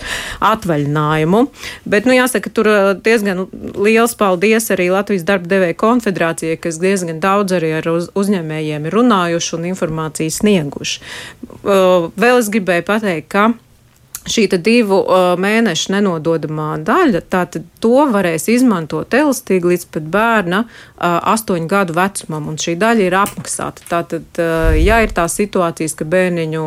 atvaļinājumu. 0.51 1.45
Bet, 1.85 2.09
nu, 2.09 2.15
jāsaka, 2.17 2.53
tur 2.53 2.71
diezgan 3.05 3.45
liels 3.77 4.17
paldies 4.17 4.71
arī 4.73 4.89
Latvijas 4.93 5.27
darba 5.27 5.51
devēja 5.51 5.77
konfederācijai, 5.81 6.59
kas 6.61 6.81
diezgan 6.81 7.21
daudz 7.23 7.57
arī 7.59 7.75
ar 7.79 7.91
uz, 7.93 8.09
uzņēmējiem 8.17 8.87
ir 8.89 8.97
runājuši 8.97 9.57
un 9.59 9.67
informāciju 9.73 10.37
snieguši. 10.41 11.03
Vēl 11.61 12.39
es 12.39 12.49
gribēju 12.53 12.87
pateikt, 12.87 13.29
ka 13.31 13.51
šī 14.29 14.45
divu 14.61 14.99
uh, 15.01 15.33
mēnešu 15.41 15.95
nenododamā 15.95 16.75
daļa, 16.85 17.23
tātad 17.31 17.65
to 17.81 18.05
varēs 18.13 18.45
izmantot 18.53 19.13
elastīgi 19.17 19.71
līdz 19.71 19.85
pat 19.93 20.09
bērna 20.13 20.59
uh, 20.65 21.17
astoņu 21.33 21.69
gadu 21.69 21.95
vecumam, 21.97 22.51
un 22.51 22.59
šī 22.61 22.75
daļa 22.81 23.07
ir 23.07 23.15
apmaksāta. 23.17 23.85
Tātad, 23.89 24.27
uh, 24.37 24.77
ja 24.77 24.99
ir 25.01 25.13
tā 25.17 25.25
situācijas, 25.31 25.95
ka 25.97 26.05
bērniņu 26.05 26.65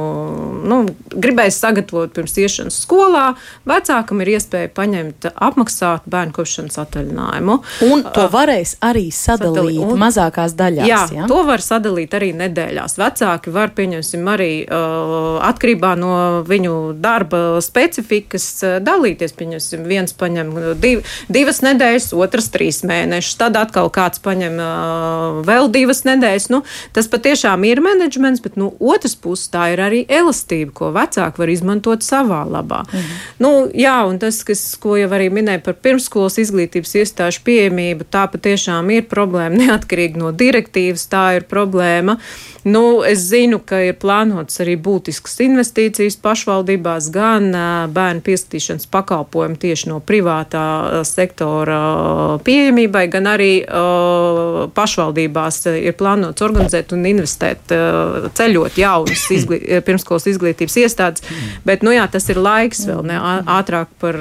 nu, 0.67 0.81
gribēs 1.15 1.61
sagatavot 1.63 2.15
pirms 2.17 2.35
iešanas 2.43 2.81
skolā, 2.83 3.27
vecākam 3.69 4.25
ir 4.25 4.35
iespēja 4.35 4.73
paņemt 4.75 5.31
apmaksāt 5.33 6.09
bērnu 6.11 6.35
kopšanas 6.35 6.81
atvaļinājumu. 6.83 7.59
Un 7.87 8.05
to 8.17 8.27
varēs 8.35 8.77
arī 8.83 9.07
sadalīt, 9.15 9.61
sadalīt 9.61 9.85
un, 9.87 9.95
mazākās 10.03 10.59
daļās. 10.59 10.91
Jā, 10.91 11.05
ja? 11.21 11.31
to 11.31 11.45
var 11.47 11.63
sadalīt 11.63 12.19
arī 12.19 12.33
nedēļās. 12.43 12.99
Vecāki 12.99 13.55
var, 13.55 13.71
pieņemsim, 13.79 14.27
arī 14.35 14.53
uh, 14.67 15.39
atkarībā 15.53 15.95
no 16.01 16.15
viņu 16.49 16.77
darba 16.99 17.44
specifikas 17.65 18.47
eh, 18.65 18.77
dalīties. 18.85 19.35
Pieņemsim, 19.39 19.85
viens 19.89 20.15
paņem 20.17 20.53
eh, 20.59 20.69
div, 20.81 21.03
divas 21.33 21.61
nedēļas, 21.65 22.11
otrs 22.17 22.51
trīs 22.55 22.83
mēnešus, 22.87 23.39
tad 23.41 23.59
atkal 23.61 23.91
kāds 23.95 24.23
paņem 24.25 24.59
uh, 24.63 25.41
vēl 25.47 25.69
divas 25.75 26.05
nedēļas. 26.07 26.49
Nu, 26.53 26.63
tas 26.97 27.09
patiešām 27.11 27.65
ir 27.69 27.83
menedžments, 27.85 28.43
bet 28.45 28.59
no 28.61 28.71
nu, 28.71 28.93
otras 28.95 29.17
puses 29.19 29.51
tā 29.53 29.69
ir 29.75 29.83
arī 29.85 30.03
elastība, 30.09 30.73
ko 30.77 30.91
vecāki 30.95 31.43
var 31.43 31.53
izmantot 31.53 32.07
savā 32.07 32.43
labā. 32.49 32.83
Mhm. 32.89 33.21
Nu, 33.45 33.53
jā, 33.75 33.97
un 34.09 34.19
tas, 34.23 34.41
kas, 34.47 34.63
ko 34.81 34.99
jau 35.01 35.11
arī 35.17 35.31
minēja 35.35 35.63
par 35.65 35.79
pirmskolas 35.85 36.39
izglītības 36.43 36.97
iestāžu 37.03 37.45
pieejamību, 37.47 38.09
tā 38.11 38.27
patiešām 38.33 38.91
ir 38.95 39.09
problēma 39.11 39.61
neatkarīgi 39.65 40.21
no 40.21 40.33
direktīvas, 40.35 41.09
tā 41.13 41.27
ir 41.39 41.49
problēma. 41.51 42.19
Nu, 42.65 43.03
es 43.05 43.27
zinu, 43.29 43.59
ka 43.61 43.83
ir 43.91 43.99
plānotas 44.01 44.63
arī 44.65 44.79
būtiskas 44.81 45.37
investīcijas 45.45 46.17
pašvaldībās 46.25 47.11
gan 47.13 47.34
gan 47.35 47.51
bērnu 47.95 48.23
pieskatīšanas 48.25 48.89
pakalpojumu 48.93 49.59
tieši 49.61 49.91
no 49.91 50.01
privātā 50.05 51.03
sektora 51.07 51.79
pieejamībai, 52.47 53.05
gan 53.13 53.29
arī 53.31 53.51
pašvaldībās 54.75 55.61
ir 55.75 55.97
plānots 55.99 56.45
organizēt 56.45 56.95
un 56.97 57.07
investēt, 57.11 57.75
ceļot 58.39 58.79
jaunas 58.81 59.27
izglī, 59.35 59.61
pirmskolas 59.87 60.29
izglītības 60.31 60.79
iestādes. 60.85 61.25
Bet, 61.67 61.85
nu 61.87 61.95
jā, 61.95 62.07
tas 62.11 62.29
ir 62.33 62.41
laiks 62.43 62.85
vēl 62.89 63.03
ne 63.09 63.19
ātrāk 63.59 63.93
par 64.03 64.19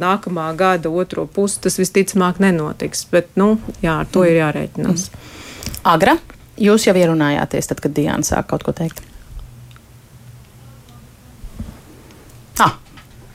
nākamā 0.00 0.50
gada 0.58 0.90
otro 0.90 1.26
pusi. 1.26 1.60
Tas 1.64 1.78
visticamāk 1.80 2.40
nenotiks. 2.42 3.04
Bet, 3.12 3.30
nu, 3.40 3.56
jā, 3.84 4.00
ar 4.02 4.10
to 4.12 4.24
ir 4.26 4.40
jārēķinās. 4.40 5.08
Agra, 5.88 6.16
jūs 6.58 6.88
jau 6.88 6.96
ierunājāties, 6.98 7.70
tad, 7.70 7.82
kad 7.84 7.94
Diana 7.96 8.26
sāk 8.26 8.50
kaut 8.50 8.66
ko 8.66 8.74
teikt. 8.76 9.04
Ah, 12.58 12.74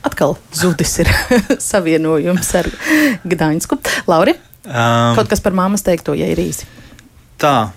atkal 0.04 0.36
zudis 0.56 0.98
ir 1.04 1.12
savienojums 1.72 2.50
ar 2.60 2.70
Gdaņsku. 3.28 3.80
Lauri, 4.12 4.36
um, 4.66 5.14
kaut 5.18 5.32
kas 5.32 5.44
par 5.44 5.56
māmas 5.58 5.86
teikto, 5.86 6.16
ja 6.18 6.28
ir 6.32 6.44
īsi. 6.44 6.70
Tā, 7.42 7.72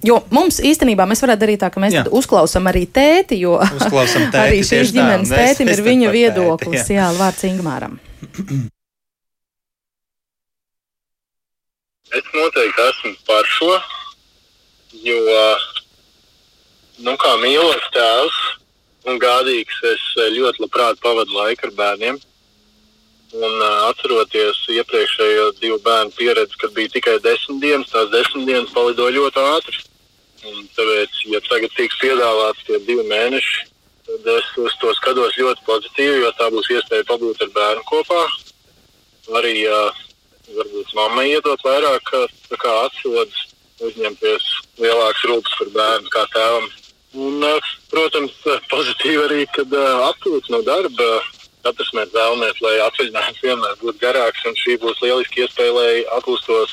Jo 0.00 0.16
mums 0.32 0.62
īstenībā 0.64 1.04
mēs 1.08 1.20
varētu 1.20 1.42
darīt 1.42 1.60
tā, 1.60 1.68
ka 1.72 1.80
mēs 1.82 1.92
uzklausām 2.16 2.68
arī 2.70 2.86
tēti, 2.88 3.36
jo 3.42 3.58
tēti, 3.82 4.28
arī 4.32 4.62
šīs 4.64 4.94
ģimenes 4.96 5.28
tā, 5.28 5.40
tētim 5.44 5.68
ir 5.68 5.82
viņa 5.84 6.12
viedoklis. 6.14 6.86
Tēti, 6.86 6.94
jā. 6.96 7.10
jā, 7.10 7.18
vārds 7.18 7.44
Ingmāram. 7.44 7.98
Es 12.10 12.32
noteikti 12.34 12.86
esmu 12.86 13.12
par 13.28 13.50
šo, 13.58 13.74
jo, 15.04 15.20
nu, 17.04 17.14
kā 17.20 17.36
mīlošs 17.44 17.92
tēvs 17.94 18.40
un 19.10 19.20
gādīgs, 19.22 19.78
es 19.92 20.02
ļoti 20.36 20.64
labprāt 20.64 21.00
pavadu 21.02 21.34
laiku 21.36 21.68
ar 21.68 21.76
bērniem. 21.78 22.20
Un, 23.30 23.52
uh, 23.62 23.84
atceroties 23.86 24.64
iepriekšējo 24.74 25.50
divu 25.60 25.76
bērnu 25.84 26.10
pieredzi, 26.16 26.56
kad 26.58 26.72
bija 26.74 26.90
tikai 26.96 27.20
desmit 27.22 27.60
dienas, 27.62 27.92
tās 27.92 28.08
desmit 28.10 28.48
dienas 28.48 28.72
palidoja 28.74 29.14
ļoti 29.20 29.44
ātri. 29.52 29.82
Un 30.50 30.64
tāpēc, 30.74 31.20
ja 31.30 31.40
tagad 31.46 31.76
tiks 31.76 32.00
piedāvāts 32.00 32.64
tie 32.66 32.80
divi 32.88 33.04
mēneši, 33.06 33.66
tad 34.08 34.26
es 34.34 34.50
uz 34.58 34.74
to 34.82 34.90
skatos 34.98 35.38
ļoti 35.38 35.62
pozitīvi, 35.68 36.24
jo 36.24 36.32
tā 36.40 36.48
būs 36.50 36.72
iespēja 36.74 37.06
pabūt 37.06 37.44
ar 37.44 37.52
bērnu 37.54 37.86
kopā. 37.92 38.24
Arī 39.38 39.54
varbūt 40.56 40.94
mammai 40.98 41.28
iedot 41.30 41.62
vairāk 41.62 42.10
kā 42.10 42.72
atsodas, 42.88 43.46
uzņemties 43.84 44.48
lielākas 44.80 45.26
rūpes 45.30 45.58
par 45.60 45.74
bērnu 45.76 46.14
kā 46.16 46.26
tēvam. 46.34 46.66
Un, 47.18 47.42
protams, 47.90 48.36
pozitīvi 48.70 49.22
arī, 49.24 49.44
kad 49.56 49.72
atpūtas 49.74 50.50
no 50.52 50.60
darba 50.62 51.08
Katrs 51.60 51.90
mēs 51.92 52.12
vēlamies, 52.14 52.60
lai 52.64 52.76
atvaļinājums 52.86 53.42
vienmēr 53.44 53.74
būtu 53.82 54.00
garāks, 54.00 54.44
un 54.48 54.54
šī 54.56 54.78
būs 54.80 55.02
lieliski 55.04 55.44
iespēja, 55.44 55.74
lai 55.76 55.90
atpūstos 56.16 56.72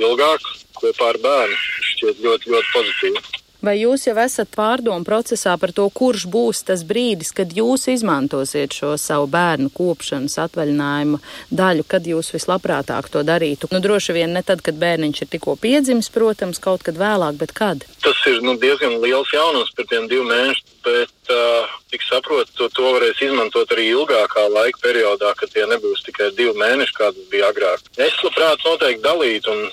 ilgāk 0.00 0.48
kopā 0.80 1.12
ar 1.12 1.18
bērnu. 1.22 1.58
Šķiet 1.92 2.24
ļoti, 2.24 2.50
ļoti 2.54 2.72
pozitīvi. 2.74 3.41
Vai 3.62 3.76
jūs 3.78 4.08
jau 4.08 4.16
esat 4.18 4.50
pārdomu 4.56 5.06
procesā 5.06 5.54
par 5.60 5.70
to, 5.70 5.84
kurš 5.94 6.26
būs 6.26 6.64
tas 6.66 6.82
brīdis, 6.82 7.30
kad 7.36 7.52
jūs 7.54 7.86
izmantosiet 7.92 8.74
šo 8.74 8.96
savu 8.98 9.28
bērnu 9.30 9.70
kopšanas 9.70 10.34
atvaļinājumu 10.48 11.20
daļu, 11.54 11.86
kad 11.86 12.08
jūs 12.10 12.32
vislabprātāk 12.34 13.06
to 13.12 13.22
darītu? 13.22 13.70
Nu, 13.70 13.78
droši 13.84 14.16
vien 14.18 14.34
ne 14.34 14.42
tad, 14.42 14.64
kad 14.66 14.80
bērniņš 14.82 15.22
ir 15.22 15.30
tikko 15.36 15.54
piedzimis, 15.62 16.10
protams, 16.10 16.58
kaut 16.58 16.82
kad 16.82 16.98
vēlāk, 16.98 17.38
bet 17.38 17.54
kad? 17.54 17.86
Tas 18.02 18.26
ir 18.26 18.42
nu, 18.42 18.56
diezgan 18.58 18.98
liels 19.04 19.30
jaunums 19.30 19.70
par 19.78 19.86
tiem 19.92 20.10
diviem 20.10 20.26
mēnešiem, 20.34 20.74
bet, 20.82 21.14
uh, 21.30 21.78
cik 21.94 22.02
saprotu, 22.08 22.50
to, 22.58 22.70
to 22.74 22.90
varēs 22.96 23.22
izmantot 23.22 23.70
arī 23.76 23.92
ilgākā 23.92 24.48
laika 24.50 24.82
periodā, 24.82 25.30
kad 25.38 25.54
tie 25.54 25.68
nebūs 25.70 26.02
tikai 26.10 26.32
divi 26.34 26.58
mēneši, 26.58 26.98
kā 26.98 27.14
tas 27.14 27.30
bija 27.30 27.54
agrāk. 27.54 27.86
Es 27.94 28.18
labprāt 28.26 28.66
noteikti 28.66 29.06
dalītu 29.06 29.52
Un 29.52 29.66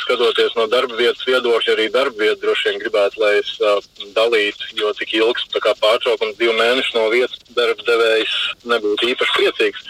skatoties 0.00 0.54
no 0.56 0.66
darba 0.70 0.96
vietas 0.98 1.22
viedokļa, 1.28 1.74
arī 1.74 1.86
darba 1.92 2.24
vieta 2.24 2.40
droši 2.42 2.68
vien 2.68 2.80
gribētu, 2.82 3.20
lai 3.22 3.32
es 3.38 3.50
uh, 3.62 3.78
dalītu, 4.16 4.70
jo 4.80 4.92
tik 4.98 5.14
ilgs 5.18 5.46
pārtraukums, 5.54 6.36
divi 6.38 6.54
mēneši 6.58 6.96
no 6.96 7.06
vietas 7.12 7.38
darba 7.56 7.86
devējs 7.86 8.36
nebūtu 8.70 9.10
īpaši 9.12 9.36
priecīgs. 9.38 9.88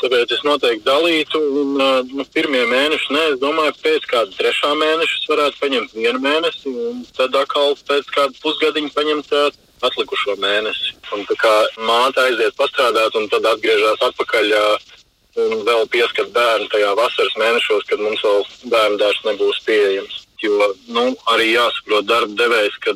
Tāpēc 0.00 0.32
es 0.36 0.44
noteikti 0.46 0.86
dalītu, 0.86 1.40
un 1.62 1.82
uh, 1.84 2.26
pirmie 2.34 2.64
mēneši, 2.70 3.12
ne, 3.16 3.24
es 3.34 3.40
domāju, 3.42 3.76
pēc 3.84 4.06
kāda 4.10 4.36
trešā 4.38 4.72
mēneša 4.80 5.26
varētu 5.28 5.60
paņemt 5.64 5.98
vienu 5.98 6.22
mēnesi, 6.24 6.76
un 6.86 7.02
tad 7.16 7.36
atkal 7.36 7.76
pēc 7.88 8.08
kāda 8.16 8.40
pusgadiņa 8.44 8.94
paņemt 8.96 9.36
uh, 9.36 9.50
atlikušo 9.84 10.36
mēnesi. 10.40 10.96
Un 11.16 11.26
tā 11.28 11.36
kā 11.40 11.52
māte 11.88 12.24
aiziet 12.24 12.56
pastrādāt, 12.56 13.16
un 13.16 13.28
tad 13.32 13.46
atgriežas 13.52 14.08
atpakaļ. 14.10 14.56
Uh, 14.56 14.96
un 15.38 15.62
vēl 15.66 15.86
pieskat 15.92 16.32
bērnu 16.34 16.70
tajā 16.72 16.90
vasaras 16.98 17.38
mēnešos, 17.38 17.86
kad 17.90 18.02
mums 18.02 18.24
vēl 18.24 18.42
bērnu 18.72 19.00
dārsts 19.02 19.28
nebūs 19.28 19.62
pieejams. 19.68 20.26
Jo 20.40 20.70
nu, 20.88 21.10
arī 21.28 21.50
jāsaprot 21.52 22.06
darba 22.08 22.32
devējs, 22.38 22.78
ka, 22.80 22.94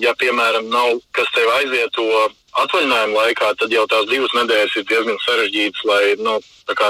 ja 0.00 0.14
piemēram 0.16 0.70
nav 0.72 1.02
kas 1.12 1.28
tev 1.34 1.50
aizvieto 1.58 2.06
atvaļinājuma 2.62 3.18
laikā, 3.18 3.50
tad 3.60 3.74
jau 3.74 3.84
tās 3.90 4.08
divas 4.10 4.32
nedēļas 4.34 4.78
ir 4.80 4.86
diezgan 4.88 5.20
sarežģītas, 5.26 5.84
lai 5.86 6.14
nu, 6.18 6.38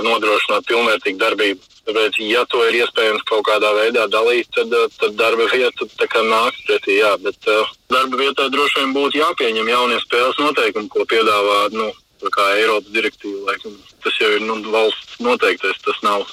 nodrošinātu 0.07 0.71
pilnvērtīgu 0.71 1.21
darbību. 1.21 1.71
Tāpēc, 1.89 2.21
ja 2.29 2.45
to 2.53 2.63
ir 2.69 2.79
iespējams 2.81 3.25
kaut 3.29 3.45
kādā 3.49 3.73
veidā 3.77 4.07
dalīt, 4.13 4.49
tad, 4.55 4.73
tad 5.01 5.17
darba 5.19 5.49
vieta 5.53 6.23
nāks 6.29 6.63
pretī. 6.69 7.01
Jā, 7.01 7.17
bet 7.19 7.51
uh, 7.51 7.67
darba 7.91 8.21
vietā 8.21 8.49
droši 8.53 8.81
vien 8.85 8.95
būtu 8.95 9.21
jāpieņem 9.21 9.69
jaunie 9.69 9.99
spēles 10.05 10.39
noteikumi, 10.39 10.89
ko 10.93 11.05
piedāvā 11.09 11.61
nu, 11.75 11.91
kā 12.35 12.49
Eiropas 12.59 12.93
direktīva. 12.93 13.53
Laikam. 13.53 13.79
Tas 14.05 14.17
jau 14.21 14.31
ir 14.37 14.45
nu, 14.45 14.59
valsts 14.73 15.21
noteiktais, 15.25 15.81
tas 15.85 16.03
nav 16.07 16.27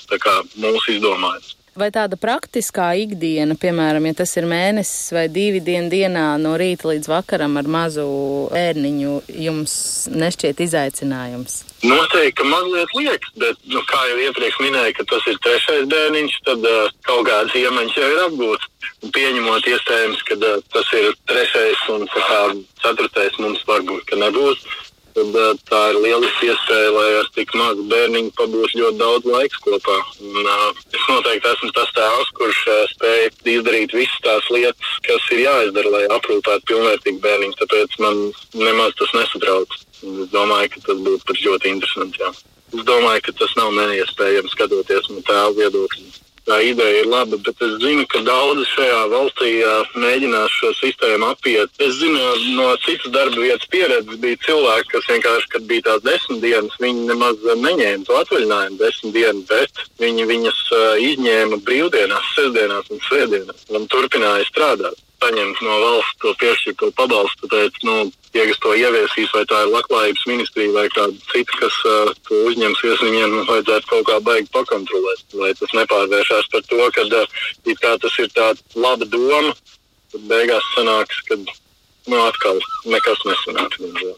mūsu 0.60 0.98
izdomājums. 0.98 1.58
Vai 1.78 1.92
tāda 1.94 2.18
praktiskā 2.18 2.88
ikdiena, 3.04 3.54
piemēram, 3.54 4.08
ja 4.10 4.16
tas 4.18 4.32
ir 4.40 4.48
mēnesis 4.50 5.12
vai 5.14 5.28
divi 5.30 5.60
dienu 5.62 5.92
dienā 5.92 6.24
no 6.42 6.56
rīta 6.58 6.90
līdz 6.90 7.10
vakaram 7.12 7.60
ar 7.62 7.70
mazu 7.70 8.06
bērniņu, 8.50 9.12
jums 9.46 9.76
nešķiet 10.10 10.64
izaicinājums? 10.66 11.60
Noteikti, 11.86 12.34
ka 12.40 12.48
mazliet 12.50 12.96
liekas, 12.98 13.36
bet, 13.38 13.62
nu, 13.70 13.84
kā 13.92 14.02
jau 14.10 14.18
iepriekš 14.26 14.58
minēju, 14.64 14.98
ka 14.98 15.06
tas 15.14 15.30
ir 15.30 15.38
trešais 15.46 15.86
bērniņš, 15.94 16.42
tad 16.50 16.66
uh, 16.66 16.90
kaut 17.06 17.30
kādas 17.30 17.54
iemaņas 17.62 18.02
jau 18.02 18.10
ir 18.16 18.26
apgūtas. 18.26 18.92
Pieņemot 19.14 19.70
iespējams, 19.76 20.26
ka 20.32 20.42
uh, 20.42 20.60
tas 20.74 20.94
ir 20.98 21.14
trešais 21.30 21.88
un 21.94 22.10
kā, 22.16 22.44
ceturtais 22.82 23.38
mums 23.44 23.62
varbūt 23.70 24.18
nebūs 24.18 24.66
tad 25.18 25.38
uh, 25.38 25.54
tā 25.70 25.80
ir 25.92 26.00
lieliski 26.04 26.50
iespēja, 26.52 26.90
lai 26.94 27.08
ar 27.20 27.30
tik 27.36 27.54
mazu 27.58 27.86
bērniņu 27.92 28.34
pabūtu 28.38 28.82
ļoti 28.82 29.00
daudz 29.02 29.30
laiks 29.34 29.62
kopā. 29.66 29.98
Un, 30.22 30.44
uh, 30.44 30.84
es 30.94 31.08
noteikti 31.10 31.52
esmu 31.54 31.72
tas 31.78 31.94
tēvs, 31.98 32.34
kurš 32.38 32.62
uh, 32.74 32.84
spēj 32.94 33.30
izdarīt 33.56 33.96
visas 33.98 34.22
tās 34.26 34.52
lietas, 34.54 34.94
kas 35.08 35.32
ir 35.34 35.44
jāizdara, 35.46 35.94
lai 35.96 36.04
aprūpētu 36.20 36.70
pilnvērtīgu 36.72 37.24
bērniņu. 37.26 37.58
Tāpēc 37.64 37.98
man 38.04 38.22
nemaz 38.62 38.94
tas 39.02 39.16
nesatrauc. 39.18 39.80
Es 39.98 40.30
domāju, 40.36 40.76
ka 40.76 40.86
tas 40.92 41.02
būtu 41.08 41.40
ļoti 41.42 41.74
interesanti. 41.74 42.22
Jā. 42.22 42.32
Es 42.76 42.86
domāju, 42.86 43.26
ka 43.26 43.36
tas 43.42 43.58
nav 43.58 43.74
neiespējami 43.74 44.54
skatoties 44.54 45.12
no 45.14 45.26
tēva 45.26 45.54
viedokļa 45.58 46.27
tā 46.48 46.60
ideja 46.64 47.04
ir 47.04 47.10
laba, 47.12 47.40
bet 47.46 47.64
es 47.66 47.74
zinu, 47.84 48.06
ka 48.12 48.22
daudzi 48.26 48.66
šajā 48.72 49.00
valstī 49.12 49.52
mēģinās 50.04 50.58
šo 50.60 50.74
sistēmu 50.80 51.32
apiet. 51.32 51.74
Es 51.84 51.98
zinu 52.00 52.22
no 52.58 52.70
citas 52.86 53.12
darba 53.16 53.44
vietas 53.44 53.70
pieredzes, 53.74 54.20
bija 54.24 54.40
cilvēki, 54.46 54.92
kas 54.96 55.10
vienkārši, 55.14 55.52
kad 55.56 55.68
bija 55.72 55.88
tās 55.90 56.06
desmit 56.08 56.44
dienas, 56.46 56.78
viņi 56.84 57.08
nemaz 57.12 57.50
neņēma 57.66 58.08
to 58.08 58.20
atvaļinājumu 58.22 58.80
desmit 58.84 59.18
dienas, 59.18 59.44
bet 59.52 59.84
viņi 60.04 60.30
viņas 60.32 60.64
izņēma 61.10 61.62
brīvdienās, 61.68 62.32
sestdienās 62.38 62.94
un 62.94 63.04
svētdienās 63.10 63.68
un 63.76 63.92
turpināja 63.92 64.48
strādāt 64.48 65.04
saņemt 65.22 65.62
no 65.66 65.78
valsts 65.82 66.20
to 66.22 66.34
piešķirto 66.42 66.92
pabalstu. 66.98 67.50
Tāpēc, 67.50 67.80
nu, 67.88 67.96
tie, 68.34 68.44
kas 68.50 68.60
to 68.64 68.74
ieviesīs, 68.78 69.32
vai 69.36 69.44
tā 69.50 69.62
ir 69.64 69.72
labklājības 69.74 70.26
ministrija 70.30 70.74
vai 70.76 70.86
kāda 70.94 71.16
cita, 71.32 71.58
kas 71.62 71.80
uh, 71.88 72.12
to 72.28 72.42
uzņemsies, 72.52 73.04
viņiem 73.06 73.38
vajadzētu 73.50 73.92
kaut 73.94 74.06
kā 74.10 74.20
baigi 74.28 74.52
pakontrolēt, 74.56 75.26
lai 75.42 75.54
tas 75.60 75.74
nepārvēršas 75.80 76.52
par 76.54 76.68
to, 76.70 76.84
ka 76.98 77.08
uh, 77.08 77.98
tas 78.04 78.22
ir 78.24 78.32
tāds 78.36 78.78
laba 78.78 79.10
doma, 79.10 79.56
tad 80.14 80.30
beigās 80.32 80.72
sanāks, 80.76 81.24
ka 81.30 81.40
nu, 81.42 82.22
atkal 82.24 82.62
nekas 82.86 83.28
nesanāks. 83.28 83.84
Diemžēl. 83.84 84.18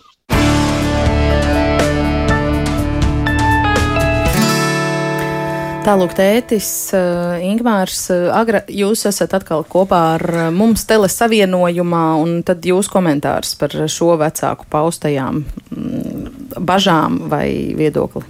Tālūk, 5.90 6.12
tētis 6.14 6.68
uh, 6.94 7.40
Ingmārs, 7.42 8.04
uh, 8.14 8.28
Agra, 8.38 8.60
jūs 8.70 9.08
esat 9.10 9.32
atkal 9.34 9.64
kopā 9.66 10.02
ar 10.20 10.24
uh, 10.30 10.42
mums 10.54 10.84
telesavienojumā, 10.86 12.02
un 12.22 12.44
tad 12.46 12.68
jūs 12.70 12.92
komentārs 12.94 13.56
par 13.58 13.74
šo 13.90 14.12
vecāku 14.22 14.68
paustajām 14.70 15.42
mm, 15.42 16.62
bažām 16.62 17.18
vai 17.32 17.74
viedokli. 17.80 18.22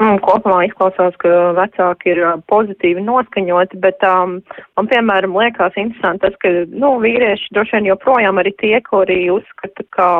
Mm, 0.00 0.16
kopumā 0.24 0.62
izklausās, 0.70 1.20
ka 1.20 1.52
vecāki 1.60 2.14
ir 2.14 2.24
pozitīvi 2.48 3.04
noskaņoti, 3.04 3.84
bet 3.84 4.00
um, 4.08 4.38
man, 4.80 4.88
piemēram, 4.88 5.36
liekas 5.36 5.76
interesanti 5.76 6.24
tas, 6.24 6.40
ka, 6.40 6.54
nu, 6.72 6.96
vīrieši 7.04 7.52
droši 7.52 7.76
vien 7.76 7.92
joprojām 7.92 8.40
arī 8.40 8.56
tie, 8.56 8.78
kuri 8.88 9.26
uzskata, 9.36 9.84
ka, 9.92 10.12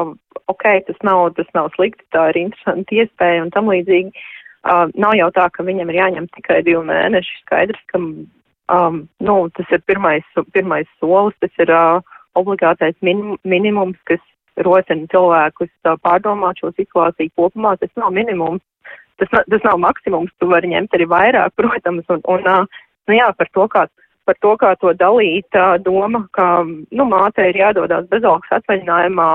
ok, 0.52 0.72
tas 0.90 1.06
nav, 1.08 1.30
tas 1.40 1.48
nav 1.56 1.72
slikti, 1.78 2.04
tā 2.12 2.34
ir 2.34 2.44
interesanti 2.50 3.00
iespēja 3.00 3.48
un 3.48 3.56
tam 3.56 3.72
līdzīgi. 3.72 4.12
Uh, 4.12 4.34
nav 4.94 5.16
jau 5.18 5.28
tā, 5.34 5.48
ka 5.54 5.66
viņam 5.66 5.92
ir 5.92 6.00
jāņem 6.00 6.30
tikai 6.36 6.62
divi 6.66 6.82
mēneši. 6.88 7.42
Skaidrs, 7.44 7.84
ka, 7.92 8.00
um, 8.00 9.02
nu, 9.24 9.36
tas 9.56 9.74
ir 9.74 9.84
pirmais, 9.88 10.26
pirmais 10.52 10.88
solis, 10.98 11.36
tas 11.42 11.62
ir 11.62 11.72
uh, 11.74 12.00
obligātais 12.38 12.96
minim, 13.02 13.36
minimums, 13.44 13.98
kas 14.10 14.22
rosina 14.66 15.06
cilvēkus 15.12 15.70
uh, 15.86 15.96
pārdomāt 16.02 16.60
šo 16.60 16.72
situāciju 16.76 17.34
kopumā. 17.38 17.76
Tas 17.80 17.94
nav 17.96 18.12
minimums 18.16 18.64
tas, 19.18 19.28
tas 19.50 19.64
nav 19.64 19.78
maksimums, 19.82 20.32
tu 20.38 20.48
vari 20.50 20.70
ņemt 20.72 20.94
arī 20.94 21.08
vairāk, 21.10 21.54
protams, 21.60 22.06
un, 22.12 22.22
un 22.30 22.46
nu 23.08 23.16
jā, 23.16 23.28
par 23.38 23.50
to, 23.54 23.66
kā, 23.72 23.86
par 24.28 24.38
to, 24.42 24.54
kā 24.60 24.74
to 24.80 24.94
dalīt, 24.98 25.60
doma, 25.84 26.24
ka, 26.36 26.48
nu, 26.64 27.08
māte 27.10 27.48
ir 27.50 27.58
jādodas 27.58 28.08
bezalgas 28.12 28.60
atvaļinājumā, 28.60 29.30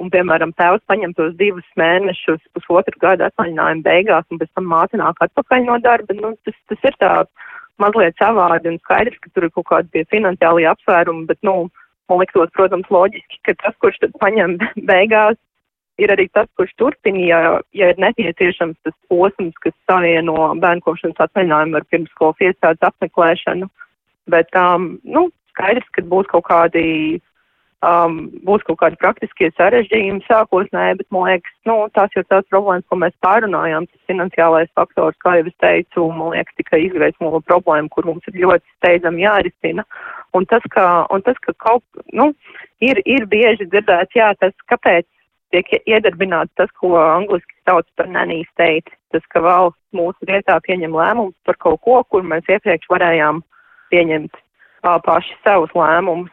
un, 0.00 0.10
piemēram, 0.12 0.54
tēvs 0.58 0.82
paņem 0.90 1.12
tos 1.18 1.34
divus 1.38 1.66
mēnešus, 1.80 2.40
pusotru 2.56 3.00
gadu 3.02 3.26
atvaļinājumu 3.28 3.84
beigās, 3.86 4.26
un 4.30 4.40
pēc 4.40 4.50
tam 4.56 4.70
māte 4.70 5.00
nāk 5.00 5.20
atpakaļ 5.26 5.66
no 5.66 5.76
darba, 5.84 6.16
nu, 6.16 6.32
tas, 6.46 6.56
tas 6.72 6.88
ir 6.88 6.96
tā 7.02 7.12
mazliet 7.80 8.16
savādi, 8.20 8.72
un 8.72 8.80
skaidrs, 8.80 9.20
ka 9.20 9.32
tur 9.34 9.46
ir 9.46 9.54
kaut 9.56 9.68
kādi 9.70 9.92
tie 9.94 10.06
finansiālie 10.12 10.68
apsvērumi, 10.70 11.26
bet, 11.30 11.40
nu, 11.46 11.68
man 12.10 12.20
liktos, 12.22 12.50
protams, 12.56 12.90
loģiski, 12.92 13.40
ka 13.46 13.56
tas, 13.62 13.76
kurš 13.84 14.00
tad 14.02 14.16
paņem 14.22 14.58
beigās, 14.90 15.38
ir 16.00 16.12
arī 16.14 16.26
tas, 16.32 16.48
kurš 16.56 16.72
turpina, 16.80 17.20
ja, 17.28 17.40
ja 17.76 17.90
ir 17.92 18.00
nepieciešams 18.00 18.78
tas 18.86 18.96
posms, 19.12 19.56
kas 19.64 19.76
savieno 19.90 20.52
bērnu 20.62 20.84
kopšanas 20.86 21.26
atvaļinājumu 21.26 21.76
ar 21.76 21.88
pirmskolas 21.92 22.46
iestādes 22.46 22.88
apmeklēšanu. 22.88 23.68
Bet, 24.30 24.54
um, 24.56 24.94
nu, 25.04 25.28
skaidrs, 25.52 25.88
ka 25.96 26.04
būs 26.08 26.28
kaut 26.30 26.46
kādi, 26.48 27.20
um, 27.86 28.16
būs 28.46 28.64
kaut 28.68 28.78
kādi 28.82 28.98
praktiskie 29.00 29.50
sarežģījumi 29.56 30.24
sākotnēji, 30.26 30.98
bet, 31.00 31.08
man 31.14 31.26
liekas, 31.28 31.54
nu, 31.68 31.76
tās 31.96 32.12
jau 32.16 32.24
tās 32.28 32.48
problēmas, 32.52 32.86
ko 32.88 32.98
mēs 33.00 33.14
pārunājām, 33.24 33.86
tas 33.90 34.10
finansiālais 34.10 34.72
faktors, 34.78 35.18
kā 35.24 35.38
jau 35.38 35.46
es 35.48 35.56
teicu, 35.64 36.08
man 36.16 36.34
liekas, 36.34 36.56
tikai 36.60 36.82
izgaismo 36.86 37.32
problēmu, 37.48 37.92
kur 37.94 38.08
mums 38.10 38.26
ir 38.30 38.42
ļoti 38.44 38.66
steidzami 38.78 39.24
jārisina. 39.24 39.86
Un 40.36 40.46
tas, 40.50 40.64
ka, 40.74 40.86
un 41.10 41.24
tas, 41.26 41.38
ka 41.46 41.56
kaut, 41.62 41.84
nu, 42.16 42.30
ir, 42.84 43.00
ir 43.06 43.26
bieži 43.30 43.68
dzirdēts, 43.70 44.16
jā, 44.16 44.32
tas, 44.40 44.54
kāpēc 44.70 45.08
tiek 45.50 45.72
iedarbināts 45.82 46.54
tas, 46.58 46.70
ko 46.78 46.94
angliski 47.00 47.56
sauc 47.66 47.88
par 47.98 48.06
nanny 48.10 48.44
state, 48.52 48.92
tas, 49.14 49.24
ka 49.32 49.42
valsts 49.42 49.80
mūsu 49.96 50.28
vietā 50.28 50.58
pieņem 50.66 50.94
lēmumus 50.94 51.34
par 51.48 51.58
kaut 51.58 51.80
ko, 51.86 51.98
kur 52.06 52.22
mēs 52.22 52.46
iepriekš 52.46 52.90
varējām 52.92 53.42
pieņemt 53.90 54.36
uh, 54.38 54.98
paši 55.02 55.34
savus 55.42 55.74
lēmumus. 55.74 56.30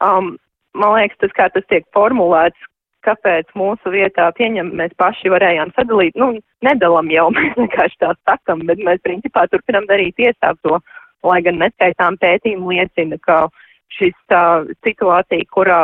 Um, 0.00 0.36
man 0.76 0.96
liekas, 0.96 1.18
tas, 1.24 1.34
kā 1.36 1.48
tas 1.52 1.66
tiek 1.72 1.86
formulēts, 1.96 2.68
kāpēc 3.06 3.52
mūsu 3.58 3.92
vietā 3.94 4.28
pieņem, 4.36 4.72
mēs 4.78 4.94
paši 5.00 5.30
varējām 5.32 5.72
sadalīt, 5.76 6.16
nu, 6.18 6.32
nedalam 6.66 7.10
jau, 7.12 7.28
mēs 7.36 7.56
vienkārši 7.58 8.02
tā 8.02 8.12
sakam, 8.28 8.64
bet 8.70 8.82
mēs 8.82 9.02
principā 9.06 9.46
turpinam 9.52 9.88
darīt 9.90 10.18
iesākto, 10.22 10.80
lai 11.26 11.40
gan 11.46 11.60
neskaitām 11.62 12.18
pētījumu 12.22 12.74
liecina, 12.74 13.18
ka 13.26 13.46
šis 13.96 14.16
uh, 14.34 14.66
situācija, 14.86 15.46
kurā 15.54 15.80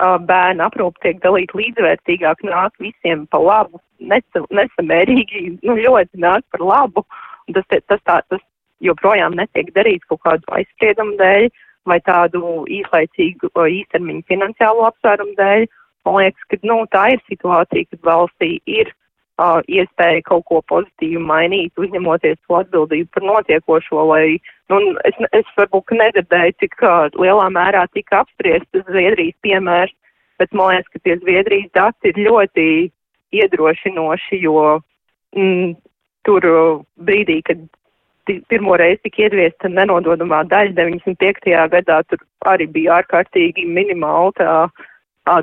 bērnu 0.00 0.64
aprūpe 0.64 1.02
tiek 1.04 1.18
dalīta 1.22 1.58
līdzvērtīgāk, 1.58 2.44
nāk 2.48 2.72
visiem 2.80 3.26
pa 3.30 3.38
labu, 3.38 3.80
nesamērīgi, 4.00 5.42
nu, 5.62 5.76
ļoti 5.76 6.22
nāk 6.24 6.46
par 6.52 6.64
labu. 6.64 7.04
Tas, 7.52 7.66
tas, 7.68 8.00
tā, 8.06 8.20
tas 8.30 8.40
joprojām 8.80 9.36
netiek 9.36 9.72
darīts 9.76 10.06
kaut 10.08 10.22
kādu 10.24 10.54
aizspriedumu 10.56 11.18
dēļ 11.20 11.50
vai 11.90 11.98
tādu 12.06 12.64
īslaicīgu 12.70 13.50
īstermiņu 13.80 14.26
finansiālo 14.30 14.86
apsvērumu 14.90 15.36
dēļ. 15.38 15.68
Man 16.08 16.16
liekas, 16.22 16.48
ka 16.48 16.58
nu, 16.64 16.80
tā 16.94 17.04
ir 17.14 17.22
situācija, 17.28 17.88
kad 17.90 18.06
valstī 18.08 18.54
ir 18.70 18.88
uh, 18.88 19.60
iespēja 19.68 20.22
kaut 20.28 20.46
ko 20.48 20.60
pozitīvu 20.70 21.22
mainīt, 21.28 21.72
uzņemoties 21.80 22.38
to 22.46 22.60
atbildību 22.60 23.10
par 23.16 23.26
notiekošo, 23.28 24.04
lai, 24.12 24.38
nu, 24.72 24.80
es, 25.08 25.18
es 25.36 25.50
varbūt 25.58 25.92
nedzirdēju, 25.98 26.56
cik 26.62 26.78
uh, 26.84 27.10
lielā 27.20 27.50
mērā 27.52 27.84
tika 27.96 28.22
apspriestas 28.24 28.86
Zviedrijas 28.88 29.36
piemērs, 29.44 29.92
bet 30.40 30.56
man 30.56 30.74
liekas, 30.74 30.88
ka 30.94 31.04
tie 31.04 31.18
Zviedrijas 31.20 31.68
dati 31.76 32.12
ir 32.14 32.22
ļoti 32.30 32.66
iedrošinoši, 33.40 34.40
jo 34.44 34.80
mm, 35.36 35.76
tur 36.26 36.48
brīdī, 37.00 37.40
kad 37.46 37.60
pirmo 38.50 38.76
reizi 38.80 39.02
tika 39.06 39.26
ieviesta 39.26 39.70
nenododamā 39.72 40.44
daļa 40.50 40.76
95. 40.76 41.50
gadā, 41.74 42.00
tur 42.10 42.22
arī 42.50 42.68
bija 42.70 43.00
ārkārtīgi 43.00 43.66
minimāla 43.66 44.32
tā 44.36 44.54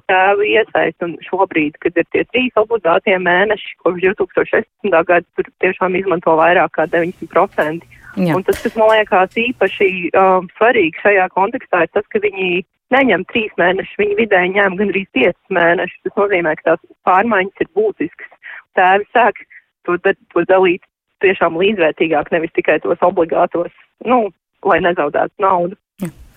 tēvu 0.09 0.45
iesaist, 0.47 0.97
un 1.05 1.15
šobrīd, 1.27 1.77
kad 1.83 1.97
ir 1.99 2.07
tie 2.11 2.23
trīs 2.31 2.55
obligātie 2.59 3.15
mēneši, 3.21 3.75
kopš 3.83 4.01
2016. 4.03 4.89
gada, 4.91 5.25
tur 5.37 5.51
tiešām 5.63 5.95
izmanto 5.99 6.33
vairāk 6.39 6.73
kā 6.75 6.87
90%. 6.91 7.85
Jā. 8.17 8.33
Un 8.33 8.43
tas, 8.43 8.57
kas 8.63 8.73
man 8.79 8.89
liekas 8.95 9.37
īpaši 9.37 9.89
um, 10.17 10.47
svarīgi 10.57 11.03
šajā 11.03 11.27
kontekstā, 11.35 11.83
ir 11.85 11.93
tas, 11.93 12.05
ka 12.09 12.21
viņi 12.23 12.63
neņem 12.95 13.27
trīs 13.29 13.53
mēnešus, 13.61 13.99
viņi 14.01 14.17
vidēji 14.23 14.55
ņem 14.55 14.77
gan 14.79 14.93
arī 14.93 15.03
piecus 15.13 15.53
mēnešus. 15.53 16.01
Tas 16.07 16.17
nozīmē, 16.23 16.55
ka 16.57 16.71
tās 16.71 16.97
pārmaiņas 17.05 17.63
ir 17.63 17.69
būtiskas. 17.77 18.31
Tēvi 18.79 19.07
sāk 19.13 19.43
to, 19.85 19.99
to 20.01 20.45
dalīt 20.49 20.81
tiešām 21.23 21.57
līdzvērtīgāk, 21.59 22.31
nevis 22.33 22.53
tikai 22.55 22.79
tos 22.83 23.01
obligātos, 23.05 23.73
nu, 24.05 24.29
lai 24.65 24.79
nezaudētu 24.85 25.43
naudu. 25.43 25.77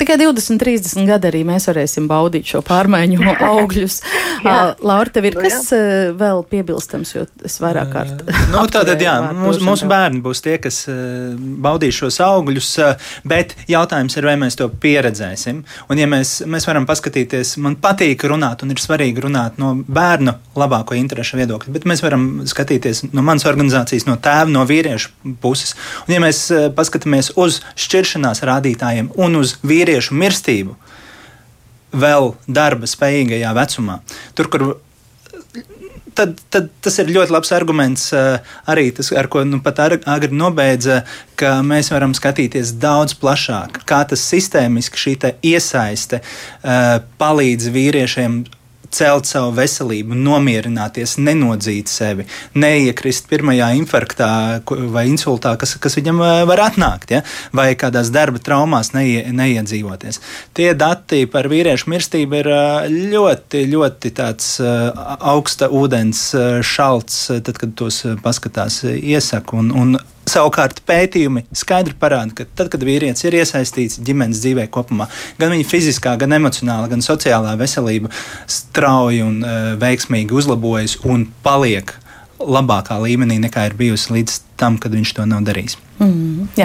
Tikai 0.00 0.16
20, 0.16 0.56
30 0.56 1.04
gadi 1.04 1.28
arī 1.28 1.40
mēs 1.44 1.66
varēsim 1.68 2.06
baudīt 2.08 2.48
šo 2.48 2.62
pārmaiņu 2.64 3.34
augļus. 3.50 3.98
uh, 4.40 4.70
Laura, 4.80 5.12
tev 5.12 5.26
ir 5.28 5.34
nu, 5.36 5.42
kas 5.44 5.66
uh, 5.76 6.14
vēl 6.16 6.40
piebilstams, 6.48 7.10
jo 7.12 7.26
es 7.44 7.58
vairāk 7.60 7.90
kārt. 7.92 8.22
nu, 8.54 8.62
tātad, 8.72 8.96
jā, 9.04 9.18
mūsu, 9.36 9.60
mūsu 9.66 9.88
bērni 9.90 10.22
būs 10.24 10.40
tie, 10.46 10.54
kas 10.62 10.86
uh, 10.88 11.34
baudīs 11.36 11.98
šos 12.00 12.16
augļus, 12.24 12.70
uh, 12.80 13.10
bet 13.28 13.52
jautājums 13.68 14.16
ir, 14.16 14.28
vai 14.30 14.38
mēs 14.40 14.56
to 14.56 14.70
pieredzēsim. 14.72 15.60
Un, 15.92 16.00
ja 16.00 16.08
mēs, 16.08 16.38
mēs 16.48 16.64
varam 16.70 16.88
paskatīties, 16.88 17.58
man 17.60 17.76
patīk 17.84 18.24
runāt, 18.32 18.64
un 18.64 18.72
ir 18.72 18.80
svarīgi 18.80 19.26
runāt 19.26 19.60
no 19.60 19.74
bērnu 19.84 20.32
labāko 20.56 20.96
interešu 20.96 21.42
viedokļa, 21.42 21.76
bet 21.76 21.84
mēs 21.92 22.00
varam 22.06 22.26
skatīties 22.48 23.10
no 23.12 23.26
manas 23.26 23.44
organizācijas, 23.52 24.08
no 24.08 24.16
tēva, 24.16 24.48
no 24.48 24.64
vīriešu 24.64 25.36
puses. 25.44 25.76
Un, 26.06 26.16
ja 26.16 26.24
mēs 26.24 26.46
uh, 26.56 26.70
paskatāmies 26.72 27.34
uz 27.36 27.60
šķiršanās 27.76 28.46
rādītājiem 28.48 29.12
un 29.20 29.42
uz 29.44 29.58
vīriešu, 29.60 29.89
vīriešu 29.90 30.14
mirstību 30.14 30.76
vēl 31.90 32.34
darba 32.46 32.86
spējīgajā 32.86 33.50
vecumā. 33.56 33.98
Tur, 34.38 34.48
kur 34.52 34.66
tad, 36.14 36.38
tad 36.52 36.68
tas 36.84 36.98
ir 37.02 37.10
ļoti 37.10 37.34
labs 37.34 37.50
arguments 37.56 38.06
uh, 38.14 38.38
arī 38.70 38.90
tas, 38.94 39.10
ar 39.16 39.26
ko 39.32 39.42
nu, 39.44 39.58
pat 39.64 39.82
agri 39.82 40.30
nobeidza, 40.36 41.02
ka 41.34 41.58
mēs 41.66 41.90
varam 41.90 42.14
skatīties 42.14 42.76
daudz 42.78 43.16
plašāk, 43.18 43.82
kā 43.88 44.04
tas 44.06 44.22
sistēmiski 44.30 45.02
šī 45.04 45.16
iesaiste 45.50 46.22
uh, 46.22 47.00
palīdz 47.18 47.70
vīriešiem 47.74 48.44
celt 48.94 49.28
savu 49.30 49.52
veselību, 49.56 50.16
nomierināties, 50.18 51.16
nenodzīt 51.22 51.90
sevi, 51.90 52.26
neiekrist 52.58 53.28
pirmajā 53.30 53.70
infarktā 53.78 54.30
vai 54.92 55.06
insultā, 55.10 55.54
kas, 55.60 55.76
kas 55.82 55.96
viņam 55.98 56.22
var 56.50 56.64
atnākt, 56.66 57.14
ja? 57.14 57.22
vai 57.56 57.72
kādās 57.78 58.12
darba 58.14 58.42
traumās 58.42 58.92
neie, 58.96 59.24
neiedzīvoties. 59.34 60.20
Tie 60.56 60.70
dati 60.78 61.24
par 61.30 61.50
vīriešu 61.50 61.90
mirstību 61.92 62.40
ir 62.40 62.52
ļoti, 63.14 63.64
ļoti 63.70 64.14
tāds 64.18 64.56
augsta 64.60 65.70
ūdens 65.70 66.24
šalts, 66.66 67.26
tad, 67.40 67.56
kad 67.60 67.76
tos 67.78 68.02
paskatās 68.24 68.82
iesaku. 68.84 69.60
Un, 69.60 69.70
un 69.74 69.98
Savukārt 70.30 70.82
pētījumi 70.86 71.46
skaidri 71.56 71.96
parāda, 71.98 72.34
ka 72.36 72.44
tad, 72.46 72.68
kad 72.70 72.84
vīrietis 72.86 73.24
ir 73.26 73.34
iesaistīts 73.40 73.98
ģimenes 74.06 74.42
dzīvē 74.44 74.68
kopumā, 74.70 75.08
gan 75.40 75.50
viņa 75.54 75.66
fiziskā, 75.66 76.12
gan 76.20 76.36
emocionālā, 76.36 76.86
gan 76.92 77.02
sociālā 77.02 77.56
veselība 77.58 78.12
strauji 78.50 79.24
un 79.26 79.40
uh, 79.42 79.72
veiksmīgi 79.80 80.36
uzlabojas 80.36 81.00
un 81.02 81.26
paliek 81.42 81.96
labākā 82.40 83.00
līmenī 83.02 83.40
nekā 83.42 83.66
ir 83.70 83.76
bijusi 83.80 84.14
līdz 84.14 84.38
tam, 84.60 84.78
kad 84.80 84.92
viņš 84.94 85.16
to 85.16 85.28
nav 85.28 85.46
darījis. 85.48 85.78
Mm, 86.00 86.46
jā. 86.56 86.64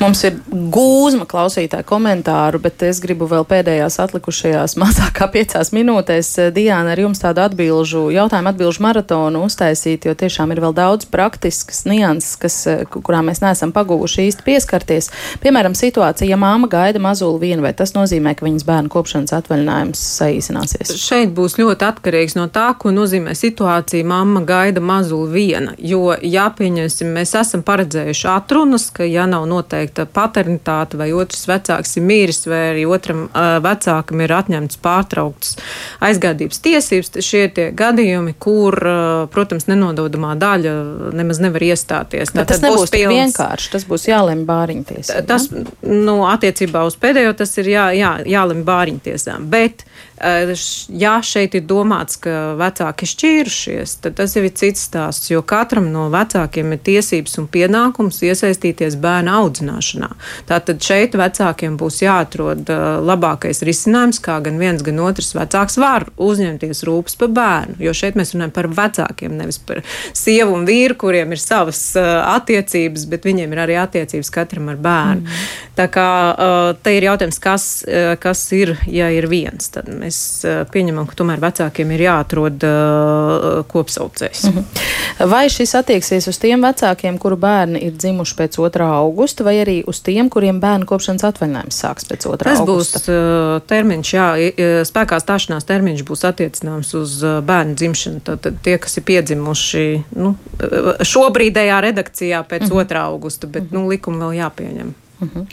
Mums 0.00 0.24
ir 0.26 0.40
gūzma 0.50 1.28
klausītāja 1.30 1.86
komentāru, 1.86 2.58
bet 2.62 2.82
es 2.82 2.98
gribu 3.02 3.28
vēl 3.30 3.46
pēdējās 3.46 4.00
atlikušajās 4.02 4.74
mazāk 4.82 5.12
kā 5.20 5.28
piecās 5.30 5.70
minūtēs, 5.76 6.30
eh, 6.42 6.50
Diana, 6.54 6.90
ar 6.94 7.02
jums 7.04 7.22
tādu 7.22 7.44
atbilžu, 7.44 8.08
jautājumu 8.14 8.50
atbilžu 8.50 8.82
maratonu 8.82 9.44
uztaisīt, 9.46 10.08
jo 10.08 10.14
tiešām 10.18 10.50
ir 10.50 10.62
vēl 10.64 10.74
daudz 10.74 11.06
praktiskas 11.06 11.84
nianses, 11.86 12.34
kas, 12.42 12.56
eh, 12.70 12.82
kurām 12.90 13.30
mēs 13.30 13.44
neesam 13.44 13.70
pagūguši 13.74 14.26
īsti 14.26 14.46
pieskarties. 14.48 15.10
Piemēram, 15.44 15.78
situācija, 15.78 16.26
ja 16.32 16.40
māma 16.40 16.66
gaida 16.70 16.98
mazuli 16.98 17.44
vienu, 17.46 17.62
vai 17.62 17.72
tas 17.78 17.94
nozīmē, 17.94 18.34
ka 18.34 18.48
viņas 18.48 18.66
bērnu 18.66 18.90
kopšanas 18.90 19.36
atvaļinājums 19.38 20.02
saīsināsies? 20.18 20.96
Šeit 20.98 21.30
būs 21.36 21.60
ļoti 21.62 21.86
atkarīgs 21.92 22.34
no 22.40 22.48
tā, 22.50 22.72
ko 22.74 22.90
nozīmē 22.94 23.38
situācija, 23.38 24.02
mamma 24.02 24.42
gaida 24.42 24.82
mazuli 24.82 25.30
viena, 25.30 25.78
jo, 25.78 26.10
ja 26.26 26.50
pieņemsim, 26.50 27.14
mēs 27.24 27.34
esam 27.40 27.62
paredzējuši 27.64 28.28
atru 28.30 28.62
runas, 28.64 28.88
ka 28.94 29.06
ja 29.08 29.24
nav 29.28 29.46
noteikta 29.48 30.04
paternitāte 30.06 30.98
vai 31.00 31.10
otrs 31.16 31.46
vecāks 31.48 31.96
ir 31.98 32.04
mīris 32.06 32.44
vai 32.46 32.60
arī 32.74 32.84
otram 32.86 33.24
uh, 33.26 33.56
vecākam 33.64 34.22
ir 34.24 34.34
atņemts 34.36 34.78
pārtrauktas 34.84 35.56
aizgādības 36.04 36.60
tiesības, 36.64 37.12
šie 37.24 37.46
tie 37.56 37.68
gadījumi, 37.76 38.36
kur, 38.38 38.76
uh, 38.76 39.24
protams, 39.32 39.66
nenododamā 39.70 40.34
daļa 40.40 40.74
nemaz 41.16 41.40
nevar 41.42 41.64
iestāties. 41.64 42.34
Bet 42.36 42.52
tas 42.52 42.62
nebūs 42.64 42.92
pilns, 42.92 43.14
vienkārši, 43.16 43.72
tas 43.74 43.88
būs 43.88 44.08
jālem 44.10 44.44
bāriņtiesā. 44.48 45.24
Tas, 45.28 45.48
nu, 45.50 46.20
attiecībā 46.28 46.84
uz 46.86 46.98
pēdējo 47.00 47.34
tas 47.40 47.56
ir 47.62 47.72
jā, 47.72 47.88
jā, 47.96 48.16
jālem 48.28 48.64
bāriņtiesām. 48.68 49.48
Bet 49.52 49.86
Ja 50.94 51.16
šeit 51.26 51.56
ir 51.58 51.64
domāts, 51.66 52.14
ka 52.22 52.54
vecāki 52.54 53.06
šķīrušies, 53.10 53.96
tad 54.04 54.14
tas 54.20 54.36
jau 54.36 54.44
ir 54.46 54.52
cits 54.54 54.84
stāsts, 54.86 55.26
jo 55.32 55.42
katram 55.42 55.88
no 55.90 56.06
vecākiem 56.12 56.70
ir 56.76 56.80
tiesības 56.86 57.13
un 57.40 57.46
pienākums 57.50 58.22
iesaistīties 58.24 58.96
bērna 59.00 59.38
audzināšanā. 59.42 60.10
Tātad 60.48 60.82
šeit 60.84 61.14
vecākiem 61.18 61.76
būs 61.80 62.02
jāatrod 62.02 62.70
labākais 63.04 63.62
risinājums, 63.66 64.20
kā 64.24 64.40
gan 64.44 64.58
viens, 64.58 64.82
gan 64.82 65.00
otrs 65.00 65.34
vecāks 65.36 65.78
var 65.78 66.08
uzņemties 66.16 66.84
rūpes 66.88 67.18
par 67.20 67.28
bērnu, 67.28 67.76
jo 67.84 67.94
šeit 67.94 68.18
mēs 68.18 68.34
runājam 68.34 68.54
par 68.54 68.68
vecākiem, 68.68 69.36
nevis 69.38 69.58
par 69.58 69.82
sievu 70.12 70.54
un 70.58 70.66
vīru, 70.68 70.96
kuriem 71.04 71.32
ir 71.32 71.42
savas 71.42 71.96
attiecības, 71.96 73.06
bet 73.10 73.24
viņiem 73.24 73.52
ir 73.52 73.58
arī 73.58 73.78
attiecības 73.80 74.30
katram 74.34 74.68
ar 74.72 74.76
bērnu. 74.76 75.24
Mm. 75.24 75.46
Tā 75.74 75.88
kā 75.90 76.08
te 76.82 76.96
ir 76.96 77.02
jautājums, 77.08 77.38
kas, 77.42 77.84
kas 78.22 78.52
ir, 78.54 78.76
ja 78.86 79.10
ir 79.10 79.26
viens. 79.30 79.68
Tad 79.74 79.88
mēs 79.90 80.18
pieņemam, 80.72 81.06
ka 81.10 81.18
tomēr 81.18 81.42
vecākiem 81.42 81.90
ir 81.94 82.04
jāatrod 82.06 82.66
uh, 82.66 83.64
kopsaucējs. 83.68 84.44
Mm 84.44 84.52
-hmm. 84.58 85.28
Vai 85.30 85.48
šis 85.50 85.74
attieksies 85.74 86.28
uz 86.28 86.38
tiem 86.38 86.62
vecākiem, 86.62 86.93
kuru 87.20 87.36
bērni 87.40 87.80
ir 87.86 87.92
dzimuši 87.98 88.36
pēc 88.38 88.58
2. 88.58 88.88
augusta, 88.98 89.44
vai 89.46 89.56
arī 89.62 89.76
uz 89.90 90.00
tiem, 90.04 90.30
kuriem 90.32 90.60
bērnu 90.62 90.88
kopšanas 90.88 91.26
atvaļinājums 91.30 91.80
sāks 91.84 92.08
pēc 92.08 92.26
2. 92.26 92.40
Tas 92.44 92.62
augusta? 92.62 92.98
Tas 92.98 93.06
būs 93.06 93.12
uh, 93.12 93.60
termiņš, 93.70 94.14
jā, 94.14 94.26
spēkā 94.88 95.20
stāšanās 95.22 95.68
termiņš 95.68 96.04
būs 96.08 96.26
attiecināms 96.30 96.94
uz 96.98 97.16
bērnu 97.46 97.78
dzimšanu. 97.80 98.24
Tad 98.24 98.50
tie, 98.64 98.76
kas 98.78 98.98
ir 99.00 99.06
piedzimuši 99.08 99.86
nu, 100.16 100.34
šobrīdējā 101.14 101.80
redakcijā 101.88 102.44
pēc 102.48 102.68
mm 102.68 102.74
-hmm. 102.74 102.92
2. 102.94 103.06
augusta, 103.06 103.46
bet 103.46 103.62
mm 103.62 103.68
-hmm. 103.68 103.82
nu, 103.82 103.88
likumi 103.88 104.22
vēl 104.24 104.38
jāpieņem. 104.42 104.94
Uh 105.20 105.28
mhm. 105.28 105.44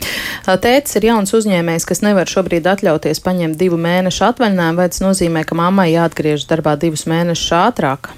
Tētis 0.62 0.96
ir 0.98 1.04
jauns 1.06 1.32
uzņēmējs, 1.34 1.86
kas 1.86 2.02
nevar 2.02 2.26
šobrīd 2.26 2.66
atļauties 2.66 3.22
paņemt 3.22 3.56
divu 3.56 3.78
mēnešu 3.78 4.24
atvaļinājumu, 4.26 4.76
vai 4.76 4.88
tas 4.88 5.00
nozīmē, 5.00 5.44
ka 5.44 5.54
mammai 5.54 5.92
jāatgriežas 5.92 6.48
darbā 6.50 6.76
divus 6.76 7.06
mēnešus 7.06 7.52
ātrāk? 7.52 8.10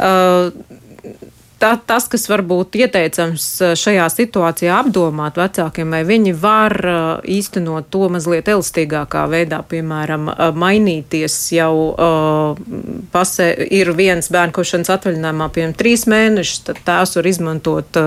Uh, 0.00 0.52
tā, 1.60 1.74
tas, 1.86 2.06
kas 2.10 2.26
varbūt 2.30 2.78
ieteicams 2.80 3.46
eh, 3.62 3.74
šajā 3.78 4.06
situācijā 4.12 4.78
apdomāt 4.80 5.38
vecākiem, 5.40 5.92
vai 5.92 6.02
viņi 6.08 6.34
var 6.40 6.74
eh, 6.80 6.98
īstenot 7.38 7.90
to 7.92 8.08
mazliet 8.12 8.48
elastīgākā 8.50 9.26
veidā, 9.30 9.60
piemēram, 9.68 10.30
eh, 10.32 10.42
mainīties 10.64 11.36
jau 11.54 11.72
pasē, 13.12 13.46
ir 13.72 13.90
viens 13.96 14.28
bērnu 14.32 14.54
košanas 14.56 14.90
atvaļinājumā, 14.94 15.48
piemēram, 15.54 15.76
trīs 15.78 16.06
mēnešus, 16.10 16.62
tad 16.68 16.80
tās 16.86 17.14
var 17.16 17.26
izmantot 17.28 17.98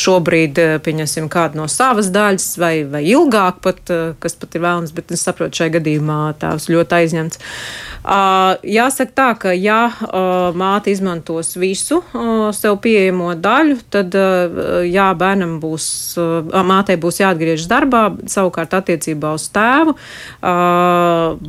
šobrīd, 0.00 0.58
pieņemsim, 0.84 1.28
kādu 1.32 1.60
no 1.60 1.68
savas 1.70 2.10
daļas 2.14 2.48
vai, 2.60 2.72
vai 2.88 3.02
ilgāk 3.08 3.62
pat, 3.64 3.92
kas 4.22 4.36
pat 4.38 4.56
ir 4.56 4.64
vēlams, 4.64 4.94
bet 4.96 5.14
es 5.14 5.24
saprotu, 5.26 5.62
šai 5.62 5.70
gadījumā 5.76 6.20
tās 6.42 6.68
ļoti 6.72 6.98
aizņemts. 6.98 7.42
Jāsaka 8.76 9.16
tā, 9.18 9.28
ka 9.44 9.54
ja 9.56 9.80
māte 10.58 10.92
izmantos 10.92 11.54
visu 11.60 12.02
sev 12.56 12.78
pieejamu, 12.84 12.91
pieejamo 12.92 13.32
daļu, 13.40 13.78
tad 13.92 14.14
jā, 14.88 15.08
bērnam 15.18 15.56
būs, 15.62 15.86
mātei 16.68 16.98
būs 17.00 17.22
jāatgriežas 17.22 17.68
darbā, 17.70 18.04
savukārt 18.28 18.76
attiecībā 18.76 19.32
uz 19.38 19.48
tēvu, 19.54 19.96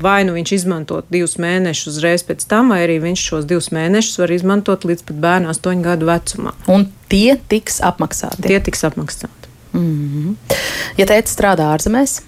vai 0.08 0.18
nu 0.28 0.36
viņš 0.38 0.56
izmantot 0.60 1.10
divus 1.14 1.36
mēnešus 1.44 1.92
uzreiz 1.94 2.26
pēc 2.28 2.48
tam, 2.50 2.72
vai 2.74 2.84
arī 2.86 3.00
viņš 3.04 3.28
šos 3.30 3.48
divus 3.50 3.72
mēnešus 3.76 4.22
var 4.24 4.36
izmantot 4.36 4.88
līdz 4.88 5.08
pat 5.10 5.24
bērnu 5.28 5.52
astoņu 5.54 5.88
gadu 5.90 6.10
vecumā. 6.10 6.56
Un 6.72 6.88
tie 7.12 7.36
tiks 7.52 7.82
apmaksāti? 7.84 8.48
Tie 8.48 8.60
tiks 8.64 8.86
apmaksāti. 8.88 9.52
Mm 9.74 9.90
-hmm. 10.14 10.60
Ja 10.98 11.10
teica 11.10 11.30
strādā 11.34 11.74
ārzemēs? 11.74 12.22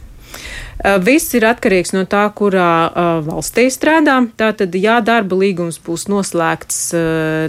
Viss 0.75 1.31
ir 1.37 1.45
atkarīgs 1.47 1.93
no 1.95 2.01
tā, 2.03 2.25
kurā 2.35 2.91
valstī 3.23 3.69
strādā. 3.71 4.17
Tātad, 4.35 4.73
ja 4.75 4.97
darba 4.99 5.37
līgums 5.39 5.77
būs 5.79 6.03
noslēgts 6.11 6.79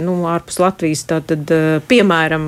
nu, 0.05 0.13
ārpus 0.31 0.61
Latvijas, 0.63 1.03
tātad, 1.09 1.51
piemēram, 1.89 2.45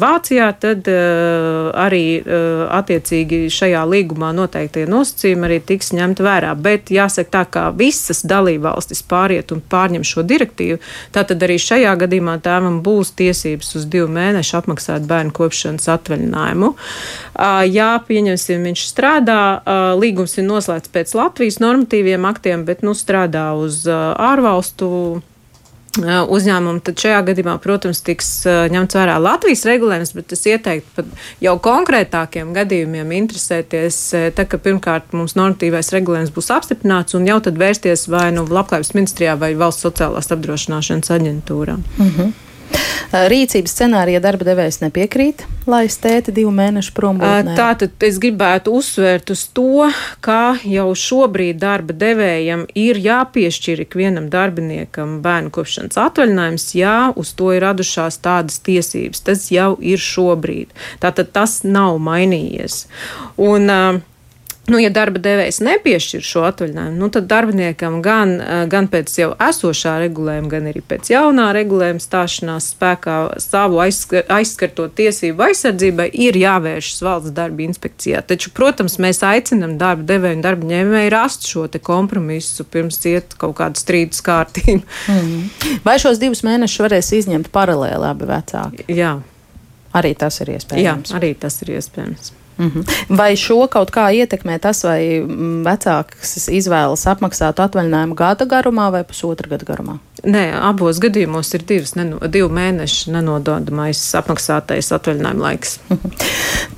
Vācijā, 0.00 0.46
tad 0.62 0.88
arī 0.88 2.22
attiecīgi 2.24 3.50
šajā 3.52 3.82
līgumā 3.90 4.32
noteiktie 4.34 4.86
nosacījumi 4.88 5.48
arī 5.50 5.60
tiks 5.68 5.92
ņemt 5.92 6.24
vērā. 6.24 6.54
Bet 6.56 6.88
jāsaka 6.94 7.30
tā, 7.36 7.44
ka 7.44 7.66
visas 7.76 8.24
dalībvalstis 8.24 9.04
pāriet 9.04 9.52
un 9.52 9.60
pārņem 9.60 10.08
šo 10.08 10.24
direktīvu, 10.24 10.80
tātad 11.12 11.44
arī 11.44 11.60
šajā 11.60 11.92
gadījumā 12.00 12.38
tēvam 12.42 12.80
būs 12.86 13.12
tiesības 13.20 13.74
uz 13.76 13.86
divu 13.92 14.08
mēnešu 14.16 14.56
apmaksāt 14.62 15.04
bērnu 15.10 15.36
kopšanas 15.36 15.92
atvaļinājumu. 15.98 16.72
Ja, 17.76 17.92
pieņemsim, 18.08 18.64
viņš 18.70 18.88
strādā, 18.88 19.40
līgums 20.00 20.12
līgums 20.14 20.38
ir 20.38 20.46
noslēgts 20.46 20.94
pēc 20.94 21.14
Latvijas 21.18 21.60
normatīviem 21.62 22.24
aktiem, 22.30 22.64
bet 22.64 22.86
nu, 22.86 22.94
strādā 22.94 23.50
uz 23.58 23.84
ārvalstu 23.90 25.22
uzņēmumu, 25.94 26.80
tad 26.82 26.98
šajā 26.98 27.20
gadījumā, 27.28 27.52
protams, 27.62 28.00
tiks 28.02 28.30
ņemts 28.74 28.96
vērā 28.98 29.14
Latvijas 29.22 29.62
regulējums, 29.68 30.10
bet 30.16 30.32
es 30.34 30.42
ieteiktu 30.50 30.90
pat 30.96 31.12
jau 31.44 31.54
konkrētākiem 31.62 32.50
gadījumiem 32.56 33.12
interesēties, 33.20 33.98
tā 34.34 34.46
ka 34.50 34.58
pirmkārt 34.58 35.14
mums 35.14 35.36
normatīvais 35.38 35.92
regulējums 35.94 36.34
būs 36.34 36.50
apstiprināts 36.56 37.14
un 37.14 37.28
jau 37.30 37.38
tad 37.46 37.60
vērsties 37.62 38.08
vai 38.10 38.32
nu 38.34 38.42
Labklājības 38.42 38.94
ministrijā 38.98 39.36
vai 39.38 39.52
Valsts 39.58 39.86
sociālās 39.86 40.34
apdrošināšanas 40.34 41.14
aģentūrā. 41.14 41.78
-hmm. 42.10 42.34
Rīcības 43.14 43.70
scenārija 43.76 44.18
darba 44.22 44.46
devējs 44.48 44.80
nepiekrīt, 44.82 45.44
lai 45.70 45.84
stēti 45.92 46.32
divu 46.34 46.50
mēnešu 46.54 46.94
prombūtnē. 46.96 47.54
Tātad 47.58 48.06
es 48.06 48.18
gribētu 48.22 48.74
uzsvērt 48.74 49.30
uz 49.30 49.44
to, 49.54 49.86
ka 50.24 50.56
jau 50.66 50.88
šobrīd 50.98 51.60
darba 51.62 51.94
devējam 51.94 52.64
ir 52.74 52.98
jāpiešķir 53.04 53.84
ikvienam 53.86 54.26
darbiniekam 54.32 55.20
bērnu 55.24 55.52
kopšanas 55.54 56.00
atvaļinājums, 56.08 56.66
ja 56.78 56.96
uz 57.14 57.34
to 57.38 57.52
ir 57.54 57.62
radušās 57.66 58.18
tādas 58.24 58.58
tiesības. 58.66 59.22
Tas 59.28 59.46
jau 59.54 59.74
ir 59.78 60.02
šobrīd. 60.02 60.74
Tātad 61.04 61.30
tas 61.36 61.60
nav 61.62 62.00
mainījies. 62.02 62.84
Un, 63.38 63.70
uh, 63.70 64.02
Nu, 64.64 64.78
ja 64.80 64.88
darba 64.88 65.20
devējs 65.20 65.58
nepiešķir 65.60 66.22
šo 66.24 66.46
atvaļinājumu, 66.48 66.96
nu, 66.96 67.10
tad 67.12 67.26
darbiniekam 67.28 67.98
gan, 68.04 68.30
eh, 68.40 68.62
gan 68.72 68.86
pēc 68.88 69.12
jau 69.18 69.30
esošā 69.36 69.98
regulējuma, 70.06 70.48
gan 70.48 70.68
arī 70.70 70.80
pēc 70.80 71.10
jaunā 71.12 71.50
regulējuma 71.52 72.00
stāšanās 72.00 72.70
spēkā 72.72 73.16
savu 73.44 73.82
aizskar, 73.84 74.24
aizskartot 74.32 74.94
tiesību 74.96 75.44
aizsardzībai 75.50 76.06
ir 76.26 76.38
jāvēršas 76.40 77.04
valsts 77.04 77.34
darba 77.36 77.60
inspekcijā. 77.66 78.22
Taču, 78.24 78.54
protams, 78.56 78.96
mēs 78.96 79.20
aicinam 79.26 79.76
darba 79.80 80.06
devēju 80.08 80.38
un 80.38 80.46
darba 80.46 80.70
ņēmēju 80.70 81.12
rast 81.12 81.44
šo 81.50 81.66
kompromisu 81.84 82.64
pirms 82.64 83.02
iet 83.10 83.36
kaut 83.36 83.56
kādu 83.58 83.80
strīdus 83.80 84.22
kārtību. 84.24 84.80
Mm. 85.12 85.42
Vai 85.84 85.98
šos 86.00 86.20
divus 86.22 86.40
mēnešus 86.46 86.80
varēs 86.86 87.12
izņemt 87.20 87.52
paralēli 87.52 88.08
abi 88.08 88.30
vecāki? 88.30 88.88
Jā. 88.88 89.18
Arī 89.94 90.14
tas 90.18 90.40
ir 90.40 90.54
iespējams. 90.56 91.12
Jā, 91.12 91.18
arī 91.20 91.34
tas 91.38 91.60
ir 91.62 91.76
iespējams. 91.76 92.32
-hmm. 92.58 93.16
Vai 93.16 93.36
šo 93.36 93.66
kaut 93.70 93.90
kā 93.90 94.10
ietekmē 94.14 94.58
tas, 94.60 94.84
vai 94.84 95.20
mm, 95.20 95.62
vecāks 95.66 96.48
izvēlas 96.48 97.06
apmaksāt 97.06 97.60
atvaļinājumu 97.60 98.14
gada 98.14 98.44
garumā 98.44 98.90
vai 98.90 99.04
pusotra 99.04 99.48
gada 99.48 99.64
garumā? 99.64 99.98
Nē, 100.24 100.54
abos 100.56 101.00
gadījumos 101.02 101.50
ir 101.56 101.64
divas, 101.68 101.92
neno, 101.98 102.16
divu 102.32 102.48
mēnešu 102.54 103.12
nenododamais 103.12 103.98
apmaksātais 104.16 104.88
atvaļinājuma 104.96 105.42
laiks. 105.42 105.74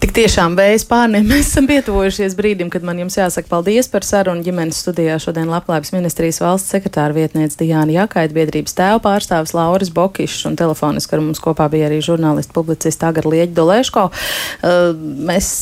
Tik 0.02 0.14
tiešām 0.16 0.56
vējas 0.58 0.86
pārniem 0.88 1.28
mēs 1.28 1.52
esam 1.52 1.68
pietuvojušies 1.70 2.34
brīdim, 2.38 2.70
kad 2.72 2.82
man 2.86 2.98
jums 2.98 3.18
jāsaka 3.18 3.46
paldies 3.50 3.86
par 3.92 4.02
sarunu 4.08 4.42
ģimenes 4.42 4.80
studijā. 4.82 5.18
Šodien 5.22 5.52
Labklājības 5.52 5.92
ministrijas 5.94 6.40
valsts 6.42 6.74
sekretāra 6.74 7.14
vietniece 7.14 7.60
Dijāna 7.60 7.94
Jakaita, 7.94 8.34
biedrības 8.34 8.74
tēva 8.74 8.98
pārstāvis 9.04 9.54
Lauris 9.54 9.92
Bokišs 9.94 10.48
un 10.50 10.58
telefoniski 10.58 11.14
ar 11.14 11.22
mums 11.22 11.42
kopā 11.42 11.68
bija 11.70 11.86
arī 11.86 12.00
žurnālisti 12.02 12.56
publicisti 12.56 13.06
Agar 13.06 13.30
Lieģi 13.30 13.54
Dolēško. 13.54 14.08
Uh, 14.10 14.90
mēs 15.30 15.52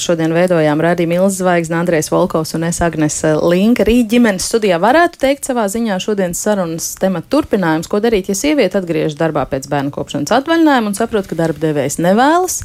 šodien 0.00 0.32
veidojām 0.36 0.80
radījumu 0.82 1.16
Ilzas 1.18 1.38
Zvaigzne, 1.42 1.78
Andrēs 1.78 2.10
Volkovs 2.12 2.54
un 2.58 2.66
es 2.68 2.80
Agnes 2.84 3.16
Linka. 3.44 3.86
Rīt 3.88 4.10
ģimenes 4.12 4.48
studijā 4.50 4.78
varētu 4.82 5.20
teikt 5.22 5.48
savā 5.48 5.64
ziņā 5.70 5.98
šodienas 6.02 6.42
sarunas 6.44 6.90
temata 7.00 7.30
turpinājums, 7.34 7.88
ko 7.90 8.00
darīt, 8.04 8.30
ja 8.32 8.36
sieviete 8.38 8.80
atgriežas 8.80 9.18
darbā 9.20 9.46
pēc 9.50 9.68
bērnu 9.70 9.94
kopšanas 9.94 10.34
atvaļinājuma 10.38 10.92
un 10.92 10.98
saprot, 10.98 11.28
ka 11.30 11.38
darba 11.38 11.62
devējs 11.62 12.00
nevēlas 12.04 12.60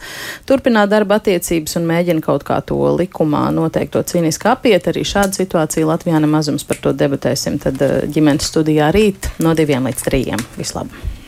turpināt 0.49 0.91
darba 0.93 1.21
attiecības 1.21 1.77
un 1.79 1.89
mēģina 1.89 2.25
kaut 2.25 2.45
kā 2.47 2.59
to 2.65 2.79
likumā 2.97 3.47
noteikto 3.55 4.03
cīniski 4.09 4.51
apiet. 4.51 4.91
Arī 4.91 5.05
šāda 5.07 5.37
situācija 5.37 5.89
Latvijā 5.89 6.21
nemazums 6.23 6.67
par 6.67 6.81
to 6.83 6.95
debatēsim. 6.97 7.59
Tad 7.63 7.81
eh, 7.83 7.97
ģimenes 8.13 8.51
studijā 8.53 8.91
rīt 8.95 9.33
no 9.43 9.55
diviem 9.57 9.91
līdz 9.91 10.07
trījiem. 10.09 10.47
Vislabāk! 10.59 11.13